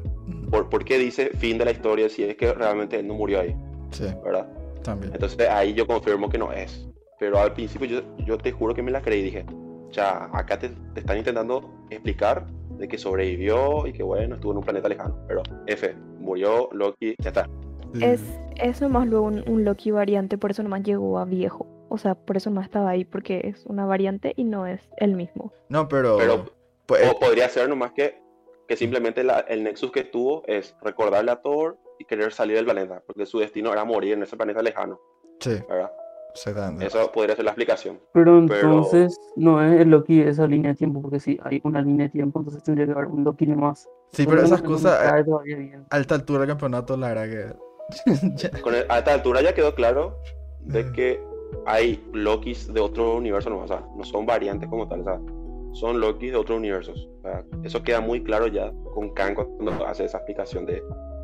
¿Por, 0.51 0.69
por 0.69 0.85
qué 0.85 0.99
dice 0.99 1.31
fin 1.31 1.57
de 1.57 1.65
la 1.65 1.71
historia 1.71 2.09
si 2.11 2.23
es 2.23 2.37
que 2.37 2.53
realmente 2.53 2.99
él 3.01 3.07
no 3.09 3.15
murió 3.15 3.41
ahí? 3.41 3.57
Sí, 3.93 4.05
¿Verdad? 4.23 4.47
también. 4.85 5.13
Entonces 5.15 5.49
ahí 5.49 5.73
yo 5.75 5.87
confirmo 5.87 6.29
que 6.29 6.37
no 6.39 6.53
es. 6.53 6.87
Pero 7.19 7.39
al 7.39 7.53
principio 7.55 7.87
yo, 7.87 8.03
yo 8.27 8.37
te 8.39 8.53
juro 8.53 8.75
que 8.75 8.83
me 8.83 8.91
la 8.91 9.01
creí 9.01 9.21
y 9.21 9.25
dije, 9.25 9.47
ya, 9.91 10.29
acá 10.33 10.59
te, 10.59 10.69
te 10.95 11.01
están 11.01 11.17
intentando 11.19 11.71
explicar 11.91 12.47
de 12.79 12.89
que 12.89 12.97
sobrevivió 12.99 13.87
y 13.87 13.93
que 13.93 14.03
bueno, 14.03 14.35
estuvo 14.35 14.53
en 14.53 14.59
un 14.59 14.65
planeta 14.65 14.89
lejano. 14.89 15.17
Pero 15.29 15.43
F, 15.67 15.95
murió 16.19 16.69
Loki, 16.73 17.15
ya 17.19 17.29
está. 17.31 17.47
Sí, 17.95 18.05
Es, 18.05 18.23
es 18.57 18.81
nomás 18.83 19.07
luego 19.09 19.27
un, 19.27 19.43
un 19.49 19.65
Loki 19.65 19.91
variante, 19.91 20.37
por 20.39 20.51
eso 20.51 20.63
nomás 20.63 20.83
llegó 20.83 21.19
a 21.19 21.25
viejo. 21.25 21.67
O 21.91 21.99
sea, 21.99 22.15
por 22.15 22.37
eso 22.37 22.49
nomás 22.51 22.65
estaba 22.67 22.89
ahí, 22.91 23.05
porque 23.05 23.41
es 23.45 23.67
una 23.67 23.85
variante 23.85 24.33
y 24.37 24.45
no 24.45 24.67
es 24.67 24.89
el 24.97 25.15
mismo. 25.17 25.53
No, 25.69 25.89
pero. 25.89 26.17
Pero 26.19 26.45
pues, 26.87 27.03
O 27.11 27.19
podría 27.19 27.49
ser 27.49 27.69
nomás 27.69 27.93
que, 27.93 28.21
que 28.69 28.77
simplemente 28.77 29.23
la- 29.25 29.41
el 29.41 29.63
nexus 29.65 29.91
que 29.93 30.05
tuvo 30.05 30.43
es 30.47 30.75
recordarle 30.83 31.33
a 31.33 31.43
Thor 31.43 31.77
y 31.99 32.05
querer 32.05 32.33
salir 32.33 32.57
del 32.57 32.65
planeta, 32.65 33.03
porque 33.07 33.27
su 33.27 33.39
destino 33.41 33.73
era 33.73 33.85
morir 33.85 34.15
en 34.15 34.23
ese 34.23 34.37
planeta 34.37 34.63
lejano, 34.63 34.99
sí, 35.41 35.59
¿verdad? 35.69 35.91
exactamente. 36.33 36.87
Eso 36.87 37.11
podría 37.13 37.35
ser 37.37 37.45
la 37.45 37.51
explicación. 37.51 38.01
Pero 38.13 38.45
Pero- 38.49 38.61
entonces 38.71 39.19
no 39.37 39.63
es 39.63 39.81
el 39.81 39.91
Loki 39.91 40.23
de 40.23 40.31
esa 40.31 40.47
línea 40.47 40.71
de 40.71 40.77
tiempo, 40.77 41.03
porque 41.03 41.19
si 41.21 41.39
hay 41.43 41.61
una 41.65 41.83
línea 41.83 42.07
de 42.07 42.11
tiempo, 42.13 42.39
entonces 42.39 42.63
tendría 42.63 42.87
que 42.87 42.93
haber 42.93 43.07
un 43.07 43.25
Loki 43.25 43.47
nomás. 43.47 43.89
Sí, 44.13 44.25
pero 44.27 44.39
esas 44.43 44.63
No 44.63 44.69
me 44.71 44.75
cosas 44.77 44.99
a 45.01 45.19
esta 45.99 46.15
altura 46.15 46.41
del 46.41 46.49
campeonato, 46.49 46.97
la 46.97 47.09
verdad 47.15 47.29
que. 47.29 47.55
ya- 48.37 48.63
Con 48.63 48.75
el- 48.77 48.87
a 48.89 48.99
esta 48.99 49.13
altura 49.13 49.43
ya 49.43 49.53
quedó 49.55 49.75
claro 49.75 50.17
de 50.61 50.91
que 50.93 51.21
hay 51.67 52.03
Lokis 52.13 52.73
de 52.73 52.81
otro 52.81 53.17
universo, 53.17 53.51
no, 53.51 53.59
o 53.59 53.69
sea, 53.69 53.85
no 53.97 54.05
son 54.05 54.27
variantes 54.27 54.69
como 54.69 54.89
tal, 54.89 55.01
o 55.01 55.05
sea, 55.05 55.21
son 55.73 56.01
Lokis 56.01 56.33
de 56.33 56.37
otros 56.37 56.59
universos. 56.59 57.09
o 57.19 57.23
sea, 57.23 57.45
eso 57.63 57.83
queda 57.83 58.01
muy 58.01 58.23
claro 58.23 58.47
ya 58.47 58.73
con 58.95 59.11
Kang 59.11 59.35
cuando 59.35 59.87
hace 59.87 60.05
esa 60.05 60.19
explicación 60.19 60.67
de 60.67 60.83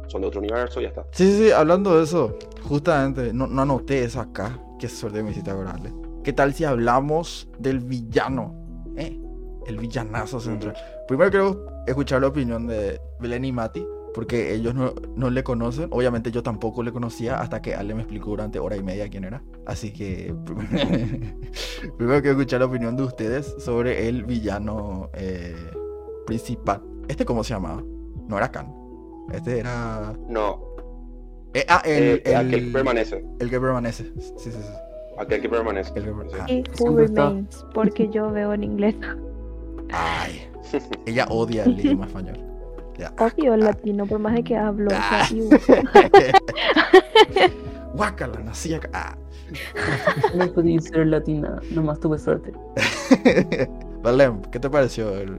son 0.08 0.20
de 0.20 0.28
otro 0.28 0.40
universo 0.40 0.80
y 0.80 0.84
ya 0.84 0.90
está. 0.90 1.04
Sí, 1.10 1.30
sí, 1.30 1.46
sí, 1.46 1.50
hablando 1.50 1.96
de 1.96 2.04
eso, 2.04 2.36
justamente, 2.62 3.32
no, 3.32 3.46
no 3.46 3.62
anoté 3.62 4.04
eso 4.04 4.20
acá. 4.20 4.58
Qué 4.78 4.88
suerte 4.88 5.22
me 5.22 5.30
hiciste 5.30 5.50
acordarle. 5.50 5.92
¿Qué 6.22 6.32
tal 6.32 6.54
si 6.54 6.64
hablamos 6.64 7.48
del 7.58 7.80
villano? 7.80 8.54
¿Eh? 8.96 9.18
El 9.66 9.78
villanazo 9.78 10.38
central. 10.38 10.76
Primero 11.08 11.30
quiero 11.30 11.66
escuchar 11.86 12.20
la 12.20 12.28
opinión 12.28 12.66
de 12.66 13.00
Belén 13.20 13.44
y 13.44 13.52
Mati, 13.52 13.84
porque 14.16 14.54
ellos 14.54 14.74
no, 14.74 14.94
no 15.14 15.28
le 15.28 15.44
conocen. 15.44 15.88
Obviamente 15.92 16.30
yo 16.32 16.42
tampoco 16.42 16.82
le 16.82 16.90
conocía 16.90 17.38
hasta 17.38 17.60
que 17.60 17.74
Ale 17.74 17.94
me 17.94 18.00
explicó 18.00 18.30
durante 18.30 18.58
hora 18.58 18.74
y 18.74 18.82
media 18.82 19.10
quién 19.10 19.24
era. 19.24 19.42
Así 19.66 19.92
que 19.92 20.34
primero 21.98 22.22
quiero 22.22 22.30
escuchar 22.38 22.60
la 22.60 22.66
opinión 22.66 22.96
de 22.96 23.02
ustedes 23.02 23.54
sobre 23.58 24.08
el 24.08 24.24
villano 24.24 25.10
eh, 25.12 25.54
principal. 26.26 26.82
¿Este 27.08 27.26
cómo 27.26 27.44
se 27.44 27.52
llamaba? 27.52 27.82
No 28.26 28.38
era 28.38 28.50
Khan. 28.50 28.72
Este 29.34 29.58
era... 29.58 30.14
No, 30.30 30.62
Eh, 31.52 31.66
ah, 31.68 31.82
el, 31.84 32.02
eh, 32.02 32.22
el, 32.24 32.36
aquel 32.36 32.64
que 32.66 32.72
permanece, 32.72 33.24
el 33.38 33.50
que 33.50 33.60
permanece. 33.60 34.04
Sí, 34.18 34.32
sí, 34.38 34.50
sí. 34.50 34.58
aquel 35.18 35.42
que 35.42 35.48
permanece. 35.50 35.92
El 35.94 36.04
que 36.04 36.10
per- 36.12 36.30
Sí. 36.30 36.36
ah. 36.40 36.46
Y 36.50 36.60
Who 36.60 36.76
Siempre 36.76 37.04
está. 37.04 37.28
Remains, 37.28 37.66
porque 37.74 38.08
yo 38.08 38.30
veo 38.32 38.54
en 38.54 38.64
inglés. 38.64 38.94
Ay, 39.90 40.48
ella 41.04 41.26
odia 41.28 41.64
el 41.64 41.78
idioma 41.78 42.06
español. 42.06 42.45
Odio 43.18 43.54
el 43.54 43.60
latino, 43.60 44.06
por 44.06 44.18
más 44.18 44.34
de 44.34 44.44
que 44.44 44.56
hablo. 44.56 44.86
o 44.86 44.90
sea, 44.90 45.82
Ah. 45.94 46.08
Guácala, 47.94 48.40
nací 48.40 48.74
acá. 48.74 48.88
Ah. 48.92 49.16
No 50.34 50.46
podía 50.52 50.80
ser 50.80 51.06
latina, 51.06 51.60
nomás 51.72 52.00
tuve 52.00 52.18
suerte. 52.18 52.52
Valem, 54.02 54.42
¿qué 54.50 54.58
te 54.60 54.68
pareció 54.68 55.16
el, 55.16 55.38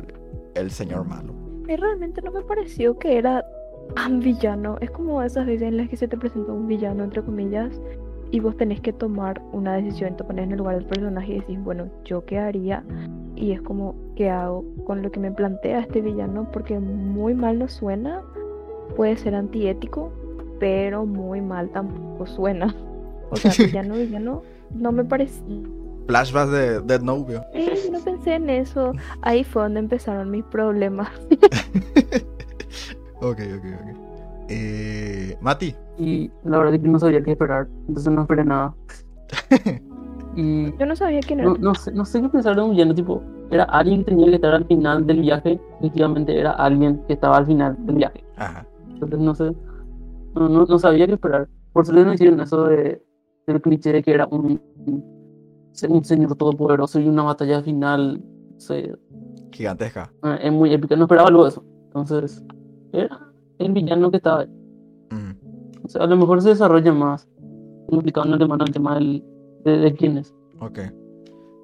el 0.56 0.72
señor 0.72 1.06
malo? 1.06 1.34
Y 1.68 1.76
realmente 1.76 2.22
no 2.22 2.32
me 2.32 2.42
pareció 2.42 2.98
que 2.98 3.18
era 3.18 3.44
tan 3.96 4.20
villano. 4.20 4.78
Es 4.82 4.90
como 4.92 5.22
esas 5.22 5.46
veces 5.46 5.68
en 5.68 5.78
las 5.78 5.90
que 5.90 5.98
se 5.98 6.08
te 6.08 6.18
presenta 6.18 6.52
un 6.52 6.68
villano, 6.68 7.04
entre 7.04 7.22
comillas, 7.22 7.72
y 8.32 8.40
vos 8.40 8.56
tenés 8.58 8.82
que 8.82 8.92
tomar 8.94 9.42
una 9.52 9.76
decisión, 9.76 10.16
te 10.18 10.24
pones 10.24 10.46
en 10.46 10.52
el 10.54 10.58
lugar 10.58 10.76
del 10.76 10.86
personaje 10.86 11.34
y 11.34 11.40
decís, 11.40 11.60
bueno, 11.64 11.90
¿yo 12.06 12.26
qué 12.26 12.40
haría? 12.40 12.84
Y 13.38 13.52
es 13.52 13.62
como, 13.62 13.96
¿qué 14.16 14.30
hago 14.30 14.66
con 14.86 15.04
lo 15.04 15.12
que 15.12 15.20
me 15.20 15.32
plantea 15.32 15.80
este 15.80 16.02
villano? 16.02 16.50
Porque 16.52 16.80
muy 16.80 17.34
mal 17.34 17.60
no 17.60 17.68
suena, 17.68 18.24
puede 18.96 19.16
ser 19.16 19.36
antiético, 19.36 20.12
pero 20.60 21.06
muy 21.06 21.40
mal 21.42 21.70
tampoco 21.70 22.26
suena. 22.26 22.76
O 23.30 23.36
sea, 23.36 23.52
villano, 23.66 23.96
villano, 23.96 24.42
no 24.74 24.92
me 24.92 25.06
parece. 25.06 25.42
Flashbacks 26.08 26.52
de 26.52 26.82
Dead 26.82 27.02
Novio. 27.02 27.44
Sí, 27.54 27.90
no 27.92 28.00
pensé 28.00 28.36
en 28.36 28.50
eso. 28.50 28.94
Ahí 29.22 29.44
fue 29.44 29.64
donde 29.64 29.82
empezaron 29.82 30.32
mis 30.32 30.44
problemas. 30.46 31.10
Ok, 33.20 33.40
ok, 33.40 33.66
ok. 33.66 33.98
Eh, 34.50 35.38
Mati. 35.42 35.76
Y 35.98 36.30
la 36.44 36.60
verdad 36.60 36.76
es 36.76 36.82
que 36.82 36.88
no 36.88 37.00
sabía 37.00 37.24
qué 37.24 37.32
esperar, 37.32 37.68
entonces 37.88 38.14
no 38.14 38.22
esperé 38.22 38.46
nada. 38.46 38.76
Y 40.38 40.72
Yo 40.78 40.86
no 40.86 40.96
sabía 40.96 41.20
quién 41.22 41.40
era. 41.40 41.50
no, 41.50 41.56
no 41.58 41.74
sé, 41.76 41.92
no 41.92 42.06
sé 42.06 42.22
qué 42.22 42.30
pensar 42.30 42.56
de 42.56 42.62
un 42.62 42.72
villano, 42.72 42.94
tipo, 42.94 43.22
era 43.52 43.64
alguien 43.66 44.04
que 44.06 44.12
tenía 44.12 44.28
que 44.28 44.36
estar 44.36 44.54
al 44.54 44.66
final 44.66 45.06
del 45.06 45.22
viaje, 45.22 45.60
efectivamente 45.80 46.40
era 46.40 46.52
alguien 46.52 47.02
que 47.08 47.14
estaba 47.14 47.38
al 47.38 47.46
final 47.48 47.76
del 47.86 47.96
viaje. 47.96 48.24
Ajá. 48.38 48.66
Entonces 48.90 49.20
no 49.20 49.34
sé, 49.36 49.52
no, 50.36 50.48
no, 50.48 50.66
no 50.66 50.80
sabía 50.80 51.08
qué 51.08 51.14
esperar. 51.14 51.48
Por 51.74 51.86
suerte 51.86 52.06
no 52.06 52.14
hicieron 52.14 52.40
eso 52.40 52.66
de, 52.68 53.02
del 53.48 53.62
cliché 53.62 53.92
de 53.92 54.04
que 54.04 54.12
era 54.12 54.28
un, 54.32 54.62
un 55.90 56.04
señor 56.04 56.36
todopoderoso 56.36 57.00
y 57.00 57.08
una 57.08 57.24
batalla 57.24 57.62
final, 57.64 58.22
no 58.54 58.60
sé, 58.60 58.96
Gigantesca. 59.52 60.12
eh, 60.24 60.38
es 60.44 60.52
muy 60.54 60.72
épica, 60.74 60.96
no 60.96 61.04
esperaba 61.06 61.30
algo 61.30 61.44
de 61.44 61.50
eso. 61.50 61.64
Entonces, 61.88 62.46
era 62.94 63.20
el 63.58 63.72
villano 63.72 64.12
que 64.12 64.18
estaba 64.18 64.42
ahí. 64.42 64.48
Mm, 65.10 65.32
O 65.86 65.88
sea, 65.90 66.04
a 66.04 66.08
lo 66.08 66.16
mejor 66.18 66.42
se 66.44 66.50
desarrolla 66.50 66.94
más 66.94 67.28
complicado 67.90 68.28
en 68.28 68.34
alemán 68.34 68.60
el 68.62 68.72
tema 68.72 68.96
del, 68.96 69.24
de, 69.64 69.78
de 69.78 69.94
quién 69.94 70.18
es. 70.18 70.34
Ok. 70.60 70.80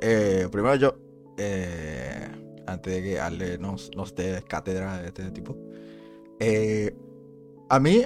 Eh, 0.02 0.48
primero 0.52 0.76
yo, 0.76 0.96
eh, 1.38 2.28
antes 2.68 2.94
de 2.94 3.04
que 3.04 3.20
Ale 3.20 3.58
nos, 3.58 3.91
nos 3.96 4.14
dé 4.16 4.44
cátedra 4.48 5.02
de 5.02 5.08
este 5.08 5.32
tipo, 5.32 5.58
eh, 6.39 6.96
a 7.70 7.80
mí 7.80 8.04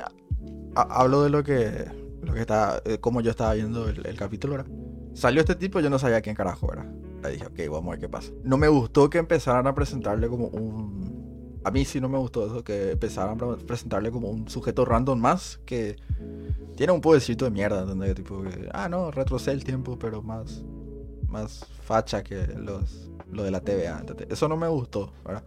ha- 0.75 0.99
hablo 1.01 1.23
de 1.23 1.29
lo 1.29 1.43
que, 1.43 1.85
lo 2.21 2.33
que 2.33 2.41
está, 2.41 2.81
eh, 2.85 2.99
como 2.99 3.21
yo 3.21 3.31
estaba 3.31 3.53
viendo 3.53 3.87
el, 3.89 4.15
capítulo, 4.17 4.57
¿verdad? 4.57 4.71
Salió 5.13 5.41
este 5.41 5.55
tipo, 5.55 5.79
yo 5.79 5.89
no 5.89 5.99
sabía 5.99 6.21
quién 6.21 6.35
carajo 6.35 6.71
era. 6.71 6.85
Le 7.23 7.31
dije, 7.31 7.45
ok, 7.47 7.71
vamos 7.71 7.87
a 7.87 7.91
ver 7.91 7.99
qué 7.99 8.09
pasa. 8.09 8.31
No 8.43 8.57
me 8.57 8.67
gustó 8.67 9.09
que 9.09 9.17
empezaran 9.17 9.65
a 9.67 9.73
presentarle 9.73 10.27
como 10.27 10.47
un... 10.47 11.59
A 11.63 11.71
mí 11.71 11.83
sí 11.83 11.99
no 11.99 12.07
me 12.07 12.17
gustó 12.17 12.45
eso, 12.45 12.63
que 12.63 12.91
empezaran 12.91 13.41
a 13.41 13.57
presentarle 13.57 14.11
como 14.11 14.29
un 14.29 14.47
sujeto 14.47 14.85
random 14.85 15.19
más, 15.19 15.59
que 15.65 15.97
Tiene 16.75 16.93
un 16.93 17.01
podercito 17.01 17.45
de 17.45 17.51
mierda, 17.51 17.83
donde 17.83 18.13
tipo 18.13 18.43
ah, 18.71 18.87
no, 18.87 19.11
retrocede 19.11 19.55
el 19.55 19.63
tiempo, 19.63 19.97
pero 19.97 20.21
más, 20.21 20.63
más 21.27 21.65
facha 21.83 22.23
que 22.23 22.47
los, 22.47 23.09
lo 23.31 23.43
de 23.43 23.51
la 23.51 23.61
TVA. 23.61 23.99
¿entendés? 23.99 24.27
Eso 24.29 24.47
no 24.47 24.57
me 24.57 24.67
gustó, 24.67 25.13
¿verdad? 25.25 25.43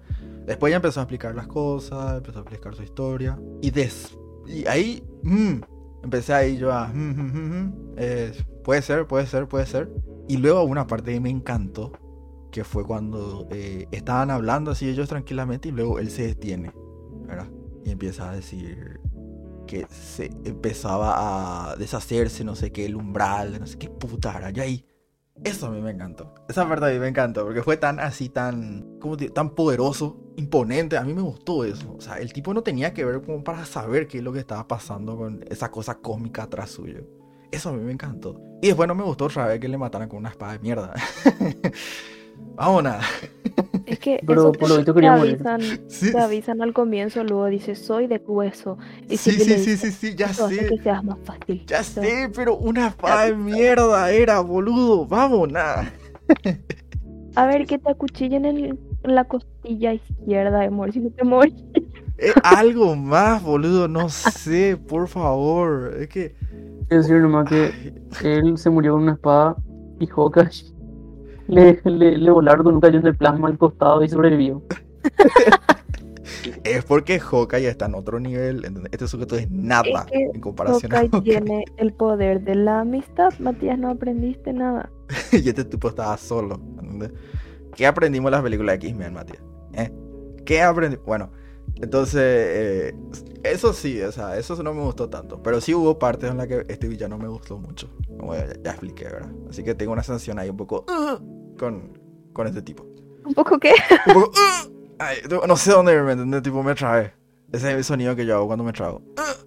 Después 0.47 0.71
ya 0.71 0.77
empezó 0.77 1.01
a 1.01 1.05
explicar 1.05 1.35
las 1.35 1.47
cosas, 1.47 2.19
empezó 2.19 2.39
a 2.39 2.43
explicar 2.43 2.75
su 2.75 2.83
historia. 2.83 3.39
Y, 3.61 3.71
des, 3.71 4.17
y 4.47 4.67
ahí, 4.67 5.03
mm, 5.23 5.61
empecé 6.03 6.35
ahí 6.35 6.57
yo 6.57 6.73
a, 6.73 6.89
mm, 6.89 6.99
mm, 6.99 7.63
mm, 7.63 7.95
eh, 7.97 8.33
puede 8.65 8.83
ser, 8.83 9.07
puede 9.07 9.27
ser, 9.27 9.49
puede 9.49 9.67
ser. 9.67 9.91
Y 10.29 10.37
luego 10.37 10.63
una 10.63 10.87
parte 10.87 11.13
que 11.13 11.21
me 11.21 11.31
encantó, 11.31 11.93
que 12.51 12.65
fue 12.65 12.85
cuando 12.85 13.47
eh, 13.51 13.87
estaban 13.91 14.31
hablando 14.31 14.71
así 14.73 14.89
ellos 14.89 15.09
tranquilamente 15.09 15.69
y 15.69 15.73
luego 15.73 15.99
él 15.99 16.11
se 16.11 16.27
detiene, 16.27 16.73
¿verdad? 17.27 17.49
Y 17.85 17.91
empieza 17.91 18.31
a 18.31 18.35
decir 18.35 19.01
que 19.67 19.87
se 19.89 20.31
empezaba 20.45 21.71
a 21.71 21.77
deshacerse, 21.77 22.45
no 22.45 22.57
sé 22.57 22.73
qué, 22.73 22.87
el 22.87 22.97
umbral, 22.97 23.61
no 23.61 23.67
sé 23.67 23.79
qué 23.79 23.89
puta. 23.89 24.51
Yo 24.51 24.63
ahí, 24.65 24.85
eso 25.45 25.67
a 25.67 25.71
mí 25.71 25.81
me 25.81 25.91
encantó. 25.91 26.35
Esa 26.49 26.69
parte 26.69 26.87
a 26.87 26.91
mí 26.91 26.99
me 26.99 27.09
encantó, 27.09 27.45
porque 27.45 27.63
fue 27.63 27.77
tan 27.77 27.99
así, 27.99 28.29
tan, 28.29 28.99
¿cómo 29.01 29.17
te 29.17 29.25
digo? 29.25 29.35
tan 29.35 29.51
poderoso, 29.51 30.21
imponente. 30.37 30.97
A 30.97 31.03
mí 31.03 31.15
me 31.15 31.23
gustó 31.23 31.65
eso. 31.65 31.95
O 31.97 32.01
sea, 32.01 32.19
el 32.19 32.33
tipo 32.33 32.53
no 32.53 32.63
tenía 32.63 32.93
que 32.93 33.05
ver 33.05 33.23
como 33.23 33.43
para 33.43 33.65
saber 33.65 34.07
qué 34.07 34.19
es 34.19 34.25
lo 34.25 34.33
que 34.33 34.41
estaba 34.41 34.67
pasando 34.69 35.17
con 35.17 35.45
esa 35.49 35.71
cosa 35.71 35.97
cósmica 35.99 36.43
atrás 36.43 36.71
suyo. 36.71 37.07
Eso 37.51 37.71
a 37.71 37.73
mí 37.73 37.83
me 37.83 37.93
encantó. 37.93 38.41
Y 38.63 38.69
después 38.69 38.87
no 38.87 38.95
me 38.95 39.03
gustó 39.03 39.25
otra 39.25 39.47
vez 39.47 39.61
que 39.61 39.69
le 39.69 39.79
mataran 39.79 40.09
con 40.09 40.19
una 40.19 40.29
espada 40.29 40.53
de 40.53 40.59
mierda. 40.59 40.95
Nada. 42.83 43.01
Es 43.91 43.99
que 43.99 44.15
eso 44.17 44.25
por 44.27 44.37
lo 44.37 44.53
te, 44.53 44.59
visto 44.77 44.95
te 44.95 45.03
morir. 45.11 45.35
avisan, 45.35 45.61
Sí, 45.89 46.13
te 46.13 46.19
avisan 46.19 46.63
al 46.63 46.73
comienzo, 46.73 47.25
luego 47.25 47.47
dice 47.47 47.75
soy 47.75 48.07
de 48.07 48.17
hueso. 48.27 48.79
Y 49.09 49.17
sí, 49.17 49.33
sí, 49.33 49.41
sí, 49.41 49.55
dice, 49.55 49.77
sí, 49.77 49.91
sí, 49.93 50.15
ya 50.15 50.27
"Eso 50.27 50.47
hace 50.47 50.57
sé. 50.57 50.67
que 50.67 50.79
seas 50.79 51.05
más 51.05 51.19
fácil. 51.25 51.65
Ya 51.67 51.83
sé, 51.83 52.31
pero 52.35 52.57
una 52.57 52.89
espada 52.89 53.25
de 53.27 53.35
mierda 53.35 54.11
era, 54.11 54.41
boludo. 54.41 55.07
Vamos, 55.07 55.51
nada. 55.51 55.93
A 57.37 57.47
ver, 57.47 57.67
que 57.67 57.79
te 57.79 57.91
acuchillen 57.91 58.45
en, 58.45 58.79
en 59.03 59.15
la 59.15 59.25
costilla 59.25 59.95
izquierda, 59.95 60.63
amor, 60.65 60.93
si 60.93 61.01
no 61.01 61.11
te 61.11 61.25
morís. 61.25 61.55
Eh, 62.23 62.35
algo 62.45 62.95
más, 62.97 63.43
boludo. 63.43 63.89
No 63.89 64.11
sé, 64.11 64.77
por 64.77 65.09
favor. 65.09 65.95
Es 65.99 66.09
que. 66.09 66.35
Quiero 66.87 67.03
decir 67.03 67.17
nomás 67.17 67.49
que 67.49 67.73
él 68.23 68.59
se 68.59 68.69
murió 68.69 68.93
con 68.93 69.05
una 69.05 69.13
espada 69.15 69.57
y 70.01 70.07
Hawkeye 70.07 70.51
le, 71.51 71.81
le, 71.85 72.19
le 72.19 72.31
volaron 72.31 72.65
con 72.65 72.75
un 72.75 72.81
cañón 72.81 73.03
de 73.03 73.13
plasma 73.13 73.49
al 73.49 73.59
costado 73.59 74.03
y 74.03 74.09
sobrevivió. 74.09 74.63
Es 76.65 76.85
porque 76.85 77.19
Hawkeye 77.19 77.69
está 77.69 77.87
en 77.87 77.95
otro 77.95 78.21
nivel. 78.21 78.65
Este 78.93 79.09
sujeto 79.09 79.37
es 79.37 79.51
nada 79.51 80.07
Es 80.11 80.13
que 80.13 80.31
en 80.35 80.41
comparación 80.41 80.93
a 80.93 80.97
Hawkeye 80.97 81.11
Hawkeye. 81.13 81.41
tiene 81.41 81.65
el 81.77 81.93
poder 81.93 82.43
de 82.43 82.55
la 82.55 82.81
amistad, 82.81 83.33
Matías, 83.39 83.79
no 83.79 83.91
aprendiste 83.91 84.53
nada. 84.53 84.91
y 85.33 85.49
este 85.49 85.65
tipo 85.65 85.89
estaba 85.89 86.17
solo. 86.17 86.61
¿entendés? 86.81 87.13
¿Qué 87.75 87.87
aprendimos 87.87 88.29
en 88.29 88.33
las 88.33 88.43
películas 88.43 88.79
de 88.79 88.87
X-Men, 88.87 89.15
Matías? 89.15 89.43
¿Eh? 89.75 89.91
¿Qué 90.45 90.63
aprendimos? 90.63 91.05
Bueno, 91.07 91.31
entonces, 91.77 92.23
eh, 92.23 92.95
eso 93.43 93.73
sí, 93.73 94.01
o 94.03 94.13
sea, 94.13 94.37
eso 94.37 94.61
no 94.63 94.75
me 94.75 94.83
gustó 94.83 95.09
tanto. 95.09 95.43
Pero 95.43 95.61
sí 95.61 95.75
hubo 95.75 95.99
partes 95.99 96.31
en 96.31 96.37
las 96.37 96.47
que 96.47 96.65
este 96.69 96.89
villano 96.89 97.19
me 97.19 97.29
gustó 97.29 97.59
mucho. 97.59 97.89
Como 98.19 98.35
ya, 98.35 98.47
ya 98.63 98.71
expliqué, 98.71 99.05
¿verdad? 99.05 99.31
Así 99.49 99.63
que 99.63 99.75
tengo 99.75 99.93
una 99.93 100.03
sensación 100.03 100.39
ahí 100.39 100.51
un 100.51 100.57
poco 100.57 100.85
uh, 100.89 101.40
con, 101.61 101.99
con 102.33 102.47
este 102.47 102.63
tipo. 102.63 102.85
¿Un 103.25 103.35
poco 103.35 103.59
qué? 103.59 103.73
Un 104.07 104.15
poco 104.15 104.31
uh, 104.31 104.95
ay, 104.99 105.19
no- 105.47 105.57
sé 105.57 105.71
dónde 105.71 105.93
¿entendés? 105.93 106.43
Tipo, 106.43 106.63
me 106.63 106.75
trae. 106.75 107.13
Ese 107.53 107.69
es 107.71 107.77
el 107.77 107.85
sonido 107.85 108.17
que 108.17 108.25
yo 108.25 108.37
hago 108.37 108.47
cuando 108.47 108.65
me 108.65 108.73
trago. 108.73 108.99
Uh, 108.99 109.47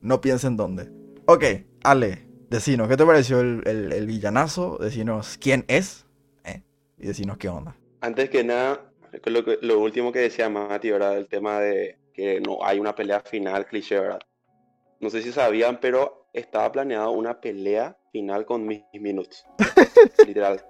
no 0.00 0.20
piensen 0.20 0.56
dónde. 0.56 0.90
Ok, 1.26 1.44
Ale, 1.84 2.26
decinos, 2.50 2.88
¿qué 2.88 2.96
te 2.96 3.06
pareció 3.06 3.40
el, 3.40 3.62
el- 3.66 3.92
el 3.92 4.06
villanazo? 4.06 4.76
Decinos 4.78 5.38
quién 5.40 5.64
es. 5.68 6.04
eh, 6.44 6.62
y 6.98 7.06
decinos 7.06 7.38
qué 7.38 7.48
onda. 7.48 7.76
Antes 8.00 8.28
que 8.28 8.42
nada, 8.42 8.92
lo, 9.24 9.44
que- 9.44 9.58
lo 9.62 9.78
último 9.78 10.10
que 10.10 10.18
decía 10.18 10.48
Mati, 10.48 10.90
¿verdad? 10.90 11.16
El 11.16 11.28
tema 11.28 11.60
de 11.60 11.98
que 12.12 12.40
no 12.40 12.58
hay 12.64 12.80
una 12.80 12.94
pelea 12.94 13.20
final 13.20 13.66
cliché, 13.66 14.00
¿verdad? 14.00 14.20
No 15.00 15.10
sé 15.10 15.22
si 15.22 15.30
sabían, 15.32 15.78
pero 15.80 16.26
estaba 16.32 16.70
planeado 16.72 17.12
una 17.12 17.40
pelea 17.40 17.96
final 18.12 18.44
con 18.44 18.66
Miss 18.66 18.82
Minutes. 18.92 19.46
literal. 20.26 20.60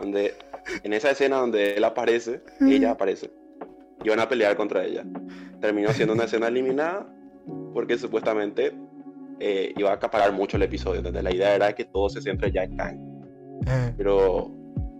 Donde, 0.00 0.34
en 0.82 0.92
esa 0.92 1.10
escena 1.10 1.36
donde 1.36 1.76
él 1.76 1.84
aparece, 1.84 2.42
ella 2.60 2.92
aparece. 2.92 3.30
Y 4.02 4.08
van 4.08 4.20
a 4.20 4.28
pelear 4.28 4.56
contra 4.56 4.84
ella. 4.84 5.04
Terminó 5.60 5.92
siendo 5.92 6.14
una 6.14 6.24
escena 6.24 6.48
eliminada 6.48 7.06
porque 7.74 7.98
supuestamente 7.98 8.72
eh, 9.40 9.72
iba 9.76 9.90
a 9.90 9.94
acaparar 9.94 10.32
mucho 10.32 10.56
el 10.56 10.62
episodio. 10.62 10.98
¿entendés? 10.98 11.22
La 11.22 11.34
idea 11.34 11.54
era 11.54 11.72
que 11.74 11.84
todo 11.84 12.08
se 12.08 12.20
centre 12.22 12.50
ya 12.50 12.64
en 12.64 12.76
Kang. 12.76 12.98
Eh, 13.66 13.92
Pero 13.96 14.50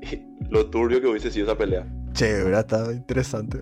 lo 0.50 0.70
turbio 0.70 1.00
que 1.00 1.06
hubiese 1.06 1.30
sido 1.30 1.46
esa 1.46 1.56
pelea. 1.56 1.86
che, 2.12 2.42
hubiera 2.42 2.60
estado 2.60 2.92
interesante. 2.92 3.58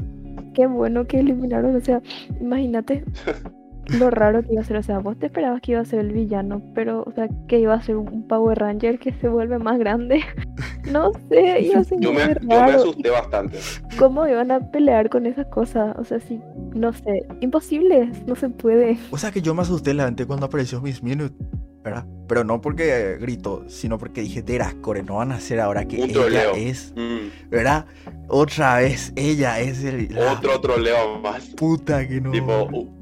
Qué 0.54 0.66
bueno 0.66 1.06
que 1.06 1.20
eliminaron, 1.20 1.76
o 1.76 1.80
sea, 1.80 2.02
imagínate 2.40 3.04
lo 3.88 4.10
raro 4.10 4.42
que 4.42 4.52
iba 4.52 4.60
a 4.60 4.64
ser, 4.64 4.76
o 4.76 4.82
sea, 4.82 4.98
vos 4.98 5.18
te 5.18 5.26
esperabas 5.26 5.60
que 5.60 5.72
iba 5.72 5.80
a 5.80 5.84
ser 5.84 6.00
el 6.00 6.12
villano, 6.12 6.62
pero, 6.74 7.04
o 7.06 7.12
sea, 7.12 7.28
que 7.48 7.58
iba 7.58 7.74
a 7.74 7.82
ser 7.82 7.96
un 7.96 8.26
Power 8.26 8.58
Ranger 8.58 8.98
que 8.98 9.12
se 9.12 9.28
vuelve 9.28 9.58
más 9.58 9.78
grande. 9.78 10.22
No 10.88 11.12
sé, 11.28 11.60
iba 11.60 11.80
a 11.80 11.84
ser 11.84 12.00
Yo 12.00 12.14
me, 12.14 12.34
yo 12.40 12.46
me 12.48 12.72
asusté 12.72 13.10
bastante. 13.10 13.58
¿Cómo 13.98 14.26
iban 14.26 14.50
a 14.50 14.70
pelear 14.70 15.10
con 15.10 15.26
esas 15.26 15.46
cosas? 15.48 15.94
O 15.98 16.04
sea, 16.04 16.18
sí, 16.18 16.40
no 16.74 16.94
sé, 16.94 17.26
imposible, 17.40 18.10
no 18.26 18.34
se 18.34 18.48
puede. 18.48 18.96
O 19.10 19.18
sea 19.18 19.30
que 19.30 19.42
yo 19.42 19.54
me 19.54 19.60
asusté 19.62 19.92
la 19.92 20.06
gente 20.06 20.24
cuando 20.24 20.46
apareció 20.46 20.80
Miss 20.80 21.02
Minute, 21.02 21.34
¿verdad? 21.82 22.06
Pero 22.26 22.44
no 22.44 22.60
porque 22.60 23.16
gritó, 23.20 23.64
sino 23.68 23.98
porque 23.98 24.20
dije, 24.20 24.44
Core, 24.80 25.02
no 25.02 25.16
van 25.16 25.32
a 25.32 25.36
hacer 25.36 25.60
ahora 25.60 25.86
que 25.86 25.96
Un 25.96 26.04
ella 26.10 26.12
troleo. 26.20 26.54
es, 26.54 26.92
Mm, 26.96 27.48
¿verdad? 27.50 27.86
Otra 28.28 28.76
vez, 28.78 29.12
ella 29.16 29.60
es 29.60 29.82
el... 29.84 30.08
la 30.14 30.34
otro 30.34 30.60
troleo 30.60 31.18
más. 31.20 31.46
Puta 31.56 32.06
que 32.06 32.20
no. 32.20 32.30
Tipo, 32.30 32.64
uh, 32.72 32.98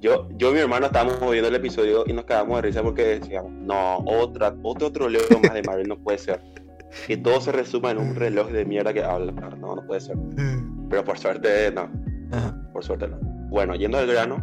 yo, 0.00 0.28
yo 0.36 0.50
y 0.50 0.54
mi 0.54 0.60
hermano 0.60 0.86
estábamos 0.86 1.30
viendo 1.30 1.48
el 1.48 1.54
episodio 1.54 2.04
y 2.06 2.12
nos 2.12 2.24
quedamos 2.24 2.56
de 2.56 2.62
risa 2.62 2.82
porque 2.82 3.18
decíamos, 3.20 3.52
no, 3.52 3.98
otra, 3.98 4.54
otro 4.62 4.90
troleo 4.92 5.22
más 5.42 5.54
de 5.54 5.62
Marvel 5.62 5.88
no 5.88 5.98
puede 5.98 6.18
ser. 6.18 6.42
Que 7.06 7.16
todo 7.16 7.40
se 7.40 7.52
resuma 7.52 7.92
en 7.92 7.98
un 7.98 8.16
reloj 8.16 8.48
de 8.50 8.64
mierda 8.64 8.92
que 8.92 9.02
habla. 9.02 9.32
No, 9.32 9.76
no 9.76 9.86
puede 9.86 10.00
ser. 10.00 10.16
Pero 10.90 11.04
por 11.04 11.18
suerte, 11.18 11.70
no. 11.72 11.88
Ajá. 12.32 12.56
Por 12.72 12.84
suerte 12.84 13.08
no. 13.08 13.18
Bueno, 13.48 13.74
yendo 13.74 13.98
al 13.98 14.06
grano, 14.06 14.40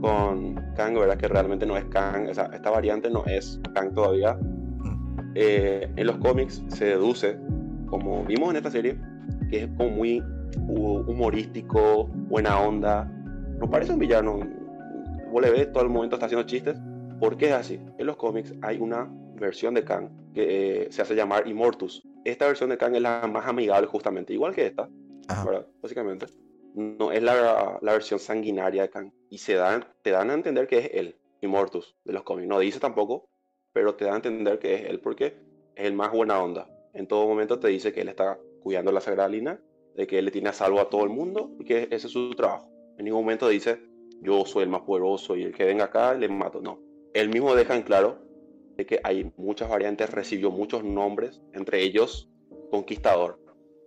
con 0.00 0.54
Kang, 0.76 0.94
¿verdad? 0.94 1.16
Que 1.16 1.28
realmente 1.28 1.66
no 1.66 1.76
es 1.76 1.84
Kang, 1.86 2.28
o 2.28 2.34
sea, 2.34 2.50
esta 2.52 2.70
variante 2.70 3.08
no 3.10 3.24
es 3.26 3.60
Kang 3.74 3.92
todavía. 3.94 4.36
Eh, 5.34 5.90
en 5.96 6.06
los 6.06 6.16
cómics 6.18 6.62
se 6.68 6.84
deduce, 6.86 7.36
como 7.86 8.24
vimos 8.24 8.50
en 8.50 8.56
esta 8.56 8.70
serie, 8.70 8.96
que 9.50 9.64
es 9.64 9.68
como 9.76 9.90
muy 9.90 10.20
hu- 10.68 11.04
humorístico, 11.08 12.06
buena 12.06 12.60
onda. 12.60 13.04
No 13.58 13.68
parece 13.70 13.92
un 13.92 13.98
villano. 13.98 14.38
Vos 15.32 15.42
le 15.42 15.50
ves 15.50 15.72
todo 15.72 15.82
el 15.82 15.88
momento 15.90 16.16
está 16.16 16.26
haciendo 16.26 16.46
chistes. 16.46 16.76
¿Por 17.18 17.36
qué 17.36 17.46
es 17.46 17.52
así? 17.54 17.80
En 17.98 18.06
los 18.06 18.16
cómics 18.16 18.54
hay 18.62 18.78
una 18.78 19.08
versión 19.36 19.74
de 19.74 19.84
Kang 19.84 20.08
que 20.34 20.82
eh, 20.84 20.88
se 20.90 21.02
hace 21.02 21.14
llamar 21.14 21.46
Immortus. 21.48 22.02
Esta 22.24 22.46
versión 22.46 22.70
de 22.70 22.76
Kang 22.78 22.94
es 22.94 23.02
la 23.02 23.28
más 23.32 23.46
amigable 23.46 23.86
justamente, 23.86 24.32
igual 24.32 24.54
que 24.54 24.66
esta. 24.66 24.88
Ajá. 25.28 25.44
¿verdad? 25.44 25.66
Básicamente. 25.82 26.26
No 26.74 27.12
es 27.12 27.22
la, 27.22 27.78
la 27.80 27.92
versión 27.92 28.18
sanguinaria 28.18 28.82
de 28.82 28.90
Kang. 28.90 29.12
Y 29.30 29.38
se 29.38 29.54
dan, 29.54 29.86
te 30.02 30.10
dan 30.10 30.30
a 30.30 30.34
entender 30.34 30.66
que 30.66 30.78
es 30.78 30.90
él, 30.92 31.16
Immortus, 31.40 31.96
de 32.04 32.12
los 32.12 32.22
cómics. 32.22 32.48
No 32.48 32.58
dice 32.58 32.80
tampoco, 32.80 33.28
pero 33.72 33.94
te 33.94 34.04
dan 34.04 34.14
a 34.14 34.16
entender 34.16 34.58
que 34.58 34.74
es 34.74 34.84
él 34.84 35.00
porque 35.00 35.26
es 35.74 35.86
el 35.86 35.94
más 35.94 36.12
buena 36.12 36.42
onda. 36.42 36.68
En 36.92 37.06
todo 37.06 37.26
momento 37.26 37.58
te 37.58 37.68
dice 37.68 37.92
que 37.92 38.02
él 38.02 38.08
está 38.08 38.38
cuidando 38.62 38.92
la 38.92 39.00
Sagrada 39.00 39.28
Lina, 39.28 39.60
de 39.94 40.06
que 40.06 40.18
él 40.18 40.24
le 40.24 40.30
tiene 40.30 40.48
a 40.48 40.52
salvo 40.52 40.80
a 40.80 40.88
todo 40.88 41.04
el 41.04 41.10
mundo 41.10 41.52
y 41.58 41.64
que 41.64 41.88
ese 41.90 42.06
es 42.06 42.12
su 42.12 42.30
trabajo. 42.34 42.70
En 42.98 43.04
ningún 43.04 43.22
momento 43.22 43.48
dice, 43.48 43.80
yo 44.20 44.44
soy 44.44 44.64
el 44.64 44.68
más 44.68 44.82
poderoso 44.82 45.36
y 45.36 45.42
el 45.42 45.52
que 45.52 45.64
venga 45.64 45.84
acá 45.84 46.14
le 46.14 46.28
mato. 46.28 46.60
No. 46.60 46.80
Él 47.12 47.28
mismo 47.28 47.54
deja 47.54 47.76
en 47.76 47.82
claro 47.82 48.18
de 48.76 48.86
que 48.86 49.00
hay 49.04 49.32
muchas 49.36 49.68
variantes, 49.68 50.10
recibió 50.10 50.50
muchos 50.50 50.82
nombres, 50.84 51.40
entre 51.52 51.82
ellos 51.82 52.28
Conquistador. 52.70 53.38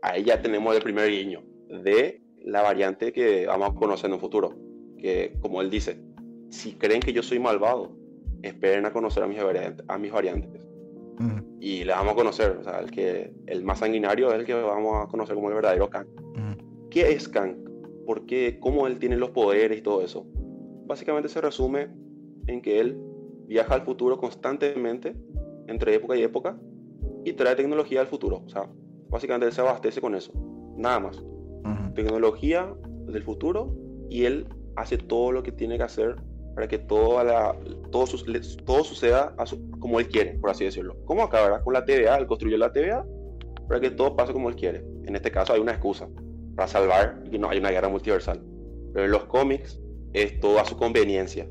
Ahí 0.02 0.24
ya 0.24 0.42
tenemos 0.42 0.76
el 0.76 0.82
primer 0.82 1.10
guiño 1.10 1.44
de 1.84 2.22
la 2.44 2.62
variante 2.62 3.12
que 3.12 3.46
vamos 3.46 3.72
a 3.72 3.74
conocer 3.76 4.08
en 4.10 4.14
un 4.14 4.20
futuro. 4.20 4.54
Que, 4.98 5.38
como 5.42 5.62
él 5.62 5.70
dice, 5.70 6.00
si 6.50 6.74
creen 6.74 7.02
que 7.02 7.14
yo 7.14 7.22
soy 7.24 7.40
malvado, 7.40 7.92
esperen 8.42 8.86
a 8.86 8.92
conocer 8.92 9.24
a 9.24 9.28
mis 9.28 9.42
variantes. 9.44 9.86
A 9.90 9.98
mis 9.98 10.12
variantes. 10.12 10.50
Ujú, 11.20 11.58
Y 11.60 11.84
le 11.84 11.94
vamos 11.94 12.14
a 12.14 12.16
conocer. 12.16 12.58
O 12.60 12.64
sea, 12.64 12.80
el, 12.80 12.90
que, 12.92 13.34
el 13.48 13.64
más 13.64 13.80
sanguinario 13.80 14.30
es 14.30 14.40
el 14.40 14.46
que 14.46 14.54
vamos 14.54 15.04
a 15.06 15.08
conocer 15.08 15.36
como 15.36 15.50
el 15.50 15.56
verdadero 15.56 15.90
Kang. 15.90 16.08
ujú. 16.08 16.90
¿Qué 16.90 17.12
es 17.12 17.28
Kang? 17.28 17.58
¿Por 18.06 18.26
qué? 18.26 18.58
¿Cómo 18.60 18.88
él 18.88 19.00
tiene 19.00 19.18
los 19.18 19.32
poderes 19.32 19.78
y 19.78 19.82
todo 19.82 20.02
eso? 20.02 20.26
Básicamente 20.86 21.28
se 21.30 21.42
resume 21.42 21.90
en 22.48 22.62
que 22.62 22.80
él 22.80 22.98
viaja 23.48 23.74
al 23.76 23.82
futuro 23.82 24.18
constantemente, 24.18 25.16
entre 25.68 25.96
época 25.96 26.16
y 26.16 26.24
época, 26.24 26.58
y 27.26 27.34
trae 27.34 27.56
tecnología 27.56 28.00
al 28.00 28.08
futuro. 28.08 28.42
O 28.46 28.50
sea, 28.50 28.70
básicamente 29.10 29.48
él 29.48 29.52
se 29.52 29.62
abastece 29.62 30.00
con 30.00 30.16
eso. 30.16 30.32
Nada 30.78 31.00
más. 31.02 31.22
Tecnología 31.94 32.74
del 33.08 33.24
futuro 33.24 33.74
y 34.10 34.26
él 34.26 34.48
hace 34.76 34.98
todo 34.98 35.32
lo 35.32 35.42
que 35.44 35.52
tiene 35.52 35.78
que 35.78 35.84
hacer 35.84 36.16
para 36.56 36.68
que 36.68 36.78
toda 36.80 37.24
la, 37.24 37.56
todo, 37.92 38.06
le- 38.28 38.40
todo 38.66 38.84
suceda 38.84 39.34
a 39.38 39.46
su- 39.46 39.70
como 39.80 40.00
él 40.00 40.08
quiere, 40.08 40.38
por 40.40 40.50
así 40.50 40.64
decirlo. 40.66 40.96
Como 41.06 41.24
acá, 41.24 41.42
¿verdad? 41.44 41.64
Con 41.64 41.74
la 41.74 41.86
TVA, 41.86 42.18
él 42.18 42.28
construyó 42.28 42.58
la 42.58 42.72
TVA 42.72 43.06
para 43.68 43.80
que 43.80 43.90
todo 43.92 44.16
pase 44.16 44.34
como 44.34 44.50
él 44.50 44.56
quiere. 44.56 44.84
En 45.06 45.16
este 45.16 45.32
caso 45.32 45.54
hay 45.54 45.60
una 45.60 45.72
excusa 45.74 46.08
para 46.56 46.68
salvar 46.68 47.24
y 47.32 47.38
no 47.38 47.50
hay 47.50 47.60
una 47.60 47.70
guerra 47.72 47.90
multiversal. 47.90 48.42
Pero 48.94 49.06
en 49.06 49.12
los 49.12 49.26
cómics 49.26 49.80
es 50.14 50.40
todo 50.40 50.60
a 50.60 50.66
su 50.66 50.78
conveniencia, 50.78 51.48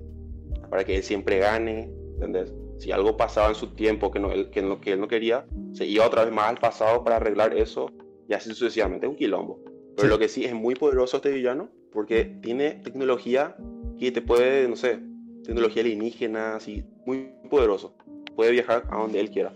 para 0.71 0.83
que 0.85 0.97
él 0.97 1.03
siempre 1.03 1.39
gane, 1.39 1.91
¿entendés? 2.15 2.53
Si 2.79 2.91
algo 2.91 3.17
pasaba 3.17 3.49
en 3.49 3.55
su 3.55 3.69
tiempo 3.75 4.11
que, 4.11 4.19
no, 4.19 4.33
él, 4.33 4.51
que, 4.51 4.63
no, 4.63 4.81
que 4.81 4.93
él 4.93 5.01
no 5.01 5.09
quería, 5.09 5.47
se 5.73 5.87
iba 5.87 6.07
otra 6.07 6.25
vez 6.25 6.33
más 6.35 6.49
al 6.49 6.59
pasado 6.59 7.05
para 7.05 7.17
arreglar 7.17 7.57
eso 7.57 7.91
y 8.29 8.35
así 8.35 8.51
sucesivamente. 8.51 9.07
Es 9.07 9.11
un 9.11 9.17
quilombo. 9.17 9.61
Pero 9.97 10.09
Sí. 10.09 10.09
lo 10.09 10.19
que 10.19 10.29
sí 10.29 10.45
es 10.45 10.55
muy 10.55 10.75
poderoso 10.75 11.17
este 11.17 11.31
villano 11.31 11.69
porque 11.93 12.25
tiene 12.43 12.73
tecnología 12.73 13.57
que 13.99 14.13
te 14.13 14.21
puede, 14.23 14.69
no 14.69 14.77
sé, 14.77 15.01
tecnología 15.45 15.83
alienígena, 15.83 16.57
así, 16.57 16.85
muy 17.07 17.33
poderoso. 17.51 17.97
Puede 18.35 18.51
viajar 18.51 18.85
a 18.91 18.99
donde 18.99 19.21
él 19.21 19.31
quiera. 19.31 19.53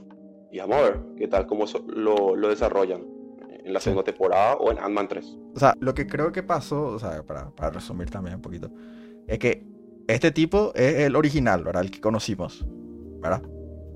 Y 0.51 0.59
vamos 0.59 0.77
a 0.79 0.83
ver 0.83 1.01
qué 1.17 1.29
tal, 1.29 1.47
cómo 1.47 1.65
eso 1.65 1.85
lo, 1.89 2.35
lo 2.37 2.49
desarrollan 2.49 3.03
en 3.65 3.73
la 3.73 3.81
Sí. 3.81 3.85
segunda 3.85 4.05
temporada 4.05 4.57
o 4.57 4.71
en 4.71 4.79
Ant-Man 4.79 5.09
3. 5.09 5.37
O 5.55 5.59
sea, 5.59 5.75
lo 5.81 5.93
que 5.95 6.07
creo 6.07 6.33
que 6.33 6.43
pasó, 6.43 6.85
o 6.85 6.99
sea, 6.99 7.23
para, 7.23 7.51
para 7.51 7.71
resumir 7.71 8.09
también 8.11 8.37
un 8.37 8.43
poquito, 8.43 8.71
es 9.27 9.39
que 9.39 9.63
este 10.09 10.31
tipo 10.31 10.73
es 10.75 11.01
el 11.01 11.15
original, 11.17 11.63
¿verdad? 11.63 11.83
El 11.83 11.91
que 11.91 12.01
conocimos, 12.01 12.65
¿verdad? 13.21 13.43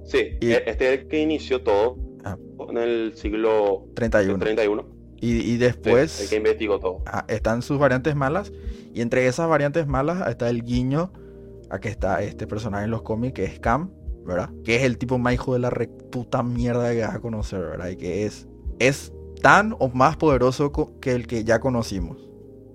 Sí, 0.04 0.36
Y- 0.40 0.50
e- 0.52 0.62
este 0.66 0.92
es 0.94 1.00
el 1.00 1.08
que 1.08 1.20
inició 1.22 1.62
todo 1.62 1.96
Ah. 2.24 2.36
en 2.68 2.76
el 2.76 3.12
siglo 3.16 3.86
31. 3.94 4.38
31. 4.38 4.86
Y, 5.20 5.36
y 5.36 5.40
Sí, 5.52 5.58
después 5.58 6.20
el 6.20 6.28
que 6.28 6.36
investigó 6.36 6.78
todo. 6.78 7.02
ah, 7.06 7.24
están 7.28 7.62
sus 7.62 7.78
variantes 7.78 8.14
malas. 8.14 8.52
Y 8.92 9.00
entre 9.00 9.26
esas 9.26 9.48
variantes 9.48 9.86
malas 9.86 10.28
está 10.28 10.48
el 10.50 10.62
guiño 10.62 11.12
a 11.70 11.80
que 11.80 11.88
está 11.88 12.22
este 12.22 12.46
personaje 12.46 12.84
en 12.84 12.90
los 12.90 13.02
cómics, 13.02 13.34
que 13.34 13.44
es 13.44 13.58
Cam, 13.60 13.90
¿verdad? 14.24 14.50
Que 14.64 14.76
es 14.76 14.82
el 14.82 14.98
tipo 14.98 15.18
más 15.18 15.34
hijo 15.34 15.54
de 15.54 15.58
la 15.60 15.70
re 15.70 15.88
puta 15.88 16.42
mierda 16.42 16.92
que 16.92 17.00
vas 17.00 17.14
a 17.14 17.20
conocer, 17.20 17.60
¿verdad? 17.60 17.88
Y 17.88 17.96
que 17.96 18.26
es, 18.26 18.46
es 18.78 19.12
tan 19.42 19.74
o 19.78 19.88
más 19.88 20.16
poderoso 20.16 20.72
que 21.00 21.12
el 21.12 21.26
que 21.26 21.44
ya 21.44 21.58
conocimos, 21.60 22.30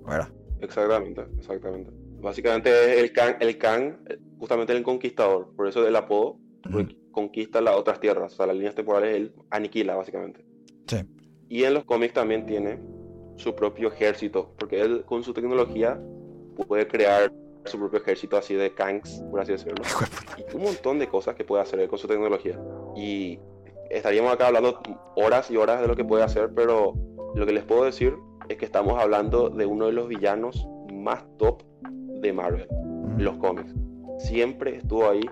¿verdad? 0.06 0.28
Exactamente, 0.60 1.22
exactamente. 1.38 1.90
Básicamente 2.20 2.70
es 2.70 3.02
el 3.02 3.12
Kang, 3.12 3.36
el 3.40 3.56
Kang, 3.56 3.94
eh, 4.08 4.18
justamente 4.38 4.74
el 4.76 4.82
conquistador, 4.82 5.54
por 5.56 5.66
eso 5.68 5.86
el 5.86 5.96
apodo, 5.96 6.38
porque 6.70 6.96
conquista 7.12 7.60
las 7.62 7.76
otras 7.76 7.98
tierras, 7.98 8.34
o 8.34 8.36
sea, 8.36 8.46
las 8.46 8.56
líneas 8.56 8.74
temporales 8.74 9.16
él 9.16 9.34
aniquila 9.50 9.96
básicamente. 9.96 10.44
Sí. 10.86 10.98
Y 11.50 11.64
en 11.64 11.74
los 11.74 11.84
cómics 11.84 12.14
también 12.14 12.46
tiene 12.46 12.78
su 13.36 13.54
propio 13.54 13.88
ejército, 13.88 14.52
porque 14.56 14.80
él 14.80 15.04
con 15.04 15.22
su 15.24 15.34
tecnología 15.34 16.00
puede 16.66 16.86
crear 16.86 17.32
su 17.64 17.78
propio 17.78 17.98
ejército 18.00 18.36
así 18.36 18.54
de 18.54 18.72
Kangs, 18.72 19.22
por 19.30 19.40
así 19.40 19.52
decirlo. 19.52 19.82
Y 20.38 20.56
un 20.56 20.62
montón 20.62 20.98
de 20.98 21.08
cosas 21.08 21.34
que 21.34 21.44
puede 21.44 21.62
hacer 21.62 21.80
él 21.80 21.88
con 21.88 21.98
su 21.98 22.06
tecnología. 22.06 22.58
Y 22.96 23.38
estaríamos 23.90 24.32
acá 24.32 24.46
hablando 24.46 24.80
horas 25.16 25.50
y 25.50 25.56
horas 25.56 25.80
de 25.80 25.88
lo 25.88 25.96
que 25.96 26.04
puede 26.04 26.22
hacer, 26.22 26.50
pero 26.54 26.94
lo 27.34 27.46
que 27.46 27.52
les 27.52 27.64
puedo 27.64 27.84
decir 27.84 28.14
es 28.48 28.56
que 28.56 28.64
estamos 28.64 28.98
hablando 29.00 29.50
de 29.50 29.66
uno 29.66 29.86
de 29.86 29.92
los 29.92 30.06
villanos 30.08 30.66
más 30.92 31.24
top 31.36 31.62
de 32.20 32.32
Marvel, 32.32 32.68
Mm. 32.70 33.20
los 33.22 33.36
cómics. 33.38 33.74
Siempre 34.18 34.76
estuvo 34.76 35.08
ahí 35.10 35.22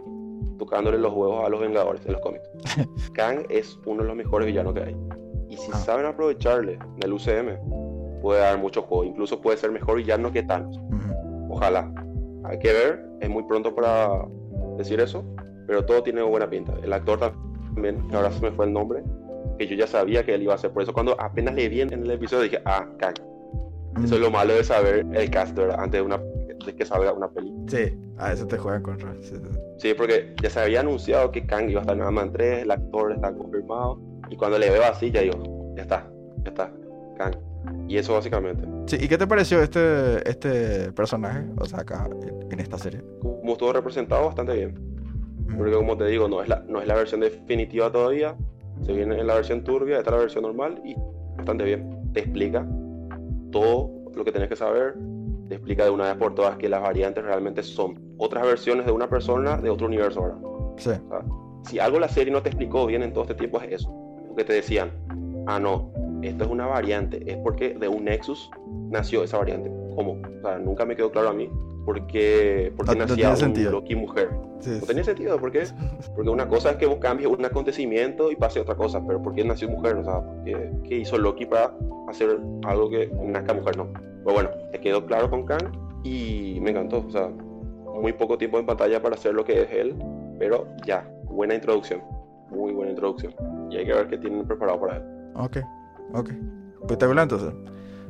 tocándole 0.59 0.99
los 0.99 1.13
huevos 1.13 1.47
a 1.47 1.49
los 1.49 1.61
Vengadores 1.61 2.05
en 2.07 2.13
los 2.13 2.21
cómics. 2.23 2.49
Kang 3.15 3.45
es 3.49 3.79
uno 3.87 4.03
de 4.03 4.09
los 4.09 4.17
mejores 4.17 4.47
villanos 4.47 4.75
que 4.75 4.81
hay. 4.81 4.97
Y 5.49 5.57
si 5.57 5.71
Ah. 5.73 5.77
saben 5.77 6.07
aprovecharle 6.07 6.75
en 6.75 7.03
el 7.03 7.13
UCM, 7.13 7.59
puede 8.21 8.41
dar 8.41 8.59
mucho 8.59 8.83
juego. 8.83 9.05
Incluso 9.05 9.41
puede 9.41 9.57
ser 9.57 9.71
mejor 9.71 9.97
villano 9.97 10.31
que 10.33 10.43
Thanos. 10.43 10.77
Ujú. 10.79 11.55
Ojalá. 11.55 11.91
Hay 12.45 12.59
que 12.59 12.73
ver, 12.73 13.05
es 13.21 13.29
muy 13.29 13.43
pronto 13.45 13.75
para 13.75 14.27
decir 14.77 15.01
eso, 15.01 15.25
pero 15.67 15.85
todo 15.85 16.03
tiene 16.03 16.23
buena 16.23 16.49
pinta. 16.49 16.75
El 16.83 16.93
actor 16.93 17.19
también, 17.19 18.03
ahora 18.13 18.31
se 18.31 18.41
me 18.43 18.51
fue 18.53 18.67
el 18.67 18.73
nombre, 18.73 19.03
que 19.59 19.67
yo 19.67 19.75
ya 19.77 19.87
sabía 19.87 20.25
que 20.25 20.35
él 20.35 20.43
iba 20.43 20.53
a 20.53 20.57
hacer. 20.57 20.71
Por 20.71 20.83
eso 20.83 20.93
cuando 20.93 21.17
apenas 21.21 21.55
le 21.55 21.69
vi 21.69 21.81
en 21.81 21.93
el 21.93 22.11
episodio 22.11 22.45
dije, 22.45 22.61
ah, 22.65 22.87
Kang. 22.99 23.15
Eso 24.05 24.15
es 24.15 24.21
lo 24.21 24.31
malo 24.31 24.55
de 24.55 24.63
saber 24.63 25.05
el 25.13 25.31
cast, 25.31 25.57
¿verdad? 25.57 25.81
Antes 25.81 26.01
de, 26.01 26.03
una, 26.07 26.19
de 26.19 26.77
que 26.77 26.85
salga 26.85 27.13
una 27.13 27.29
peli. 27.29 27.53
Sí, 27.67 27.99
a 28.17 28.33
eso 28.33 28.47
te 28.47 28.57
juegan 28.57 28.83
contra. 28.83 29.13
Sí. 29.23 29.35
Sí, 29.79 29.95
porque 29.95 30.35
ya 30.41 30.51
se 30.51 30.61
había 30.61 30.81
anunciado 30.81 31.33
que 31.33 31.45
Kang 31.45 31.69
iba 31.69 31.81
a 31.81 31.83
estar 31.83 31.97
en 31.97 32.03
Ant-Man 32.05 32.33
3, 32.33 32.63
el 32.63 32.71
actor 32.71 33.13
está 33.13 33.33
confirmado. 33.35 33.99
Y 34.31 34.37
cuando 34.37 34.59
le 34.59 34.71
veo 34.71 34.85
así, 34.85 35.11
ya 35.11 35.23
digo, 35.23 35.75
ya 35.77 35.83
está, 35.83 36.11
ya 36.45 36.51
está. 36.51 36.73
Y 37.89 37.97
eso 37.97 38.15
básicamente. 38.15 38.65
Sí, 38.87 38.97
¿y 39.01 39.09
qué 39.09 39.19
te 39.19 39.27
pareció 39.27 39.63
este, 39.63 40.29
este 40.29 40.93
personaje? 40.93 41.45
O 41.59 41.65
sea, 41.65 41.81
acá 41.81 42.09
en, 42.23 42.53
en 42.53 42.61
esta 42.61 42.79
serie. 42.79 43.03
Como 43.21 43.53
estuvo 43.53 43.73
representado 43.73 44.27
bastante 44.27 44.55
bien. 44.55 44.75
Mm. 45.49 45.57
Porque 45.57 45.73
como 45.73 45.97
te 45.97 46.07
digo, 46.07 46.29
no 46.29 46.43
es 46.43 46.49
la, 46.49 46.61
no 46.69 46.81
es 46.81 46.87
la 46.87 46.95
versión 46.95 47.21
definitiva 47.21 47.91
todavía. 47.91 48.37
Se 48.83 48.93
viene 48.93 49.19
en 49.19 49.27
la 49.27 49.35
versión 49.35 49.65
turbia, 49.65 49.99
esta 49.99 50.11
es 50.11 50.15
la 50.15 50.21
versión 50.21 50.43
normal 50.45 50.81
y 50.85 50.95
bastante 51.37 51.65
bien. 51.65 52.13
Te 52.13 52.21
explica 52.21 52.67
todo 53.51 53.91
lo 54.15 54.25
que 54.25 54.33
tenés 54.33 54.49
que 54.49 54.57
saber. 54.57 54.95
Te 55.49 55.55
explica 55.55 55.85
de 55.85 55.91
una 55.91 56.05
vez 56.05 56.17
por 56.17 56.35
todas 56.35 56.57
que 56.57 56.69
las 56.69 56.83
variantes 56.83 57.25
realmente 57.25 57.63
son 57.63 57.99
otras 58.19 58.45
versiones 58.45 58.87
de 58.87 58.93
una 58.93 59.09
persona 59.09 59.57
de 59.57 59.71
otro 59.71 59.87
universo, 59.87 60.23
¿verdad? 60.23 60.39
Sí, 60.77 60.91
O 60.91 61.09
sea, 61.09 61.25
si 61.65 61.79
algo 61.79 61.99
la 61.99 62.09
serie 62.09 62.33
no 62.33 62.43
te 62.43 62.51
explicó 62.51 62.87
bien 62.87 63.03
en 63.03 63.13
todo 63.13 63.25
este 63.25 63.35
tiempo 63.35 63.61
es 63.61 63.73
eso. 63.73 64.08
Que 64.39 64.45
te 64.45 64.53
decían, 64.53 64.93
ah, 65.49 65.59
no, 65.59 65.91
esto 66.23 66.45
es 66.45 66.51
una 66.51 66.67
variante. 66.67 67.21
Es 67.29 67.37
porque 67.39 67.75
de 67.75 67.89
un 67.89 68.05
Nexus 68.05 68.49
nació 68.89 69.25
esa 69.25 69.37
variante. 69.37 69.69
¿Cómo? 69.97 70.13
O 70.13 70.41
sea, 70.43 70.59
nunca 70.61 70.85
me 70.85 70.95
quedó 70.95 71.11
claro 71.11 71.31
a 71.31 71.33
mí 71.33 71.51
porque, 71.85 72.73
porque 72.77 72.93
No- 72.93 72.99
no 72.99 73.05
nacía 73.07 73.17
tiene 73.17 73.31
un 73.31 73.37
sentido. 73.37 73.71
Loki 73.73 73.97
mujer. 73.97 74.29
sí, 74.61 74.71
No 74.71 74.77
sí. 74.81 74.87
tenía 74.87 75.03
sentido, 75.03 75.41
¿por 75.41 75.51
qué? 75.51 75.65
Porque 76.15 76.31
una 76.31 76.47
cosa 76.49 76.71
es 76.71 76.77
que 76.77 76.87
vos 76.87 76.99
cambies 77.01 77.29
un 77.29 77.45
acontecimiento 77.45 78.31
y 78.31 78.37
pase 78.37 78.61
otra 78.61 78.77
cosa, 78.77 79.05
pero 79.05 79.21
¿por 79.21 79.35
qué 79.35 79.43
nació 79.45 79.69
mujer? 79.71 79.97
O 79.97 80.05
sea, 80.05 80.23
¿qué, 80.45 80.71
qué 80.89 80.99
hizo 80.99 81.19
Loki 81.19 81.47
para 81.47 81.73
hacer 82.09 82.39
algo 82.65 82.89
que 82.91 83.11
nazca 83.25 83.55
mujer? 83.55 83.77
No. 83.77 83.89
Pero 83.93 84.35
bueno, 84.35 84.51
te 84.71 84.79
quedó 84.79 85.05
claro 85.05 85.29
con 85.31 85.47
Kang 85.47 85.73
y 86.05 86.59
me 86.61 86.71
encantó. 86.71 87.05
O 87.05 87.11
sea, 87.11 87.29
muy 88.01 88.13
poco 88.13 88.39
tiempo 88.39 88.59
en 88.61 88.67
pantalla 88.67 89.03
para 89.03 89.17
hacer 89.17 89.35
lo 89.35 89.45
que 89.45 89.63
es 89.63 89.73
él, 89.73 89.97
pero 90.39 90.69
ya, 90.87 91.11
buena 91.25 91.57
introducción. 91.57 92.01
Muy 92.51 92.73
buena 92.73 92.91
introducción. 92.91 93.35
Y 93.71 93.77
hay 93.77 93.87
que 93.87 93.93
ver 93.93 94.09
qué 94.09 94.19
tienen 94.19 94.47
preparado 94.47 94.81
para 94.81 94.97
él. 94.97 95.03
Ok, 95.37 95.59
ok. 96.15 96.31
Espectacular 96.83 97.25
entonces. 97.25 97.53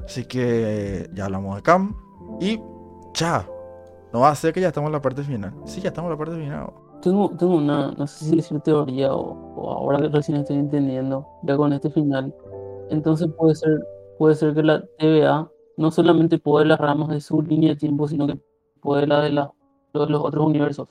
Así 0.04 0.24
que 0.24 1.08
ya 1.14 1.26
hablamos 1.26 1.56
de 1.56 1.62
Cam. 1.62 1.94
Y 2.40 2.60
ya. 3.14 3.46
No 4.12 4.20
va 4.20 4.30
a 4.30 4.34
ser 4.34 4.52
que 4.52 4.60
ya 4.60 4.68
estamos 4.68 4.88
en 4.88 4.92
la 4.92 5.02
parte 5.02 5.22
final. 5.22 5.52
Sí, 5.64 5.80
ya 5.80 5.88
estamos 5.88 6.08
en 6.08 6.12
la 6.12 6.18
parte 6.18 6.40
final. 6.40 6.70
Tengo, 7.02 7.30
tengo 7.36 7.56
una, 7.56 7.92
no 7.92 8.06
sé 8.06 8.24
si 8.24 8.36
decir 8.36 8.60
teoría 8.60 9.14
o, 9.14 9.54
o 9.54 9.70
ahora 9.70 9.98
que 9.98 10.08
recién 10.08 10.38
estoy 10.38 10.56
entendiendo, 10.56 11.26
ya 11.42 11.56
con 11.56 11.72
este 11.72 11.90
final. 11.90 12.34
Entonces 12.90 13.28
puede 13.36 13.54
ser, 13.54 13.86
puede 14.18 14.34
ser 14.34 14.54
que 14.54 14.62
la 14.62 14.82
TVA 14.98 15.50
no 15.76 15.90
solamente 15.90 16.38
puede 16.38 16.66
las 16.66 16.80
ramas 16.80 17.08
de 17.08 17.20
su 17.20 17.40
línea 17.40 17.70
de 17.70 17.76
tiempo, 17.76 18.08
sino 18.08 18.26
que 18.26 18.40
puede 18.80 19.06
la 19.06 19.20
de, 19.20 19.30
la, 19.30 19.52
lo 19.92 20.06
de 20.06 20.12
los 20.12 20.24
otros 20.24 20.46
universos, 20.46 20.88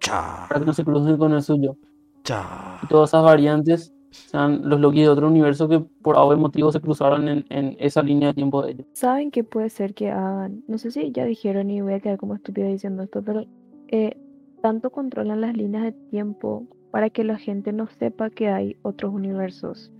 Cha. 0.00 0.46
para 0.48 0.60
que 0.60 0.66
no 0.66 0.72
se 0.72 0.84
crucen 0.84 1.16
con 1.16 1.32
el 1.32 1.42
suyo. 1.42 1.76
Cha. 2.24 2.78
Y 2.82 2.86
todas 2.86 3.10
esas 3.10 3.22
variantes 3.24 3.94
sean 4.10 4.68
los 4.68 4.80
Loki 4.80 5.02
de 5.02 5.08
otro 5.08 5.28
universo 5.28 5.68
que 5.68 5.80
por 5.80 6.16
algún 6.16 6.40
motivo 6.40 6.72
se 6.72 6.80
cruzaron 6.80 7.28
en, 7.28 7.44
en 7.50 7.76
esa 7.78 8.02
línea 8.02 8.28
de 8.28 8.34
tiempo 8.34 8.62
de 8.62 8.72
ellos. 8.72 8.86
¿Saben 8.94 9.30
qué 9.30 9.44
puede 9.44 9.70
ser 9.70 9.94
que 9.94 10.10
hagan? 10.10 10.62
No 10.66 10.78
sé 10.78 10.90
si 10.90 11.12
ya 11.12 11.24
dijeron 11.24 11.70
y 11.70 11.80
voy 11.80 11.94
a 11.94 12.00
quedar 12.00 12.18
como 12.18 12.34
estúpida 12.34 12.66
diciendo 12.66 13.02
esto, 13.02 13.22
pero 13.22 13.44
eh, 13.88 14.16
tanto 14.62 14.90
controlan 14.90 15.40
las 15.40 15.56
líneas 15.56 15.84
de 15.84 15.92
tiempo 15.92 16.66
para 16.90 17.10
que 17.10 17.24
la 17.24 17.38
gente 17.38 17.72
no 17.72 17.86
sepa 17.86 18.30
que 18.30 18.48
hay 18.48 18.76
otros 18.82 19.12
universos. 19.12 19.92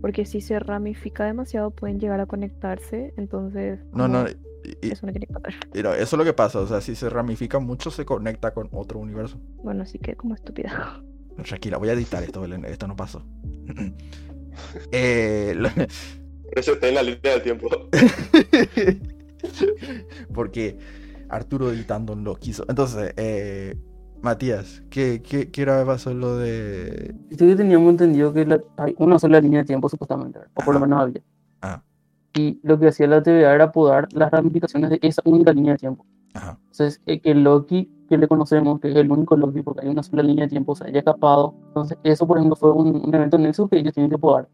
Porque 0.00 0.24
si 0.24 0.40
se 0.40 0.58
ramifica 0.58 1.24
demasiado 1.24 1.70
pueden 1.70 1.98
llegar 1.98 2.20
a 2.20 2.26
conectarse, 2.26 3.12
entonces 3.16 3.80
No, 3.92 4.06
no. 4.06 4.24
Y- 4.82 4.90
eso 4.92 5.06
no 5.06 5.12
tiene 5.12 5.26
que 5.26 5.32
pasar. 5.34 5.54
y 5.74 5.82
no, 5.82 5.92
eso 5.94 6.02
es 6.16 6.18
lo 6.18 6.24
que 6.24 6.32
pasa. 6.32 6.60
O 6.60 6.66
sea, 6.66 6.80
si 6.80 6.94
se 6.94 7.08
ramifica 7.10 7.58
mucho, 7.58 7.90
se 7.90 8.04
conecta 8.04 8.52
con 8.54 8.68
otro 8.72 8.98
universo. 8.98 9.38
Bueno, 9.62 9.82
así 9.82 9.98
que 9.98 10.14
como 10.16 10.34
estúpida. 10.34 11.02
Tranquila, 11.44 11.76
voy 11.78 11.88
a 11.90 11.92
editar 11.92 12.22
esto, 12.22 12.40
Belén. 12.40 12.64
Esto 12.64 12.86
no 12.88 12.96
pasó. 12.96 13.22
Eh, 14.90 15.52
lo- 15.54 15.68
Por 15.68 15.86
eso 16.58 16.72
está 16.72 16.88
en 16.88 16.94
la 16.94 17.02
línea 17.02 17.32
del 17.32 17.42
tiempo. 17.42 17.68
Porque 20.34 20.78
Arturo 21.28 21.70
editando 21.72 22.16
no 22.16 22.34
quiso. 22.36 22.64
Entonces, 22.68 23.12
eh, 23.16 23.76
Matías, 24.22 24.82
¿qué, 24.90 25.22
qué, 25.22 25.50
qué 25.50 25.62
era 25.62 25.84
pasó 25.84 26.12
lo 26.14 26.36
de. 26.38 27.14
Que 27.30 27.54
teníamos 27.54 27.90
entendido 27.90 28.32
que 28.32 28.46
la- 28.46 28.62
hay 28.78 28.94
una 28.98 29.18
sola 29.18 29.40
línea 29.40 29.60
de 29.60 29.66
tiempo 29.66 29.88
supuestamente, 29.88 30.38
o 30.54 30.62
por 30.64 30.74
lo 30.74 30.80
menos 30.80 31.00
había. 31.02 31.20
Ah, 31.62 31.82
Y 32.36 32.60
lo 32.62 32.78
que 32.78 32.88
hacía 32.88 33.06
la 33.06 33.22
TVA 33.22 33.54
era 33.54 33.72
podar 33.72 34.08
las 34.12 34.30
ramificaciones 34.30 34.90
de 34.90 34.98
esa 35.02 35.22
única 35.24 35.52
línea 35.52 35.72
de 35.72 35.78
tiempo. 35.78 36.04
ajá. 36.34 36.58
Entonces, 36.62 37.00
eh, 37.06 37.20
el 37.24 37.42
Loki 37.42 37.90
que 38.08 38.18
le 38.18 38.28
conocemos, 38.28 38.78
que 38.80 38.90
es 38.90 38.96
el 38.96 39.10
único 39.10 39.36
Loki, 39.36 39.62
porque 39.62 39.80
hay 39.84 39.88
una 39.88 40.02
sola 40.02 40.22
línea 40.22 40.44
de 40.44 40.50
tiempo, 40.50 40.74
se 40.76 40.84
haya 40.86 40.98
escapado. 40.98 41.54
Entonces, 41.68 41.98
eso, 42.04 42.26
por 42.26 42.36
ejemplo, 42.38 42.54
fue 42.56 42.70
un, 42.72 42.96
un 43.04 43.14
evento 43.14 43.38
Nexus 43.38 43.68
que 43.70 43.78
ellos 43.78 43.94
tienen 43.94 44.10
que 44.10 44.18
podar. 44.18 44.48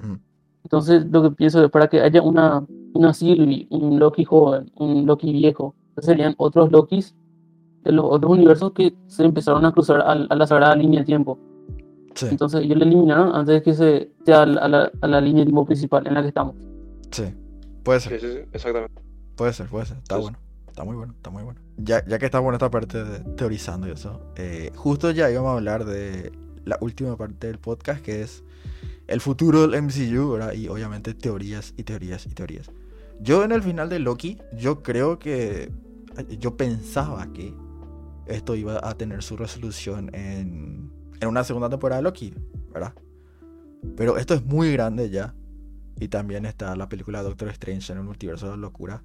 Mm, 0.00 0.14
Entonces, 0.64 1.06
lo 1.10 1.22
que 1.22 1.30
pienso 1.32 1.64
es 1.64 1.70
para 1.70 1.88
que 1.88 2.00
haya 2.00 2.22
una, 2.22 2.64
una 2.94 3.12
Sylvie, 3.14 3.66
un 3.70 3.98
Loki 3.98 4.24
joven, 4.24 4.70
un 4.76 5.06
Loki 5.06 5.32
viejo, 5.32 5.74
serían 5.98 6.34
otros 6.38 6.70
Lokis 6.70 7.14
de 7.84 7.92
los 7.92 8.04
otros 8.08 8.30
universos 8.32 8.72
que 8.72 8.94
se 9.08 9.24
empezaron 9.24 9.64
a 9.64 9.72
cruzar 9.72 10.00
a, 10.02 10.12
a 10.12 10.36
la 10.36 10.46
sagrada 10.46 10.76
línea 10.76 11.00
del 11.00 11.06
tiempo. 11.06 11.38
Sí, 12.14 12.26
Entonces 12.30 12.60
ellos 12.62 12.76
la 12.78 12.84
eliminaron 12.84 13.34
antes 13.34 13.54
de 13.54 13.62
que 13.62 13.72
se 13.74 14.12
sea 14.24 14.42
a 14.42 14.46
la- 14.46 14.90
a 15.00 15.06
la 15.08 15.20
línea 15.20 15.40
de 15.40 15.46
tiempo 15.46 15.64
principal 15.64 16.06
en 16.06 16.14
la 16.14 16.22
que 16.22 16.28
estamos. 16.28 16.54
Sí. 17.12 17.34
Puede 17.84 18.00
Sí, 18.00 18.08
ser, 18.08 18.20
sí, 18.20 18.26
sí, 18.32 18.38
exactamente. 18.52 19.02
puede 19.36 19.52
ser, 19.52 19.68
puede 19.68 19.86
ser. 19.86 19.98
Está 19.98 20.16
bueno. 20.16 20.38
Está 20.68 20.84
muy 20.84 20.96
bueno, 20.96 21.12
está 21.14 21.30
muy 21.30 21.42
bueno. 21.42 21.60
Ya, 21.76 22.04
ya 22.06 22.18
que 22.18 22.24
estamos 22.26 22.48
en 22.48 22.54
esta 22.54 22.70
parte 22.70 23.04
de 23.04 23.20
teorizando 23.34 23.86
y 23.88 23.90
eso, 23.90 24.32
eh, 24.36 24.70
justo 24.74 25.10
ya 25.10 25.30
íbamos 25.30 25.50
a 25.50 25.54
hablar 25.56 25.84
de 25.84 26.32
la 26.64 26.78
última 26.80 27.16
parte 27.16 27.48
del 27.48 27.58
podcast, 27.58 28.00
que 28.02 28.22
es 28.22 28.42
el 29.08 29.20
futuro 29.20 29.66
del 29.66 29.82
MCU, 29.82 30.32
¿verdad? 30.32 30.52
Y 30.54 30.68
obviamente 30.68 31.12
teorías 31.12 31.74
y 31.76 31.82
teorías 31.82 32.24
y 32.26 32.30
teorías. 32.30 32.70
Yo 33.20 33.44
en 33.44 33.52
el 33.52 33.62
final 33.62 33.88
de 33.90 33.98
Loki, 33.98 34.38
yo 34.56 34.82
creo 34.82 35.18
que... 35.18 35.70
Yo 36.38 36.56
pensaba 36.56 37.30
que 37.32 37.54
esto 38.26 38.54
iba 38.54 38.80
a 38.82 38.94
tener 38.94 39.22
su 39.22 39.36
resolución 39.36 40.10
en, 40.14 40.90
en 41.20 41.28
una 41.28 41.44
segunda 41.44 41.68
temporada 41.68 41.98
de 42.00 42.04
Loki, 42.04 42.34
¿verdad? 42.72 42.94
Pero 43.96 44.16
esto 44.16 44.34
es 44.34 44.44
muy 44.44 44.72
grande 44.72 45.10
ya. 45.10 45.34
Y 46.00 46.08
también 46.08 46.46
está 46.46 46.74
la 46.76 46.88
película 46.88 47.22
Doctor 47.22 47.48
Strange 47.48 47.92
en 47.92 47.98
el 47.98 48.04
multiverso 48.04 48.46
de 48.46 48.52
la 48.52 48.56
locura. 48.58 49.02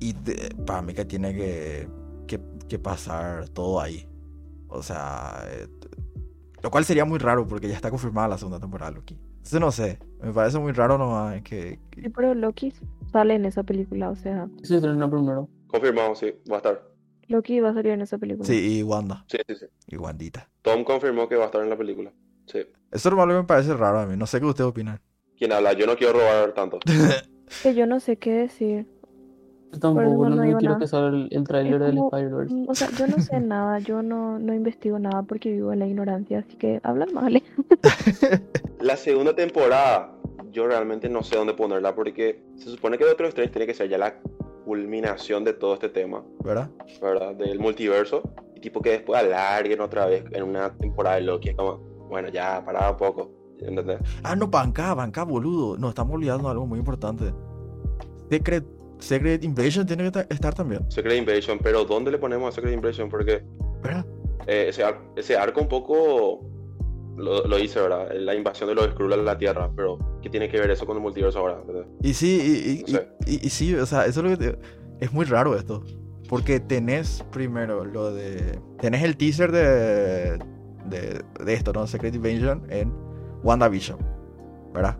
Y 0.00 0.12
de- 0.14 0.54
para 0.66 0.82
mí 0.82 0.94
que 0.94 1.04
tiene 1.04 1.34
que, 1.34 1.88
que, 2.26 2.40
que 2.68 2.78
pasar 2.78 3.48
todo 3.50 3.80
ahí. 3.80 4.08
O 4.68 4.82
sea, 4.82 5.42
eh, 5.50 5.68
lo 6.62 6.70
cual 6.70 6.84
sería 6.84 7.04
muy 7.04 7.18
raro 7.18 7.46
porque 7.46 7.68
ya 7.68 7.74
está 7.76 7.90
confirmada 7.90 8.28
la 8.28 8.38
segunda 8.38 8.58
temporada 8.58 8.90
de 8.90 8.96
Loki. 8.96 9.18
Entonces 9.36 9.60
no 9.60 9.70
sé, 9.72 9.98
me 10.22 10.32
parece 10.32 10.58
muy 10.58 10.72
raro 10.72 10.96
nomás 10.98 11.42
que... 11.42 11.78
que- 11.90 12.02
Sí, 12.02 12.08
pero 12.08 12.34
Loki 12.34 12.72
sale 13.10 13.34
en 13.34 13.44
esa 13.44 13.62
película, 13.64 14.08
o 14.10 14.16
sea, 14.16 14.48
Se 14.62 14.76
estrena 14.76 15.10
primero. 15.10 15.48
Confirmado, 15.66 16.14
sí, 16.14 16.32
va 16.50 16.54
a 16.54 16.58
estar. 16.58 16.88
Loki 17.28 17.60
va 17.60 17.70
a 17.70 17.74
salir 17.74 17.92
en 17.92 18.02
esa 18.02 18.18
película. 18.18 18.46
Sí, 18.46 18.78
y 18.78 18.82
Wanda, 18.82 19.24
Sí, 19.28 19.38
sí, 19.48 19.54
sí. 19.56 19.66
y 19.88 19.96
Wandita. 19.96 20.48
Tom 20.62 20.84
confirmó 20.84 21.28
que 21.28 21.36
va 21.36 21.44
a 21.44 21.46
estar 21.46 21.62
en 21.62 21.70
la 21.70 21.76
película. 21.76 22.12
Sí. 22.46 22.60
Eso 22.90 23.10
normalmente 23.10 23.42
me 23.42 23.46
parece 23.46 23.74
raro 23.74 24.00
a 24.00 24.06
mí, 24.06 24.16
no 24.16 24.26
sé 24.26 24.38
qué 24.40 24.46
ustedes 24.46 24.68
opinan. 24.70 25.00
¿Quién 25.42 25.50
habla? 25.50 25.72
Yo 25.72 25.86
no 25.86 25.96
quiero 25.96 26.12
robar 26.12 26.52
tanto. 26.52 26.78
Que 27.64 27.74
yo 27.74 27.84
no 27.84 27.98
sé 27.98 28.16
qué 28.16 28.30
decir. 28.30 28.86
Yo 29.72 29.78
tampoco 29.80 30.28
no, 30.28 30.36
no, 30.36 30.42
digo 30.42 30.58
quiero 30.58 30.74
nada. 30.74 30.78
que 30.84 30.86
salga 30.86 31.08
el, 31.08 31.28
el 31.32 31.42
tráiler 31.44 31.80
del 31.80 31.98
Spider-Verse. 31.98 32.54
mm, 32.54 32.68
O 32.68 32.74
sea, 32.76 32.88
yo 32.96 33.08
no 33.08 33.18
sé 33.18 33.40
nada, 33.40 33.80
yo 33.80 34.02
no, 34.02 34.38
no 34.38 34.54
investigo 34.54 35.00
nada 35.00 35.24
porque 35.24 35.50
vivo 35.50 35.72
en 35.72 35.80
la 35.80 35.86
ignorancia, 35.88 36.38
así 36.38 36.56
que 36.56 36.80
hablan 36.84 37.12
mal. 37.12 37.34
¿eh? 37.34 37.42
La 38.80 38.96
segunda 38.96 39.34
temporada, 39.34 40.12
yo 40.52 40.68
realmente 40.68 41.08
no 41.08 41.24
sé 41.24 41.36
dónde 41.36 41.54
ponerla 41.54 41.92
porque 41.94 42.40
se 42.54 42.70
supone 42.70 42.96
que 42.96 43.04
Doctor 43.04 43.26
Strange 43.26 43.50
tiene 43.50 43.66
que 43.66 43.74
ser 43.74 43.88
ya 43.88 43.98
la 43.98 44.14
culminación 44.64 45.42
de 45.42 45.54
todo 45.54 45.74
este 45.74 45.88
tema, 45.88 46.22
¿Verdad? 46.44 46.70
¿verdad? 47.02 47.34
Del 47.34 47.58
multiverso. 47.58 48.22
Y 48.54 48.60
tipo 48.60 48.80
que 48.80 48.90
después 48.90 49.20
alarguen 49.20 49.80
otra 49.80 50.06
vez 50.06 50.24
en 50.30 50.44
una 50.44 50.72
temporada 50.78 51.16
de 51.16 51.22
Loki. 51.22 51.48
Es 51.50 51.56
como, 51.56 51.78
bueno, 52.08 52.28
ya, 52.28 52.62
parada 52.64 52.92
un 52.92 52.96
poco. 52.96 53.41
¿Entendés? 53.66 53.98
Ah, 54.22 54.34
no, 54.36 54.48
banca, 54.48 54.94
banca, 54.94 55.22
boludo. 55.24 55.76
Nos 55.78 55.90
estamos 55.90 56.14
olvidando 56.14 56.44
de 56.48 56.52
algo 56.52 56.66
muy 56.66 56.78
importante. 56.78 57.32
Secret, 58.30 58.64
Secret 58.98 59.44
Invasion 59.44 59.86
tiene 59.86 60.04
que 60.04 60.10
ta- 60.10 60.26
estar 60.30 60.54
también, 60.54 60.90
Secret 60.90 61.18
Invasion, 61.18 61.58
pero 61.62 61.84
¿dónde 61.84 62.10
le 62.10 62.18
ponemos 62.18 62.48
a 62.48 62.52
Secret 62.54 62.72
Invasion? 62.74 63.08
Porque 63.10 63.42
¿verdad? 63.82 64.06
eh, 64.46 64.66
ese, 64.68 64.84
ar- 64.84 65.00
ese 65.16 65.36
arco 65.36 65.60
un 65.60 65.68
poco 65.68 66.40
lo, 67.16 67.46
lo 67.46 67.58
hice, 67.58 67.80
¿verdad? 67.80 68.10
La 68.14 68.34
invasión 68.34 68.68
de 68.68 68.74
los 68.74 68.86
Skrull 68.92 69.12
a 69.12 69.16
la 69.16 69.36
Tierra, 69.36 69.70
pero 69.76 69.98
¿qué 70.22 70.30
tiene 70.30 70.48
que 70.48 70.58
ver 70.58 70.70
eso 70.70 70.86
con 70.86 70.96
el 70.96 71.02
multiverso 71.02 71.40
ahora? 71.40 71.58
¿entendés? 71.60 71.84
Y 72.02 72.14
sí, 72.14 72.84
y, 72.86 72.90
y- 72.90 72.92
No 72.92 72.98
sé. 72.98 73.08
y- 73.26 73.34
y- 73.34 73.46
y 73.46 73.50
sí, 73.50 73.74
o 73.74 73.84
sea, 73.86 74.06
eso 74.06 74.20
es 74.20 74.30
lo 74.30 74.36
que 74.38 74.44
te- 74.52 74.58
es 75.00 75.12
muy 75.12 75.24
raro 75.26 75.54
esto. 75.56 75.84
Porque 76.28 76.60
tenés 76.60 77.22
primero 77.30 77.84
lo 77.84 78.14
de. 78.14 78.58
Tenés 78.80 79.02
el 79.02 79.18
teaser 79.18 79.52
de. 79.52 80.38
de, 80.88 81.22
de 81.44 81.52
esto, 81.52 81.74
¿no? 81.74 81.86
Secret 81.86 82.14
Invasion 82.14 82.62
en 82.70 82.90
WandaVision. 83.42 83.98
¿Verdad? 84.72 84.96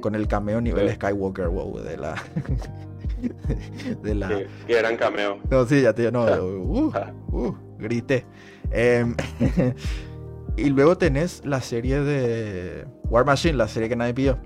Con 0.00 0.14
el 0.14 0.28
cameo 0.28 0.60
nivel 0.60 0.88
Sí. 0.88 0.94
Skywalker, 0.94 1.48
wow, 1.48 1.78
de 1.80 1.96
la. 1.96 2.14
de 4.02 4.14
la. 4.14 4.28
Qué, 4.28 4.46
qué 4.66 4.78
gran 4.78 4.96
cameo. 4.96 5.38
No, 5.50 5.64
sí, 5.66 5.82
ya 5.82 5.92
te. 5.92 6.10
No, 6.12 6.24
uh, 6.44 6.92
Ah, 6.94 7.12
uh, 7.32 7.52
grité. 7.78 8.24
Em, 8.70 9.14
y 10.56 10.70
luego 10.70 10.96
tenés 10.96 11.44
la 11.44 11.60
serie 11.60 12.00
de 12.00 12.86
War 13.10 13.24
Machine, 13.26 13.54
la 13.56 13.68
serie 13.68 13.88
que 13.88 13.96
nadie 13.96 14.14
pidió. 14.14 14.38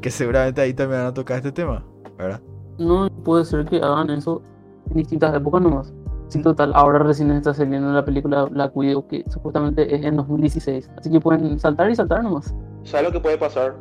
que 0.00 0.10
seguramente 0.10 0.60
ahí 0.60 0.74
también 0.74 1.00
van 1.00 1.08
a 1.08 1.14
tocar 1.14 1.38
este 1.38 1.52
tema, 1.52 1.84
¿verdad? 2.18 2.40
No 2.78 3.08
puede 3.24 3.44
ser 3.44 3.64
que 3.64 3.76
hagan 3.78 4.10
eso 4.10 4.42
en 4.90 4.96
distintas 4.98 5.34
épocas 5.34 5.62
nomás. 5.62 5.92
Sí, 6.28 6.42
total, 6.42 6.72
ahora 6.74 6.98
recién 7.00 7.30
está 7.30 7.54
saliendo 7.54 7.90
la 7.92 8.04
película 8.04 8.44
Black 8.44 8.76
Widow, 8.76 9.06
que 9.08 9.24
supuestamente 9.30 9.94
es 9.94 10.04
en 10.04 10.16
2016. 10.16 10.90
Así 10.98 11.10
que 11.10 11.20
pueden 11.20 11.58
saltar 11.58 11.90
y 11.90 11.96
saltar 11.96 12.22
nomás. 12.22 12.54
¿Sabes 12.84 13.06
lo 13.06 13.12
que 13.12 13.20
puede 13.20 13.38
pasar? 13.38 13.74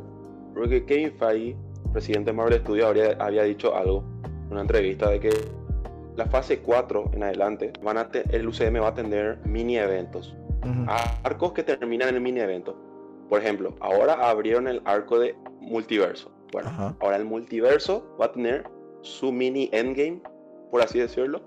Porque 0.53 0.85
Kevin 0.85 1.11
Feige, 1.17 1.57
presidente 1.91 2.31
de 2.31 2.37
Marvel 2.37 2.59
Studios, 2.61 2.87
habría- 2.87 3.17
había 3.19 3.43
dicho 3.43 3.75
algo 3.75 4.03
en 4.23 4.51
una 4.51 4.61
entrevista 4.61 5.09
de 5.09 5.19
que 5.19 5.29
la 6.15 6.25
fase 6.27 6.59
4 6.59 7.11
en 7.13 7.23
adelante 7.23 7.73
van 7.83 7.97
a 7.97 8.07
te- 8.09 8.23
el 8.35 8.47
UCM 8.47 8.79
va 8.79 8.87
a 8.89 8.93
tener 8.93 9.39
mini 9.45 9.77
eventos. 9.77 10.35
Arcos 11.23 11.51
que 11.53 11.63
terminan 11.63 12.09
en 12.09 12.15
el 12.15 12.21
mini 12.21 12.39
evento. 12.39 12.75
Por 13.29 13.41
ejemplo, 13.41 13.75
ahora 13.81 14.29
abrieron 14.29 14.67
el 14.67 14.81
arco 14.85 15.19
de 15.19 15.35
multiverso. 15.61 16.31
Bueno, 16.53 16.69
Ajá. 16.69 16.95
ahora 17.01 17.17
el 17.17 17.25
multiverso 17.25 18.15
va 18.19 18.25
a 18.27 18.31
tener 18.31 18.63
su 19.01 19.31
mini 19.31 19.69
endgame, 19.73 20.21
por 20.71 20.81
así 20.81 20.97
decirlo, 20.99 21.41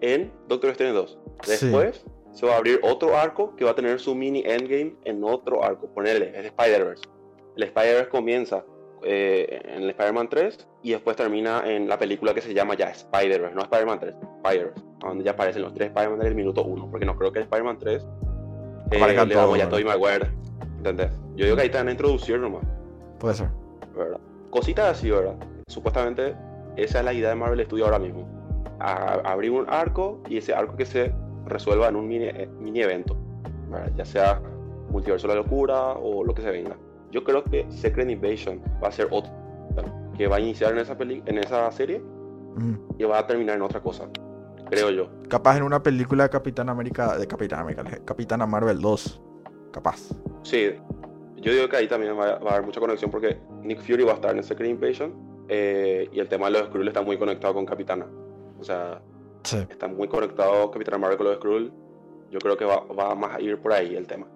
en 0.00 0.32
Doctor 0.48 0.70
Strange 0.70 0.94
2. 0.94 1.18
Sí. 1.42 1.50
Después 1.50 2.04
se 2.32 2.46
va 2.46 2.54
a 2.54 2.56
abrir 2.56 2.80
otro 2.82 3.16
arco 3.16 3.54
que 3.56 3.64
va 3.64 3.70
a 3.70 3.74
tener 3.74 4.00
su 4.00 4.14
mini 4.14 4.42
endgame 4.44 4.96
en 5.04 5.22
otro 5.24 5.62
arco. 5.62 5.88
Ponerle, 5.88 6.32
es 6.38 6.46
Spider-Verse. 6.46 7.04
El 7.56 7.62
Spider-Verse 7.62 8.10
comienza 8.10 8.64
eh, 9.04 9.60
en 9.64 9.82
el 9.82 9.90
Spider-Man 9.90 10.28
3 10.28 10.66
y 10.82 10.92
después 10.92 11.16
termina 11.16 11.62
en 11.70 11.88
la 11.88 11.98
película 11.98 12.34
que 12.34 12.40
se 12.40 12.54
llama 12.54 12.74
ya 12.74 12.90
Spider-Verse, 12.90 13.54
no 13.54 13.62
Spider-Man 13.62 14.00
3, 14.00 14.14
Spider-Verse, 14.42 14.82
donde 15.00 15.24
ya 15.24 15.32
aparecen 15.32 15.62
los 15.62 15.74
tres 15.74 15.88
Spider-Man 15.88 16.20
del 16.20 16.34
minuto 16.34 16.64
1, 16.64 16.90
porque 16.90 17.06
no 17.06 17.16
creo 17.16 17.30
que 17.30 17.40
el 17.40 17.44
Spider-Man 17.44 17.78
3 17.78 18.02
eh, 18.02 18.96
Aparezcan 18.96 19.28
le 19.28 19.34
damos 19.34 19.48
todos, 19.50 19.58
ya 19.58 19.68
Tobey 19.68 19.84
Maguire, 19.84 20.30
¿entendés? 20.78 21.10
Yo 21.36 21.44
digo 21.44 21.56
que 21.56 21.62
ahí 21.62 21.68
te 21.70 21.78
van 21.78 21.88
a 21.88 21.90
introducir 21.92 22.38
nomás, 22.38 22.64
Puede 23.18 23.34
ser. 23.34 23.48
¿verdad? 23.94 24.20
Cositas 24.50 24.98
así, 24.98 25.10
¿verdad? 25.10 25.36
Supuestamente 25.66 26.34
esa 26.76 26.98
es 26.98 27.04
la 27.04 27.12
idea 27.12 27.28
de 27.28 27.34
Marvel 27.36 27.64
Studios 27.64 27.86
ahora 27.86 27.98
mismo. 27.98 28.26
A- 28.80 29.20
abrir 29.24 29.50
un 29.52 29.66
arco 29.68 30.20
y 30.28 30.38
ese 30.38 30.54
arco 30.54 30.76
que 30.76 30.84
se 30.84 31.12
resuelva 31.46 31.88
en 31.88 31.96
un 31.96 32.08
mini, 32.08 32.24
eh, 32.26 32.48
mini 32.58 32.80
evento, 32.82 33.16
¿verdad? 33.70 33.92
ya 33.96 34.04
sea 34.04 34.40
Multiverso 34.90 35.26
de 35.28 35.34
la 35.34 35.40
Locura 35.40 35.92
o 35.92 36.22
lo 36.24 36.34
que 36.34 36.42
se 36.42 36.50
venga. 36.50 36.76
Yo 37.10 37.24
creo 37.24 37.42
que 37.44 37.66
Secret 37.70 38.08
Invasion 38.10 38.60
va 38.82 38.88
a 38.88 38.92
ser 38.92 39.08
otro 39.10 39.32
que 40.16 40.26
va 40.28 40.36
a 40.36 40.40
iniciar 40.40 40.72
en 40.72 40.78
esa, 40.78 40.96
peli 40.96 41.22
en 41.26 41.38
esa 41.38 41.70
serie 41.72 42.00
Ujú. 42.56 42.94
y 42.98 43.04
va 43.04 43.18
a 43.18 43.26
terminar 43.26 43.56
en 43.56 43.62
otra 43.62 43.80
cosa, 43.80 44.08
creo 44.70 44.90
yo. 44.90 45.08
Capaz 45.28 45.56
en 45.56 45.64
una 45.64 45.82
película 45.82 46.24
de 46.24 46.30
Capitán 46.30 46.68
América, 46.68 47.18
de 47.18 47.26
Capitán 47.26 47.60
América, 47.60 47.84
Capitana 48.04 48.46
Marvel 48.46 48.80
2. 48.80 49.20
Capaz. 49.72 50.10
Sí, 50.42 50.70
yo 51.36 51.52
digo 51.52 51.68
que 51.68 51.76
ahí 51.76 51.88
también 51.88 52.12
va, 52.16 52.38
va 52.38 52.50
a 52.50 52.54
haber 52.54 52.62
mucha 52.66 52.78
conexión 52.78 53.10
porque 53.10 53.38
Nick 53.62 53.80
Fury 53.80 54.04
va 54.04 54.12
a 54.12 54.14
estar 54.16 54.36
en 54.36 54.42
Secret 54.44 54.70
Invasion 54.70 55.12
eh, 55.48 56.08
y 56.12 56.20
el 56.20 56.28
tema 56.28 56.46
de 56.46 56.52
los 56.52 56.68
Skrull 56.68 56.86
está 56.86 57.02
muy 57.02 57.18
conectado 57.18 57.54
con 57.54 57.66
Capitana. 57.66 58.06
O 58.64 58.66
sea, 58.66 59.02
Sí. 59.42 59.58
está 59.68 59.86
muy 59.88 60.08
conectado 60.08 60.70
Capitana 60.70 60.96
Marvel 60.96 61.18
con 61.18 61.26
los 61.26 61.36
Skrull. 61.36 61.70
Yo 62.30 62.38
creo 62.38 62.56
que 62.56 62.64
va, 62.64 62.80
va 62.86 63.14
más 63.14 63.36
a 63.36 63.40
ir 63.42 63.58
por 63.58 63.74
ahí 63.74 63.94
el 63.94 64.06
tema. 64.06 64.26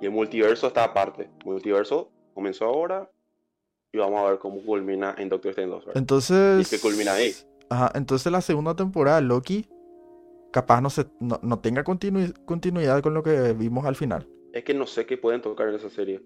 Y 0.00 0.06
el 0.06 0.10
multiverso 0.10 0.66
está 0.66 0.82
aparte. 0.82 1.30
Multiverso 1.44 2.10
comenzó 2.34 2.64
ahora 2.64 3.08
y 3.92 3.98
vamos 3.98 4.20
a 4.20 4.30
ver 4.30 4.40
cómo 4.40 4.60
culmina 4.64 5.14
en 5.16 5.28
Doctor 5.28 5.50
Strange 5.50 5.70
2. 5.70 5.86
¿verdad? 5.86 5.96
Entonces. 6.00 6.66
Y 6.72 6.76
que 6.76 6.82
culmina 6.82 7.12
ahí. 7.12 7.32
Ajá, 7.70 7.92
entonces 7.94 8.32
la 8.32 8.40
segunda 8.40 8.74
temporada 8.74 9.20
de 9.20 9.26
Loki. 9.28 9.68
Capaz 10.50 10.80
no, 10.80 10.90
se, 10.90 11.06
no, 11.20 11.38
no 11.42 11.60
tenga 11.60 11.84
continu- 11.84 12.34
continuidad 12.44 13.00
con 13.00 13.14
lo 13.14 13.22
que 13.22 13.52
vimos 13.52 13.84
al 13.86 13.94
final. 13.94 14.26
Es 14.52 14.64
que 14.64 14.74
no 14.74 14.86
sé 14.88 15.06
qué 15.06 15.16
pueden 15.18 15.40
tocar 15.40 15.68
en 15.68 15.76
esa 15.76 15.88
serie. 15.90 16.20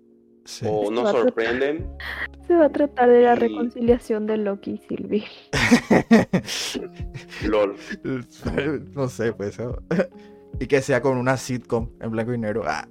Sí. 0.44 0.66
O 0.68 0.90
nos 0.90 1.10
sorprenden. 1.10 1.88
Se 2.46 2.54
va 2.54 2.66
a 2.66 2.68
tratar 2.72 3.08
de 3.08 3.22
la 3.22 3.34
Y- 3.34 3.38
reconciliación 3.38 4.26
de 4.26 4.36
Loki 4.38 4.72
y 4.72 4.78
Sylvie. 4.88 5.24
LOL. 7.48 7.76
no 8.94 9.08
sé, 9.08 9.32
pues. 9.32 9.58
eso. 9.58 9.76
y 10.60 10.66
que 10.66 10.80
sea 10.82 11.00
con 11.00 11.16
una 11.16 11.36
sitcom 11.36 11.88
en 12.00 12.10
blanco 12.10 12.32
y 12.34 12.38
negro. 12.38 12.62
Ah. 12.66 12.86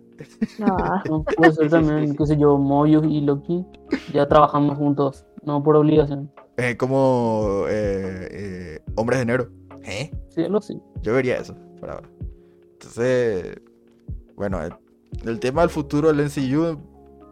No, 1.09 1.23
puede 1.23 1.51
ser 1.51 1.69
también, 1.69 2.15
qué 2.15 2.25
sé 2.27 2.37
yo, 2.37 2.57
Mobius 2.57 3.03
y 3.07 3.21
Loki 3.21 3.65
ya 4.13 4.27
trabajando 4.27 4.75
juntos, 4.75 5.25
no 5.43 5.63
por 5.63 5.75
obligación. 5.75 6.31
Eh, 6.57 6.77
como 6.77 7.65
eh, 7.67 8.27
eh, 8.31 8.79
Hombres 8.95 9.19
de 9.19 9.25
Negro. 9.25 9.49
¿Eh? 9.83 10.11
Sí, 10.29 10.43
algo 10.43 10.59
así. 10.59 10.79
Yo 11.01 11.13
vería 11.15 11.37
eso 11.37 11.55
por 11.79 11.89
ahora. 11.89 12.07
Entonces, 12.73 13.55
bueno, 14.35 14.61
el, 14.63 14.73
el 15.25 15.39
tema 15.39 15.61
del 15.61 15.71
futuro 15.71 16.13
del 16.13 16.25
MCU, 16.27 16.77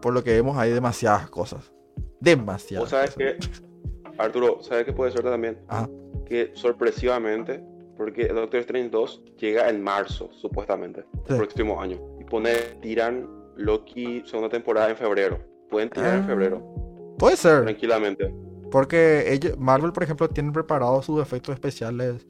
por 0.01 0.13
lo 0.13 0.23
que 0.23 0.33
vemos, 0.33 0.57
hay 0.57 0.71
demasiadas 0.71 1.29
cosas. 1.29 1.71
Demasiadas. 2.19 2.83
¿Vos 2.83 2.89
sabes 2.89 3.15
cosas. 3.15 3.49
que, 3.49 4.11
Arturo, 4.17 4.61
sabes 4.61 4.85
qué 4.85 4.93
puede 4.93 5.11
ser 5.11 5.23
también? 5.23 5.57
Ajá. 5.67 5.89
Que 6.25 6.51
sorpresivamente 6.53 7.63
porque 7.97 8.27
Doctor 8.29 8.61
Strange 8.61 8.89
2 8.89 9.23
llega 9.37 9.69
en 9.69 9.81
marzo, 9.83 10.29
supuestamente, 10.31 11.03
Sí. 11.27 11.33
el 11.33 11.37
próximo 11.37 11.81
año. 11.81 11.99
Y 12.19 12.23
pone, 12.23 12.53
tiran 12.81 13.27
Loki 13.57 14.23
segunda 14.25 14.49
temporada 14.49 14.89
en 14.89 14.95
febrero. 14.95 15.39
Pueden 15.69 15.89
tirar 15.89 16.15
en 16.15 16.23
Ah. 16.23 16.27
febrero, 16.27 17.15
Puede 17.17 17.35
ser. 17.35 17.63
tranquilamente. 17.63 18.33
Porque 18.71 19.33
ellos, 19.33 19.57
Marvel, 19.57 19.91
por 19.91 20.03
ejemplo, 20.03 20.29
tienen 20.29 20.53
preparados 20.53 21.05
sus 21.05 21.21
efectos 21.21 21.53
especiales 21.53 22.25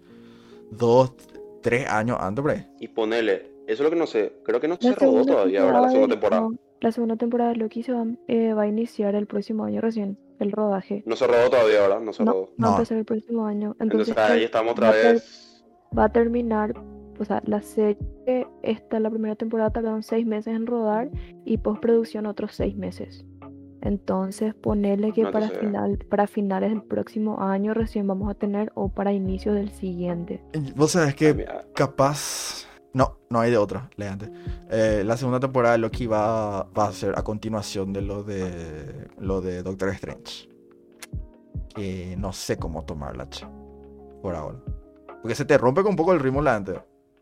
dos, 0.72 1.14
tres 1.62 1.88
años 1.90 2.18
antes. 2.20 2.66
Y 2.80 2.88
ponele, 2.88 3.52
eso 3.68 3.74
es 3.74 3.80
lo 3.82 3.90
que 3.92 3.96
no 3.96 4.08
sé, 4.08 4.34
creo 4.44 4.60
que 4.60 4.68
no 4.68 4.78
se 4.80 4.94
rodó 4.96 5.26
todavía, 5.26 5.66
¿verdad? 5.66 5.82
La 5.84 5.90
segunda 5.92 6.16
temporada. 6.16 6.48
La 6.82 6.92
segunda 6.92 7.16
temporada 7.18 7.52
de 7.52 7.58
Loki 7.58 7.84
se 7.84 7.92
va, 7.94 8.06
eh, 8.28 8.54
va 8.54 8.64
a 8.64 8.68
iniciar 8.68 9.16
el 9.16 9.28
próximo 9.28 9.66
año 9.66 9.82
recién, 9.82 10.18
el 10.40 10.52
rodaje. 10.52 11.04
No 11.06 11.16
se 11.16 11.28
rodó 11.28 11.50
todavía, 11.50 11.82
¿verdad? 11.82 12.00
No 12.02 12.14
se 12.14 12.24
No, 12.24 12.32
rodó. 12.32 12.46
va 12.46 12.52
No. 12.58 12.68
a 12.68 12.72
empezar 12.72 12.98
el 12.98 13.06
próximo 13.06 13.46
año. 13.46 13.76
Entonces, 13.80 14.10
Entonces 14.10 14.32
ahí 14.32 14.44
estamos 14.44 14.72
otra 14.74 14.88
va 14.90 14.94
a 14.94 15.02
ter- 15.02 15.14
vez. 15.14 15.66
va 15.98 16.04
a 16.06 16.10
terminar, 16.12 16.74
o 17.20 17.26
sea, 17.26 17.42
la 17.46 17.62
serie, 17.62 17.98
esta, 18.64 19.00
la 19.00 19.10
primera 19.10 19.36
temporada 19.36 19.72
tardaron 19.72 20.04
seis 20.04 20.26
meses 20.26 20.56
en 20.56 20.66
rodar 20.68 21.10
y 21.46 21.58
postproducción 21.58 22.26
otros 22.26 22.56
seis 22.56 22.76
meses. 22.78 23.26
Entonces, 23.82 24.54
ponerle 24.56 25.14
que 25.14 25.24
No, 25.24 25.32
para, 25.32 25.50
final, 25.50 25.98
para 26.10 26.28
finales 26.28 26.70
del 26.72 26.82
próximo 26.84 27.42
año 27.42 27.74
recién 27.74 28.06
vamos 28.08 28.30
a 28.30 28.34
tener 28.34 28.72
o 28.76 28.90
para 28.90 29.14
inicios 29.14 29.56
del 29.56 29.70
siguiente. 29.70 30.42
Vos 30.76 30.92
sabés 30.92 31.14
Ah, 31.14 31.16
que 31.16 31.34
mira, 31.34 31.66
capaz. 31.74 32.66
No, 32.94 33.18
no 33.30 33.40
hay 33.40 33.52
de 33.52 33.58
otra, 33.58 33.90
leante. 33.98 34.30
Eh, 34.72 35.04
la 35.06 35.16
segunda 35.16 35.40
temporada 35.40 35.74
de 35.74 35.80
Loki 35.80 36.08
va, 36.08 36.64
va 36.64 36.88
a 36.88 36.92
ser 36.92 37.14
a 37.18 37.24
continuación 37.24 37.94
de 37.94 38.02
lo 38.02 38.24
de 38.24 39.08
lo 39.20 39.42
de 39.42 39.62
Doctor 39.62 39.90
Strange. 39.90 40.50
Que 41.76 42.16
no 42.18 42.34
sé 42.34 42.58
cómo 42.58 42.84
tomarla, 42.86 43.30
che, 43.30 43.46
por 44.22 44.36
ahora. 44.36 44.58
Porque 45.22 45.36
se 45.36 45.46
te 45.46 45.58
rompe 45.58 45.82
con 45.82 45.92
un 45.92 45.96
poco 45.96 46.14
el 46.14 46.20
ritmo 46.20 46.42
leante. 46.42 46.82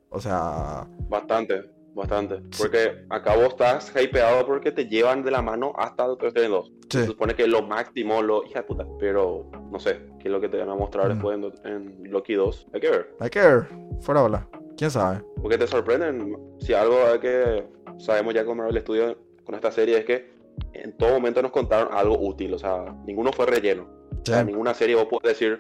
O 0.10 0.22
sea, 0.22 0.88
Bastante, 1.10 1.70
bastante. 1.94 2.42
Porque 2.58 3.06
acá 3.10 3.36
vos 3.36 3.50
estás 3.50 3.92
hypeado 4.02 4.46
porque 4.46 4.72
te 4.72 4.88
llevan 4.88 5.22
de 5.24 5.32
la 5.32 5.42
mano 5.42 5.74
hasta 5.78 6.06
Doctor 6.08 6.28
Strange 6.30 6.50
2. 6.52 6.66
sí, 6.90 6.98
Se 7.00 7.06
supone 7.08 7.36
que 7.36 7.46
lo 7.46 7.62
máximo, 7.64 8.22
lo 8.22 8.46
hija 8.46 8.62
de 8.62 8.66
puta. 8.68 8.86
Pero 9.00 9.52
no 9.70 9.80
sé 9.80 10.00
qué 10.20 10.30
es 10.30 10.32
lo 10.32 10.40
que 10.40 10.48
te 10.48 10.58
van 10.58 10.70
a 10.70 10.76
mostrar 10.76 11.08
Mm. 11.08 11.14
después 11.14 11.40
en 11.66 12.04
Loki 12.10 12.36
2. 12.36 12.68
Hay 12.74 12.80
que 12.80 12.90
ver. 12.90 13.16
hay 13.20 13.30
que 13.30 13.40
ver. 13.42 13.68
Fuera 14.00 14.22
bola. 14.22 14.48
¿Quién 14.78 14.92
sabe? 14.92 15.24
Porque 15.42 15.58
te 15.58 15.68
sorprenden. 15.68 16.38
Si 16.60 16.74
algo 16.74 16.98
que 17.20 17.66
sabemos 17.98 18.34
ya 18.34 18.46
con 18.46 18.58
Marvel 18.58 18.80
Studios 18.82 19.18
con 19.44 19.56
esta 19.56 19.72
serie 19.72 19.98
es 20.00 20.06
que 20.06 20.32
en 20.74 20.96
todo 20.98 21.12
momento 21.12 21.42
nos 21.42 21.52
contaron 21.52 21.90
algo 21.92 22.18
útil. 22.20 22.54
O 22.54 22.60
sea, 22.60 22.96
ninguno 23.06 23.32
fue 23.32 23.46
relleno. 23.48 23.84
O 23.84 24.16
Sí, 24.26 24.32
sea, 24.34 24.44
ninguna 24.44 24.74
serie 24.74 24.96
vos 24.96 25.08
puedes 25.10 25.38
decir, 25.40 25.58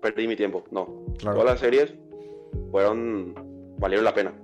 perdí 0.00 0.26
mi 0.26 0.36
tiempo. 0.36 0.64
No. 0.70 1.04
claro. 1.18 1.38
Todas 1.38 1.52
las 1.52 1.60
series 1.60 1.94
fueron, 2.70 3.34
valieron 3.78 4.04
la 4.04 4.14
pena. 4.14 4.34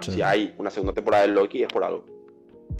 Sí, 0.00 0.12
Si 0.12 0.22
hay 0.22 0.54
una 0.58 0.70
segunda 0.70 0.92
temporada 0.92 1.26
de 1.26 1.32
Loki 1.32 1.62
es 1.62 1.68
por 1.72 1.82
algo. 1.84 2.04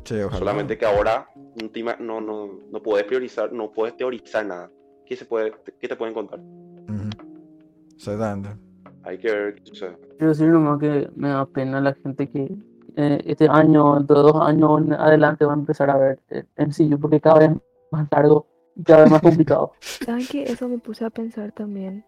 sí, 0.04 0.20
ojalá. 0.20 0.38
Solamente 0.38 0.76
que 0.76 0.84
ahora 0.84 1.28
no, 1.34 1.96
no, 2.00 2.20
no, 2.20 2.60
no 2.70 2.82
puedes 2.82 3.06
priorizar, 3.06 3.52
no 3.52 3.72
puedes 3.72 3.96
teorizar 3.96 4.44
nada. 4.44 4.70
¿Qué, 5.06 5.16
se 5.16 5.24
puede, 5.24 5.52
¿Qué 5.80 5.88
te 5.88 5.96
pueden 5.96 6.12
contar? 6.12 6.40
Ujú. 6.40 7.10
Exactamente. 7.94 8.50
Hay 9.04 9.18
que 9.18 9.30
ver 9.30 9.54
qué 9.54 9.62
sucede. 9.66 9.96
Quiero 10.16 10.28
decir 10.28 10.48
nomás 10.48 10.78
que 10.80 11.10
me 11.16 11.28
da 11.28 11.46
pena 11.46 11.80
la 11.80 11.94
gente 11.94 12.28
que 12.30 12.56
eh, 12.96 13.20
este 13.26 13.48
año, 13.48 13.94
dentro 13.96 14.16
de 14.16 14.32
dos 14.32 14.42
años 14.42 14.80
en 14.80 14.92
adelante, 14.94 15.44
va 15.44 15.52
a 15.52 15.56
empezar 15.56 15.90
a 15.90 15.96
ver 15.98 16.18
eh, 16.30 16.44
MCU 16.56 16.98
porque 16.98 17.20
cada 17.20 17.40
vez 17.40 17.50
más 17.90 18.08
largo 18.10 18.46
y 18.74 18.82
cada 18.82 19.02
vez 19.02 19.10
más 19.10 19.20
complicado. 19.22 19.72
¿Saben 20.04 20.26
que 20.26 20.44
Eso 20.44 20.68
me 20.68 20.78
puse 20.78 21.04
a 21.04 21.10
pensar 21.10 21.52
también. 21.52 22.04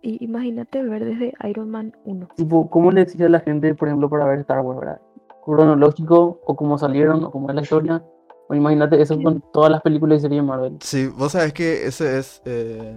Y 0.00 0.24
imagínate 0.24 0.80
ver 0.84 1.04
desde 1.04 1.34
Iron 1.48 1.70
Man 1.70 1.92
1. 2.04 2.28
tipo, 2.36 2.70
¿cómo 2.70 2.92
le 2.92 3.04
decía 3.04 3.26
a 3.26 3.30
la 3.30 3.40
gente, 3.40 3.74
por 3.74 3.88
ejemplo, 3.88 4.08
para 4.08 4.26
ver 4.26 4.38
Star 4.40 4.60
Wars, 4.60 4.78
verdad? 4.78 5.00
¿Cronológico 5.44 6.40
o 6.44 6.54
cómo 6.56 6.78
salieron 6.78 7.24
o 7.24 7.30
cómo 7.32 7.48
es 7.48 7.54
la 7.56 7.62
historia? 7.62 8.04
O 8.48 8.54
imagínate 8.54 9.00
eso 9.02 9.20
con 9.20 9.42
todas 9.52 9.72
las 9.72 9.82
películas 9.82 10.18
y 10.18 10.22
series 10.22 10.40
de 10.42 10.46
Marvel. 10.46 10.76
Sí, 10.80 11.08
vos 11.08 11.32
sabés 11.32 11.52
que 11.52 11.86
ese 11.86 12.18
es. 12.18 12.40
eh, 12.44 12.96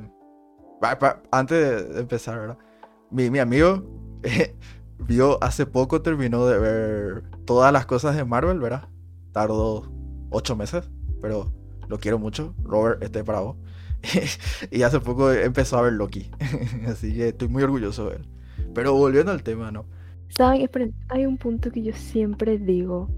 Antes 1.32 1.94
de 1.94 2.00
empezar, 2.02 2.40
¿verdad? 2.40 2.58
Mi, 3.10 3.30
mi 3.30 3.40
amigo 3.40 3.76
eh, 3.76 4.11
vio 5.00 5.44
hace 5.44 5.66
poco, 5.66 6.02
terminó 6.02 6.46
de 6.46 6.60
ver 6.60 7.24
todas 7.46 7.72
las 7.74 7.86
cosas 7.86 8.16
de 8.16 8.26
Marvel, 8.26 8.60
¿verdad? 8.60 8.88
Tardó 9.32 9.92
ocho 10.30 10.56
meses, 10.56 10.90
pero 11.22 11.52
lo 11.88 12.00
quiero 12.00 12.20
mucho. 12.20 12.56
Robert, 12.64 13.04
este 13.04 13.20
es 13.20 13.26
para 13.26 13.42
vos. 13.42 13.58
y 14.72 14.82
hace 14.82 15.00
poco 15.00 15.32
empezó 15.32 15.78
a 15.78 15.82
ver 15.84 15.94
Loki. 15.94 16.32
Así 16.88 17.14
que 17.14 17.30
estoy 17.30 17.48
muy 17.48 17.64
orgulloso 17.64 18.10
de 18.10 18.18
él. 18.18 18.28
Pero 18.74 18.94
volviendo 18.94 19.32
al 19.32 19.44
tema, 19.44 19.72
¿no? 19.72 19.86
¿Saben? 20.30 20.70
Hay 21.10 21.26
un 21.26 21.38
punto 21.38 21.72
que 21.72 21.84
yo 21.84 21.94
siempre 21.94 22.58
digo, 22.58 23.10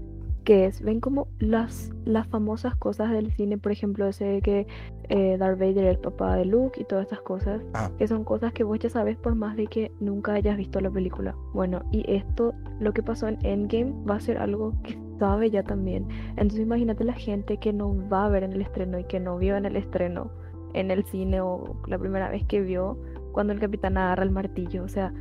que 0.44 0.66
es, 0.66 0.82
ven 0.82 1.00
como 1.00 1.28
las, 1.38 1.90
las 2.04 2.26
famosas 2.28 2.76
cosas 2.76 3.10
del 3.10 3.32
cine, 3.32 3.58
por 3.58 3.72
ejemplo, 3.72 4.06
ese 4.06 4.24
de 4.24 4.42
que 4.42 4.66
eh, 5.08 5.36
Darth 5.38 5.58
Vader 5.58 5.84
es 5.84 5.90
el 5.96 5.98
papá 5.98 6.36
de 6.36 6.44
Luke 6.44 6.80
y 6.80 6.84
todas 6.84 7.04
estas 7.04 7.20
cosas, 7.22 7.62
Ah. 7.74 7.90
que 7.98 8.06
son 8.06 8.24
cosas 8.24 8.52
que 8.52 8.62
vos 8.64 8.78
ya 8.78 8.90
sabes 8.90 9.16
por 9.16 9.34
más 9.34 9.56
de 9.56 9.66
que 9.66 9.90
nunca 10.00 10.34
hayas 10.34 10.56
visto 10.56 10.80
la 10.80 10.90
película. 10.90 11.34
Bueno, 11.52 11.82
y 11.90 12.04
esto, 12.10 12.54
lo 12.78 12.92
que 12.92 13.02
pasó 13.02 13.26
en 13.28 13.38
Endgame, 13.42 13.94
va 14.08 14.16
a 14.16 14.20
ser 14.20 14.38
algo 14.38 14.74
que 14.82 14.98
sabe 15.18 15.50
ya 15.50 15.62
también. 15.62 16.08
Entonces 16.36 16.60
imagínate 16.60 17.04
la 17.04 17.14
gente 17.14 17.56
que 17.56 17.72
no 17.72 17.96
va 18.08 18.26
a 18.26 18.28
ver 18.28 18.42
en 18.42 18.52
el 18.52 18.60
estreno 18.60 18.98
y 18.98 19.04
que 19.04 19.20
no 19.20 19.38
vio 19.38 19.56
en 19.56 19.64
el 19.64 19.76
estreno, 19.76 20.30
en 20.74 20.90
el 20.90 21.04
cine 21.04 21.40
o 21.40 21.76
la 21.86 21.98
primera 21.98 22.28
vez 22.28 22.44
que 22.44 22.60
vio, 22.60 22.98
cuando 23.32 23.52
el 23.52 23.60
capitán 23.60 23.96
agarra 23.96 24.22
el 24.22 24.30
martillo, 24.30 24.84
o 24.84 24.88
sea... 24.88 25.12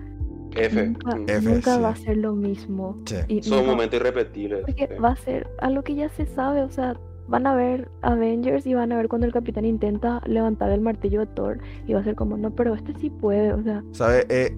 F. 0.55 0.87
Nunca. 0.87 1.17
F, 1.27 1.41
nunca 1.49 1.77
va 1.79 1.89
a 1.89 1.95
ser 1.95 2.17
lo 2.17 2.33
mismo. 2.33 2.97
Sí. 3.05 3.15
Y 3.27 3.43
Son 3.43 3.59
nunca- 3.59 3.71
momentos 3.71 3.99
irrepetibles. 3.99 4.61
porque 4.65 4.87
sí. 4.87 4.93
va 5.01 5.09
a 5.09 5.15
ser 5.15 5.47
algo 5.59 5.83
que 5.83 5.95
ya 5.95 6.09
se 6.09 6.25
sabe, 6.25 6.61
o 6.61 6.69
sea, 6.69 6.97
van 7.27 7.47
a 7.47 7.55
ver 7.55 7.89
Avengers 8.01 8.65
y 8.67 8.73
van 8.73 8.91
a 8.91 8.97
ver 8.97 9.07
cuando 9.07 9.25
el 9.27 9.33
capitán 9.33 9.65
intenta 9.65 10.21
levantar 10.25 10.71
el 10.71 10.81
martillo 10.81 11.21
de 11.21 11.27
Thor 11.27 11.59
y 11.87 11.93
va 11.93 11.99
a 12.01 12.03
ser 12.03 12.15
como, 12.15 12.35
no, 12.37 12.51
pero 12.51 12.73
este 12.75 12.93
sí 12.99 13.09
puede, 13.09 13.53
o 13.53 13.63
sea, 13.63 13.83
¿Sabes? 13.91 14.25
Eh, 14.29 14.55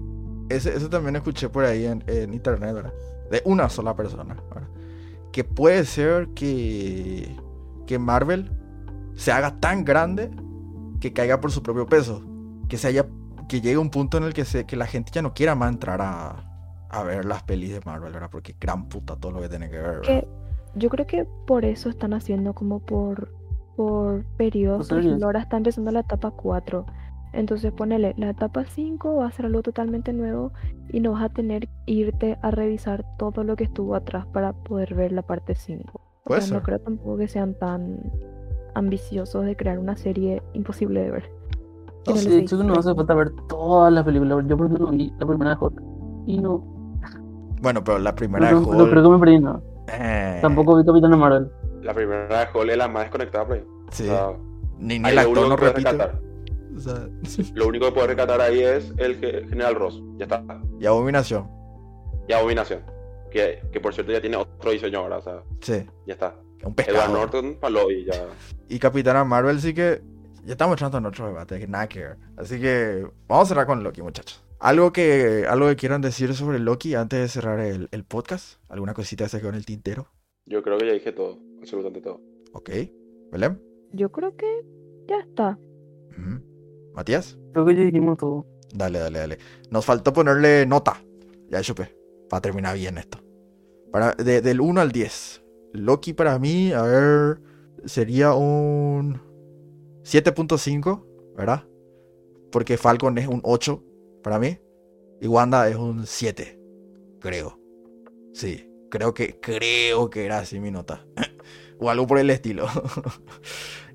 ese, 0.48 0.76
eso 0.76 0.88
también 0.90 1.16
escuché 1.16 1.48
por 1.48 1.64
ahí 1.64 1.86
en, 1.86 2.02
en 2.06 2.34
internet, 2.34 2.74
¿verdad? 2.74 2.92
De 3.30 3.42
una 3.44 3.68
sola 3.68 3.94
persona, 3.96 4.34
¿verdad? 4.52 4.68
Que 5.32 5.44
puede 5.44 5.84
ser 5.84 6.28
que, 6.28 7.34
que 7.86 7.98
Marvel 7.98 8.50
se 9.14 9.32
haga 9.32 9.58
tan 9.60 9.84
grande 9.84 10.30
que 11.00 11.12
caiga 11.12 11.40
por 11.40 11.50
su 11.52 11.62
propio 11.62 11.86
peso. 11.86 12.22
Que 12.68 12.76
se 12.78 12.88
haya 12.88 13.06
que 13.48 13.60
llegue 13.60 13.78
un 13.78 13.90
punto 13.90 14.18
en 14.18 14.24
el 14.24 14.34
que, 14.34 14.44
se, 14.44 14.64
que 14.66 14.76
la 14.76 14.86
gente 14.86 15.12
ya 15.12 15.22
no 15.22 15.34
quiera 15.34 15.54
más 15.54 15.72
entrar 15.72 16.00
a, 16.02 16.44
a 16.90 17.02
ver 17.02 17.24
las 17.24 17.42
pelis 17.42 17.72
de 17.72 17.80
Marvel, 17.84 18.12
¿verdad? 18.12 18.30
Porque 18.30 18.56
gran 18.60 18.88
puta 18.88 19.16
todo 19.16 19.32
lo 19.32 19.40
que 19.40 19.48
tiene 19.48 19.70
que 19.70 19.76
ver, 19.76 20.00
¿verdad? 20.00 20.02
que 20.02 20.28
yo 20.76 20.90
creo 20.90 21.06
que 21.06 21.26
por 21.46 21.64
eso 21.64 21.88
están 21.88 22.12
haciendo 22.12 22.52
como 22.54 22.80
por, 22.80 23.32
por 23.76 24.24
periodos, 24.36 24.92
ahora 24.92 25.40
está 25.40 25.56
empezando 25.56 25.90
la 25.90 26.00
etapa 26.00 26.30
4. 26.30 26.86
Entonces 27.32 27.72
ponele, 27.72 28.14
la 28.16 28.30
etapa 28.30 28.64
5 28.64 29.16
va 29.16 29.26
a 29.26 29.32
ser 29.32 29.46
algo 29.46 29.62
totalmente 29.62 30.12
nuevo 30.12 30.52
y 30.88 31.00
no 31.00 31.12
vas 31.12 31.24
a 31.24 31.28
tener 31.28 31.68
que 31.68 31.92
irte 31.92 32.38
a 32.42 32.50
revisar 32.50 33.04
todo 33.18 33.44
lo 33.44 33.56
que 33.56 33.64
estuvo 33.64 33.94
atrás 33.94 34.26
para 34.26 34.52
poder 34.52 34.94
ver 34.94 35.12
la 35.12 35.22
parte 35.22 35.54
5. 35.54 36.00
Puede 36.24 36.40
O 36.40 36.42
sea, 36.42 36.56
no 36.56 36.62
creo 36.62 36.78
tampoco 36.78 37.18
que 37.18 37.28
sean 37.28 37.54
tan 37.54 38.00
ambiciosos 38.74 39.44
de 39.44 39.56
crear 39.56 39.78
una 39.78 39.96
serie 39.96 40.42
imposible 40.52 41.00
de 41.00 41.10
ver. 41.10 41.30
Que 42.06 42.10
No 42.12 42.16
no 42.16 42.22
sé, 42.22 42.30
de 42.30 42.38
hecho, 42.38 42.56
no 42.62 42.74
hace 42.74 42.94
falta 42.94 43.14
ver 43.14 43.32
todas 43.48 43.92
las 43.92 44.04
películas. 44.04 44.44
Yo, 44.46 44.56
por 44.56 44.66
ejemplo, 44.66 44.86
no 44.86 44.92
vi 44.96 45.12
la 45.18 45.26
primera 45.26 45.50
de 45.50 45.56
Hulk. 45.60 45.82
Y 46.26 46.38
no, 46.38 46.58
Bueno, 47.60 47.82
pero 47.84 47.98
la 47.98 48.10
no, 48.10 48.16
primera 48.16 48.46
de 48.48 48.52
no- 48.54 48.60
no 48.60 48.66
creo 48.66 48.84
Hulk... 48.86 49.02
que 49.02 49.08
me 49.10 49.18
perdí 49.18 49.40
nada. 49.40 49.60
eh, 49.92 50.38
Tampoco 50.42 50.76
vi 50.76 50.84
Capitana 50.84 51.16
Marvel. 51.16 51.50
La 51.82 51.94
primera 51.94 52.40
de 52.40 52.46
Hall 52.54 52.70
es 52.70 52.76
la 52.76 52.88
más 52.88 53.02
desconectada, 53.04 53.46
pero 53.48 53.64
Sí. 53.90 54.04
o 54.04 54.06
sea, 54.06 54.28
Ni, 54.78 54.98
ni 54.98 55.06
ahí 55.06 55.12
el 55.12 55.18
actor 55.18 55.48
no 55.48 55.56
que 55.56 55.64
repite. 55.66 55.90
rescatar. 55.90 56.20
O 56.76 56.78
sea, 56.80 57.08
Lo 57.54 57.68
único 57.68 57.86
que 57.86 57.92
puedes 57.92 58.08
rescatar 58.08 58.40
ahí 58.40 58.60
es 58.60 58.92
el 58.98 59.16
ge- 59.16 59.46
General 59.48 59.74
Ross. 59.74 60.02
Ya 60.18 60.24
está. 60.24 60.44
y 60.78 60.86
abominación. 60.86 61.48
Y 62.28 62.32
Abominación. 62.32 62.80
Que, 63.30 63.60
que 63.72 63.80
por 63.80 63.94
cierto 63.94 64.12
ya 64.12 64.20
tiene 64.20 64.36
otro 64.36 64.70
diseño 64.70 64.98
ahora. 65.00 65.18
O 65.18 65.22
sea, 65.22 65.42
Sí. 65.60 65.84
ya 66.06 66.14
está. 66.14 66.34
Un 66.64 66.72
Edward 66.72 66.74
pescado. 66.74 67.12
Norton, 67.14 67.56
palo 67.60 67.90
y 67.90 68.04
ya. 68.06 68.14
Y 68.68 68.78
Capitana 68.78 69.24
Marvel 69.24 69.60
sí 69.60 69.72
que 69.74 70.02
ya 70.46 70.52
estamos 70.52 70.74
entrando 70.74 70.98
en 70.98 71.06
otro 71.06 71.26
debate, 71.26 71.58
que 71.58 71.66
nada 71.66 71.88
que 71.88 72.00
ver. 72.00 72.16
Así 72.36 72.60
que 72.60 73.06
vamos 73.28 73.44
a 73.44 73.48
cerrar 73.48 73.66
con 73.66 73.82
Loki, 73.82 74.00
muchachos. 74.02 74.42
Algo 74.58 74.92
que, 74.92 75.44
algo 75.48 75.66
que 75.68 75.76
quieran 75.76 76.00
decir 76.00 76.34
sobre 76.34 76.58
Loki 76.58 76.94
antes 76.94 77.20
de 77.20 77.28
cerrar 77.28 77.60
el, 77.60 77.88
el 77.90 78.04
podcast. 78.04 78.58
¿Alguna 78.70 78.94
cosita 78.94 79.24
que 79.24 79.30
se 79.30 79.38
quedó 79.40 79.50
en 79.50 79.56
el 79.56 79.66
tintero? 79.66 80.08
Yo 80.46 80.62
creo 80.62 80.78
que 80.78 80.86
ya 80.86 80.92
dije 80.94 81.12
todo. 81.12 81.38
Absolutamente 81.58 82.00
todo. 82.08 82.20
Ok. 82.52 82.70
¿Belén? 83.32 83.60
Yo 83.92 84.10
creo 84.10 84.34
que 84.36 84.46
ya 85.08 85.18
está. 85.20 85.58
¿Matías? 86.94 87.36
Creo 87.52 87.66
que 87.66 87.74
ya 87.74 87.82
dijimos 87.82 88.16
todo. 88.18 88.46
Dale, 88.74 88.98
dale, 88.98 89.18
dale. 89.18 89.38
Nos 89.70 89.84
faltó 89.84 90.12
ponerle 90.12 90.64
nota. 90.66 91.02
Ya 91.50 91.62
supe. 91.62 91.94
Para 92.30 92.40
terminar 92.40 92.76
bien 92.76 92.98
esto. 92.98 93.18
Para, 93.92 94.12
de- 94.12 94.40
del 94.40 94.60
1 94.60 94.80
al 94.80 94.90
10. 94.92 95.42
Loki 95.74 96.12
para 96.14 96.38
mí, 96.38 96.72
a 96.72 96.82
ver, 96.82 97.40
sería 97.84 98.32
un 98.34 99.20
7.5, 100.06 101.34
¿verdad? 101.36 101.64
Porque 102.52 102.76
Falcon 102.76 103.18
es 103.18 103.26
un 103.26 103.40
8 103.42 103.82
para 104.22 104.38
mí. 104.38 104.56
Y 105.20 105.26
Wanda 105.26 105.68
es 105.68 105.74
un 105.74 106.06
7, 106.06 106.60
creo. 107.18 107.58
Sí, 108.32 108.70
creo 108.88 109.12
que, 109.14 109.40
creo 109.40 110.08
que 110.08 110.24
era 110.24 110.38
así 110.38 110.60
mi 110.60 110.70
nota. 110.70 111.04
o 111.80 111.90
algo 111.90 112.06
por 112.06 112.18
el 112.18 112.30
estilo. 112.30 112.66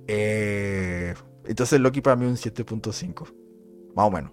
Eh, 0.07 1.13
entonces 1.45 1.79
Loki 1.79 2.01
para 2.01 2.17
mí 2.17 2.25
un 2.25 2.33
7.5. 2.33 3.33
Más 3.95 4.07
o 4.07 4.11
menos. 4.11 4.31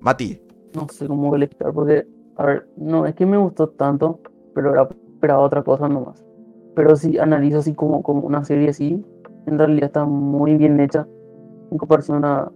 Mati, 0.00 0.42
No 0.74 0.86
sé 0.88 1.06
cómo 1.06 1.30
calificar 1.30 1.72
porque, 1.72 2.06
a 2.36 2.44
ver, 2.44 2.68
no 2.76 3.06
es 3.06 3.14
que 3.14 3.24
me 3.24 3.38
gustó 3.38 3.70
tanto, 3.70 4.20
pero 4.54 4.72
era, 5.22 5.38
otra 5.38 5.62
cosa 5.62 5.88
nomás. 5.88 6.22
Pero 6.74 6.96
si 6.96 7.16
analizo 7.16 7.58
así 7.60 7.74
como, 7.74 8.02
como 8.02 8.26
una 8.26 8.44
serie 8.44 8.68
así, 8.68 9.02
en 9.46 9.58
realidad 9.58 9.86
está 9.86 10.04
muy 10.04 10.56
bien 10.56 10.78
hecha 10.80 11.06
en 11.70 11.78
comparación 11.78 12.24
a... 12.24 12.50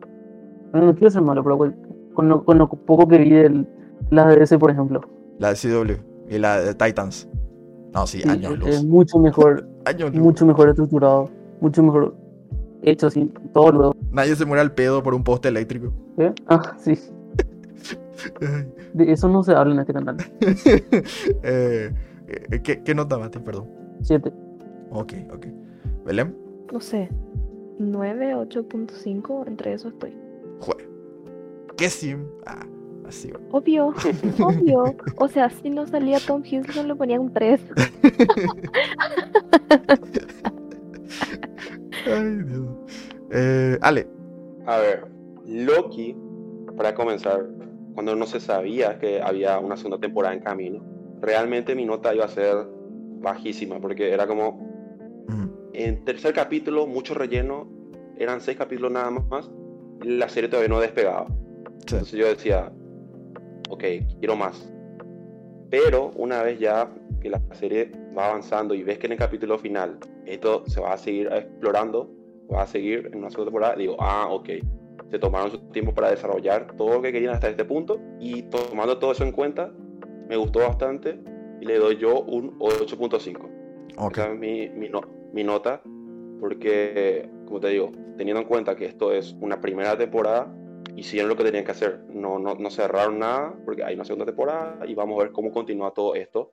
No, 0.73 0.95
quiero 0.95 1.11
ser 1.11 1.23
malo, 1.23 1.43
pero 1.43 1.59
con, 2.15 2.29
lo, 2.29 2.45
con 2.45 2.59
lo 2.59 2.69
poco 2.69 3.09
que 3.09 3.19
vi 3.19 3.31
de 3.31 3.67
la 4.11 4.27
DC, 4.29 4.59
por 4.59 4.71
ejemplo. 4.71 5.01
la 5.39 5.53
de 5.53 5.57
CW 5.57 5.93
y 6.29 6.39
la 6.39 6.61
de 6.61 6.75
Titans. 6.75 7.29
No, 7.95 8.07
sí, 8.07 8.21
Sí, 8.21 8.29
años 8.29 8.59
luz. 8.59 8.69
es 8.69 8.85
mucho 8.85 9.19
mejor, 9.19 9.67
Años 9.87 10.13
luz. 10.13 10.21
mucho 10.23 10.45
mejor 10.47 10.69
estructurado, 10.69 11.31
mucho 11.61 11.83
mejor 11.83 12.15
hecho 12.83 13.07
así, 13.07 13.33
todo 13.55 13.73
luego. 13.73 13.97
Nadie 14.13 14.37
se 14.37 14.45
muere 14.45 14.61
al 14.61 14.73
pedo 14.73 15.03
por 15.03 15.15
un 15.15 15.25
poste 15.25 15.49
eléctrico. 15.49 15.91
¿Eh? 16.19 16.33
Ah, 16.49 16.75
sí. 16.79 16.93
De 18.95 19.13
eso 19.13 19.29
no 19.29 19.43
se 19.43 19.55
habla 19.55 19.75
en 19.75 19.81
este 19.81 19.93
canal. 19.95 20.17
Eh, 21.43 21.91
eh, 22.51 22.61
¿qué, 22.63 22.83
¿Qué 22.83 22.95
nota, 22.95 23.19
Mati? 23.19 23.39
Perdón. 23.39 23.67
Siete. 24.03 24.33
Ok, 24.91 25.13
ok. 25.33 25.47
¿Belén? 26.05 26.37
No 26.73 26.81
sé. 26.81 27.09
9, 27.79 28.35
8.5, 28.35 29.47
entre 29.47 29.73
eso 29.73 29.89
estoy. 29.89 30.17
Jue. 30.61 30.77
¿Qué 31.77 31.89
sim? 31.89 32.27
Ah, 32.45 32.67
así. 33.07 33.31
va. 33.31 33.39
Obvio, 33.53 33.89
obvio. 34.41 34.97
O 35.17 35.29
sea, 35.29 35.49
si 35.51 35.71
no 35.71 35.87
salía 35.87 36.19
Tom 36.27 36.43
Hiddleston 36.45 36.89
le 36.89 36.95
ponía 36.95 37.21
un 37.21 37.33
3. 37.33 37.61
Ay, 42.07 42.39
Dios. 42.45 42.67
Eh, 43.31 43.79
Ale. 43.81 44.09
A 44.67 44.79
ver, 44.79 45.07
Loki, 45.47 46.17
para 46.77 46.95
comenzar, 46.95 47.47
cuando 47.95 48.15
no 48.17 48.27
se 48.27 48.41
sabía 48.41 48.99
que 48.99 49.21
había 49.23 49.59
una 49.59 49.77
segunda 49.77 49.99
temporada 49.99 50.35
en 50.35 50.41
camino, 50.41 50.85
realmente 51.21 51.75
mi 51.75 51.85
nota 51.85 52.15
iba 52.15 52.25
a 52.25 52.29
ser 52.29 52.67
bajísima, 53.21 53.81
porque 53.81 54.13
era 54.13 54.27
como, 54.27 54.68
en 55.85 56.05
tercer 56.05 56.33
capítulo, 56.35 56.87
mucho 56.87 57.15
relleno, 57.15 57.69
eran 58.19 58.41
seis 58.41 58.57
capítulos 58.59 58.91
nada 58.93 59.11
más, 59.11 59.51
la 60.03 60.29
serie 60.29 60.49
todavía 60.49 60.69
no 60.69 60.81
despegaba. 60.81 61.27
sí. 61.29 61.95
Entonces 61.95 62.13
yo 62.19 62.27
decía, 62.27 62.73
ok, 63.71 63.85
quiero 64.19 64.37
más. 64.37 64.71
Pero 65.71 66.11
una 66.17 66.43
vez 66.43 66.59
ya 66.59 66.91
que 67.21 67.31
la 67.31 67.41
serie 67.53 67.91
va 68.17 68.29
avanzando 68.29 68.75
y 68.75 68.83
ves 68.83 68.99
que 68.99 69.07
en 69.07 69.13
el 69.13 69.19
capítulo 69.19 69.59
final 69.59 69.99
esto 70.27 70.65
se 70.67 70.81
va 70.81 70.93
a 70.95 70.99
seguir 70.99 71.29
explorando, 71.33 72.11
va 72.53 72.63
a 72.63 72.67
seguir 72.67 73.07
en 73.13 73.19
una 73.19 73.31
segunda 73.31 73.51
temporada, 73.51 73.77
digo, 73.77 73.97
ah, 74.01 74.29
ok. 74.31 74.49
Se 75.11 75.19
tomaron 75.19 75.51
su 75.51 75.59
tiempo 75.71 75.95
para 75.95 76.11
desarrollar 76.11 76.75
todo 76.77 76.95
lo 76.95 77.03
que 77.03 77.13
querían 77.13 77.35
hasta 77.35 77.49
este 77.49 77.65
punto 77.65 77.99
y 78.21 78.43
tomando 78.43 78.99
todo 78.99 79.13
eso 79.13 79.25
en 79.25 79.33
cuenta, 79.33 79.73
me 80.29 80.37
gustó 80.37 80.61
bastante 80.61 81.19
y 81.61 81.65
le 81.65 81.79
doy 81.79 81.97
yo 81.97 82.21
un 82.23 82.59
8.5. 82.59 83.49
Ok. 83.97 84.19
Esa 84.19 84.33
es 84.33 84.39
mi, 84.39 84.69
mi, 84.71 84.89
no- 84.89 85.01
mi 85.33 85.45
nota, 85.45 85.83
porque, 86.41 87.29
como 87.47 87.61
te 87.61 87.69
digo, 87.69 87.91
teniendo 88.17 88.41
en 88.43 88.49
cuenta 88.49 88.77
que 88.77 88.87
esto 88.87 89.13
es 89.13 89.35
una 89.41 89.61
primera 89.61 89.97
temporada, 89.97 90.55
hicieron 90.97 91.29
lo 91.29 91.37
que 91.37 91.45
tenían 91.45 91.65
que 91.65 91.73
hacer. 91.73 92.01
No, 92.13 92.39
no, 92.39 92.55
no 92.55 92.71
cerraron 92.71 93.19
nada, 93.19 93.55
porque 93.65 93.85
hay 93.85 93.95
una 93.95 94.05
segunda 94.05 94.27
temporada 94.27 94.85
y 94.87 94.95
vamos 94.95 95.19
a 95.21 95.25
ver 95.25 95.33
cómo 95.33 95.53
continúa 95.53 95.91
todo 95.93 96.15
esto 96.15 96.53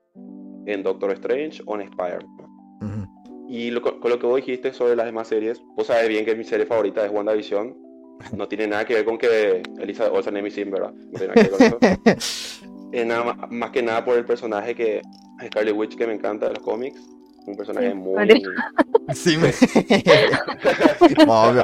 en 0.65 0.83
Doctor 0.83 1.11
Strange 1.11 1.61
o 1.65 1.75
en 1.75 1.81
Spider-Man. 1.81 2.49
Ujú. 2.81 3.45
Y 3.47 3.71
lo- 3.71 3.81
con 3.81 4.09
lo 4.09 4.19
que 4.19 4.25
vos 4.25 4.35
dijiste 4.37 4.73
sobre 4.73 4.95
las 4.95 5.05
demás 5.05 5.27
series, 5.27 5.61
vos 5.75 5.87
sabes 5.87 6.07
bien 6.09 6.25
que 6.25 6.35
mi 6.35 6.43
serie 6.43 6.65
favorita 6.65 7.05
es 7.05 7.11
WandaVision. 7.11 7.83
No 8.37 8.47
tiene 8.47 8.65
nada 8.65 8.85
que 8.85 8.93
ver 8.95 9.03
con 9.03 9.17
que 9.17 9.61
Elizabeth 9.77 10.13
Olsen 10.13 10.37
es 10.37 10.43
mi 10.43 10.49
sim, 10.49 10.71
¿verdad? 10.71 10.93
No 10.93 11.19
tiene 11.19 11.27
nada 11.27 11.33
que 11.33 11.49
ver 11.51 11.51
con 11.51 11.63
eso. 11.63 11.79
Es 12.93 13.05
nada 13.05 13.23
más, 13.25 13.51
más 13.51 13.71
que 13.71 13.83
nada 13.83 14.05
por 14.05 14.17
el 14.17 14.23
personaje 14.23 14.73
que 14.73 15.01
Scarlet 15.47 15.75
Witch 15.75 15.97
que 15.97 16.07
me 16.07 16.13
encanta 16.13 16.47
de 16.47 16.53
los 16.53 16.63
cómics. 16.63 17.01
Un 17.47 17.55
personaje 17.55 17.89
Sí, 17.89 17.95
muy. 17.95 18.13
vale. 18.15 18.41
Sí, 19.13 19.37
me. 19.37 19.49
Obvio. 21.27 21.63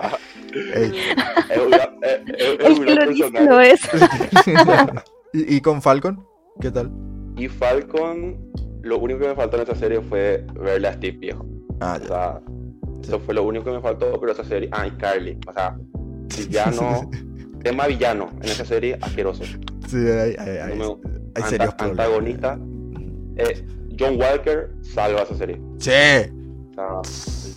Ey. 0.76 0.92
es 1.50 1.58
una- 1.58 1.78
es- 1.78 2.60
es- 2.60 2.80
El 2.80 3.32
que 3.32 3.42
lo. 3.42 3.62
¿Y, 5.34 5.56
y 5.56 5.62
con 5.62 5.82
Falcon? 5.82 6.24
¿Qué 6.60 6.70
tal? 6.72 6.92
Y 7.38 7.48
Falcon, 7.48 8.38
lo 8.84 9.00
único 9.00 9.20
que 9.22 9.30
me 9.30 9.36
faltó 9.36 9.58
en 9.58 9.64
esa 9.64 9.76
serie 9.76 10.02
fue 10.02 10.46
verle 10.60 10.88
a 10.90 10.94
Steve 10.94 11.18
viejo. 11.18 11.46
Ah, 11.80 11.98
O 11.98 12.02
ya. 12.02 12.08
sea, 12.08 12.42
eso 13.04 13.20
fue 13.22 13.34
lo 13.34 13.44
único 13.44 13.66
que 13.66 13.72
me 13.72 13.82
faltó, 13.82 14.20
pero 14.20 14.34
esa 14.34 14.44
serie. 14.44 14.70
Ah, 14.72 14.86
y 14.86 14.92
Carly. 14.92 15.38
O 15.48 15.54
sea, 15.54 15.78
villano. 16.38 17.10
tema 17.64 17.88
villano 17.88 18.30
en 18.42 18.50
esa 18.50 18.66
serie, 18.66 18.98
asqueroso. 19.02 19.44
Sí, 19.88 19.98
hay, 19.98 20.36
hay, 20.38 20.58
hay, 20.58 20.78
No 20.78 21.00
hay 21.34 21.42
Anta- 21.44 21.48
serios 21.50 21.74
problemas. 21.76 22.06
antagonista. 22.06 22.60
Eh, 23.38 23.66
John 24.02 24.20
Walker 24.20 24.70
salva 24.82 25.22
esa 25.22 25.36
serie. 25.36 25.60
Sí. 25.78 25.92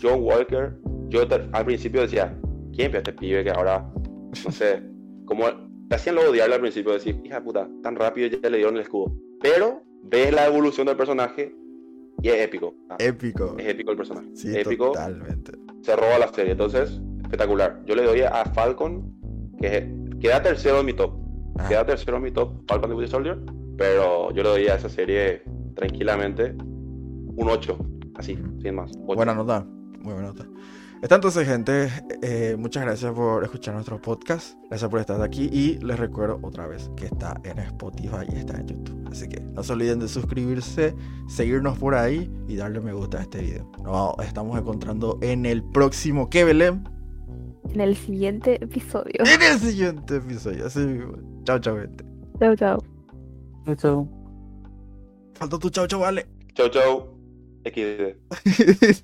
John 0.02 0.22
Walker, 0.22 0.74
yo 1.08 1.22
al 1.52 1.64
principio 1.64 2.02
decía, 2.02 2.36
¿quién 2.74 2.90
es 2.90 2.96
este 2.98 3.12
pibe 3.12 3.44
que 3.44 3.50
ahora, 3.50 3.88
no 4.44 4.50
sé, 4.50 4.82
como 5.24 5.44
te 5.88 5.94
hacían 5.96 6.16
lo 6.16 6.30
odiarle 6.30 6.56
al 6.56 6.60
principio, 6.60 6.92
decir, 6.92 7.20
hija 7.24 7.42
puta, 7.42 7.68
tan 7.82 7.96
rápido 7.96 8.28
ya 8.28 8.48
le 8.50 8.56
dieron 8.58 8.76
el 8.76 8.82
escudo. 8.82 9.12
Pero 9.40 9.82
ves 10.02 10.32
la 10.32 10.46
evolución 10.46 10.86
del 10.86 10.96
personaje 10.96 11.54
y 12.22 12.28
es 12.28 12.40
épico. 12.40 12.74
Ah, 12.88 12.96
Épico. 12.98 13.54
es 13.58 13.66
épico 13.66 13.90
el 13.92 13.96
personaje. 13.96 14.28
Sí, 14.34 14.56
épico, 14.56 14.86
totalmente. 14.92 15.52
se 15.82 15.96
roba 15.96 16.18
la 16.18 16.28
serie. 16.28 16.52
Entonces, 16.52 17.00
espectacular. 17.22 17.82
Yo 17.86 17.94
le 17.94 18.02
doy 18.04 18.22
a 18.22 18.44
Falcon, 18.54 19.12
que 19.60 19.90
queda 20.20 20.42
tercero 20.42 20.80
en 20.80 20.86
mi 20.86 20.92
top. 20.94 21.12
Ah, 21.58 21.68
Queda 21.68 21.86
tercero 21.86 22.16
en 22.16 22.22
mi 22.24 22.30
top, 22.32 22.50
Falcon 22.66 22.90
de 22.90 22.96
Winter 22.96 23.10
Soldier. 23.10 23.38
Pero 23.76 24.32
yo 24.32 24.42
le 24.42 24.48
doy 24.48 24.68
a 24.68 24.76
esa 24.76 24.88
serie 24.88 25.42
tranquilamente 25.74 26.54
un 26.56 27.48
8. 27.48 27.78
Así, 28.16 28.38
sin 28.62 28.74
más. 28.76 28.92
Buena 28.98 29.34
nota. 29.34 29.66
Muy 30.00 30.12
buena 30.12 30.28
nota. 30.28 30.46
Está 31.02 31.16
entonces, 31.16 31.46
gente. 31.46 31.90
eh, 32.22 32.56
muchas 32.58 32.84
gracias 32.84 33.12
por 33.12 33.44
escuchar 33.44 33.74
nuestro 33.74 34.00
podcast. 34.00 34.56
Gracias 34.70 34.88
por 34.90 35.00
estar 35.00 35.20
aquí. 35.20 35.50
Y 35.52 35.78
les 35.84 35.98
recuerdo 35.98 36.38
otra 36.42 36.66
vez 36.66 36.90
que 36.96 37.06
está 37.06 37.38
en 37.44 37.58
Spotify 37.58 38.24
y 38.32 38.36
está 38.36 38.58
en 38.58 38.68
YouTube. 38.68 39.08
Así 39.10 39.28
que 39.28 39.40
no 39.40 39.62
se 39.62 39.72
olviden 39.74 39.98
de 39.98 40.08
suscribirse, 40.08 40.94
seguirnos 41.28 41.78
por 41.78 41.94
ahí 41.94 42.32
y 42.48 42.56
darle 42.56 42.80
me 42.80 42.92
gusta 42.94 43.18
a 43.18 43.22
este 43.22 43.42
video. 43.42 43.70
Nos 43.82 44.14
estamos 44.24 44.58
encontrando 44.58 45.18
en 45.20 45.44
el 45.44 45.62
próximo. 45.62 46.30
¿Qué, 46.30 46.44
Belén? 46.44 46.88
En 47.70 47.80
el 47.80 47.96
siguiente 47.96 48.62
episodio. 48.64 49.24
En 49.26 49.42
el 49.42 49.58
siguiente 49.58 50.16
episodio. 50.16 50.66
Así 50.66 50.78
mismo. 50.80 51.16
Chao, 51.44 51.58
chao, 51.58 51.76
gente. 51.76 52.04
Chao, 52.38 52.56
chao. 52.56 52.82
Chao. 53.76 54.23
Falta 55.38 55.58
tu 55.58 55.70
chao, 55.70 55.86
chao, 55.86 56.00
vale. 56.00 56.26
Chau, 56.56 56.68
chau. 56.68 57.14
XD. 57.64 58.16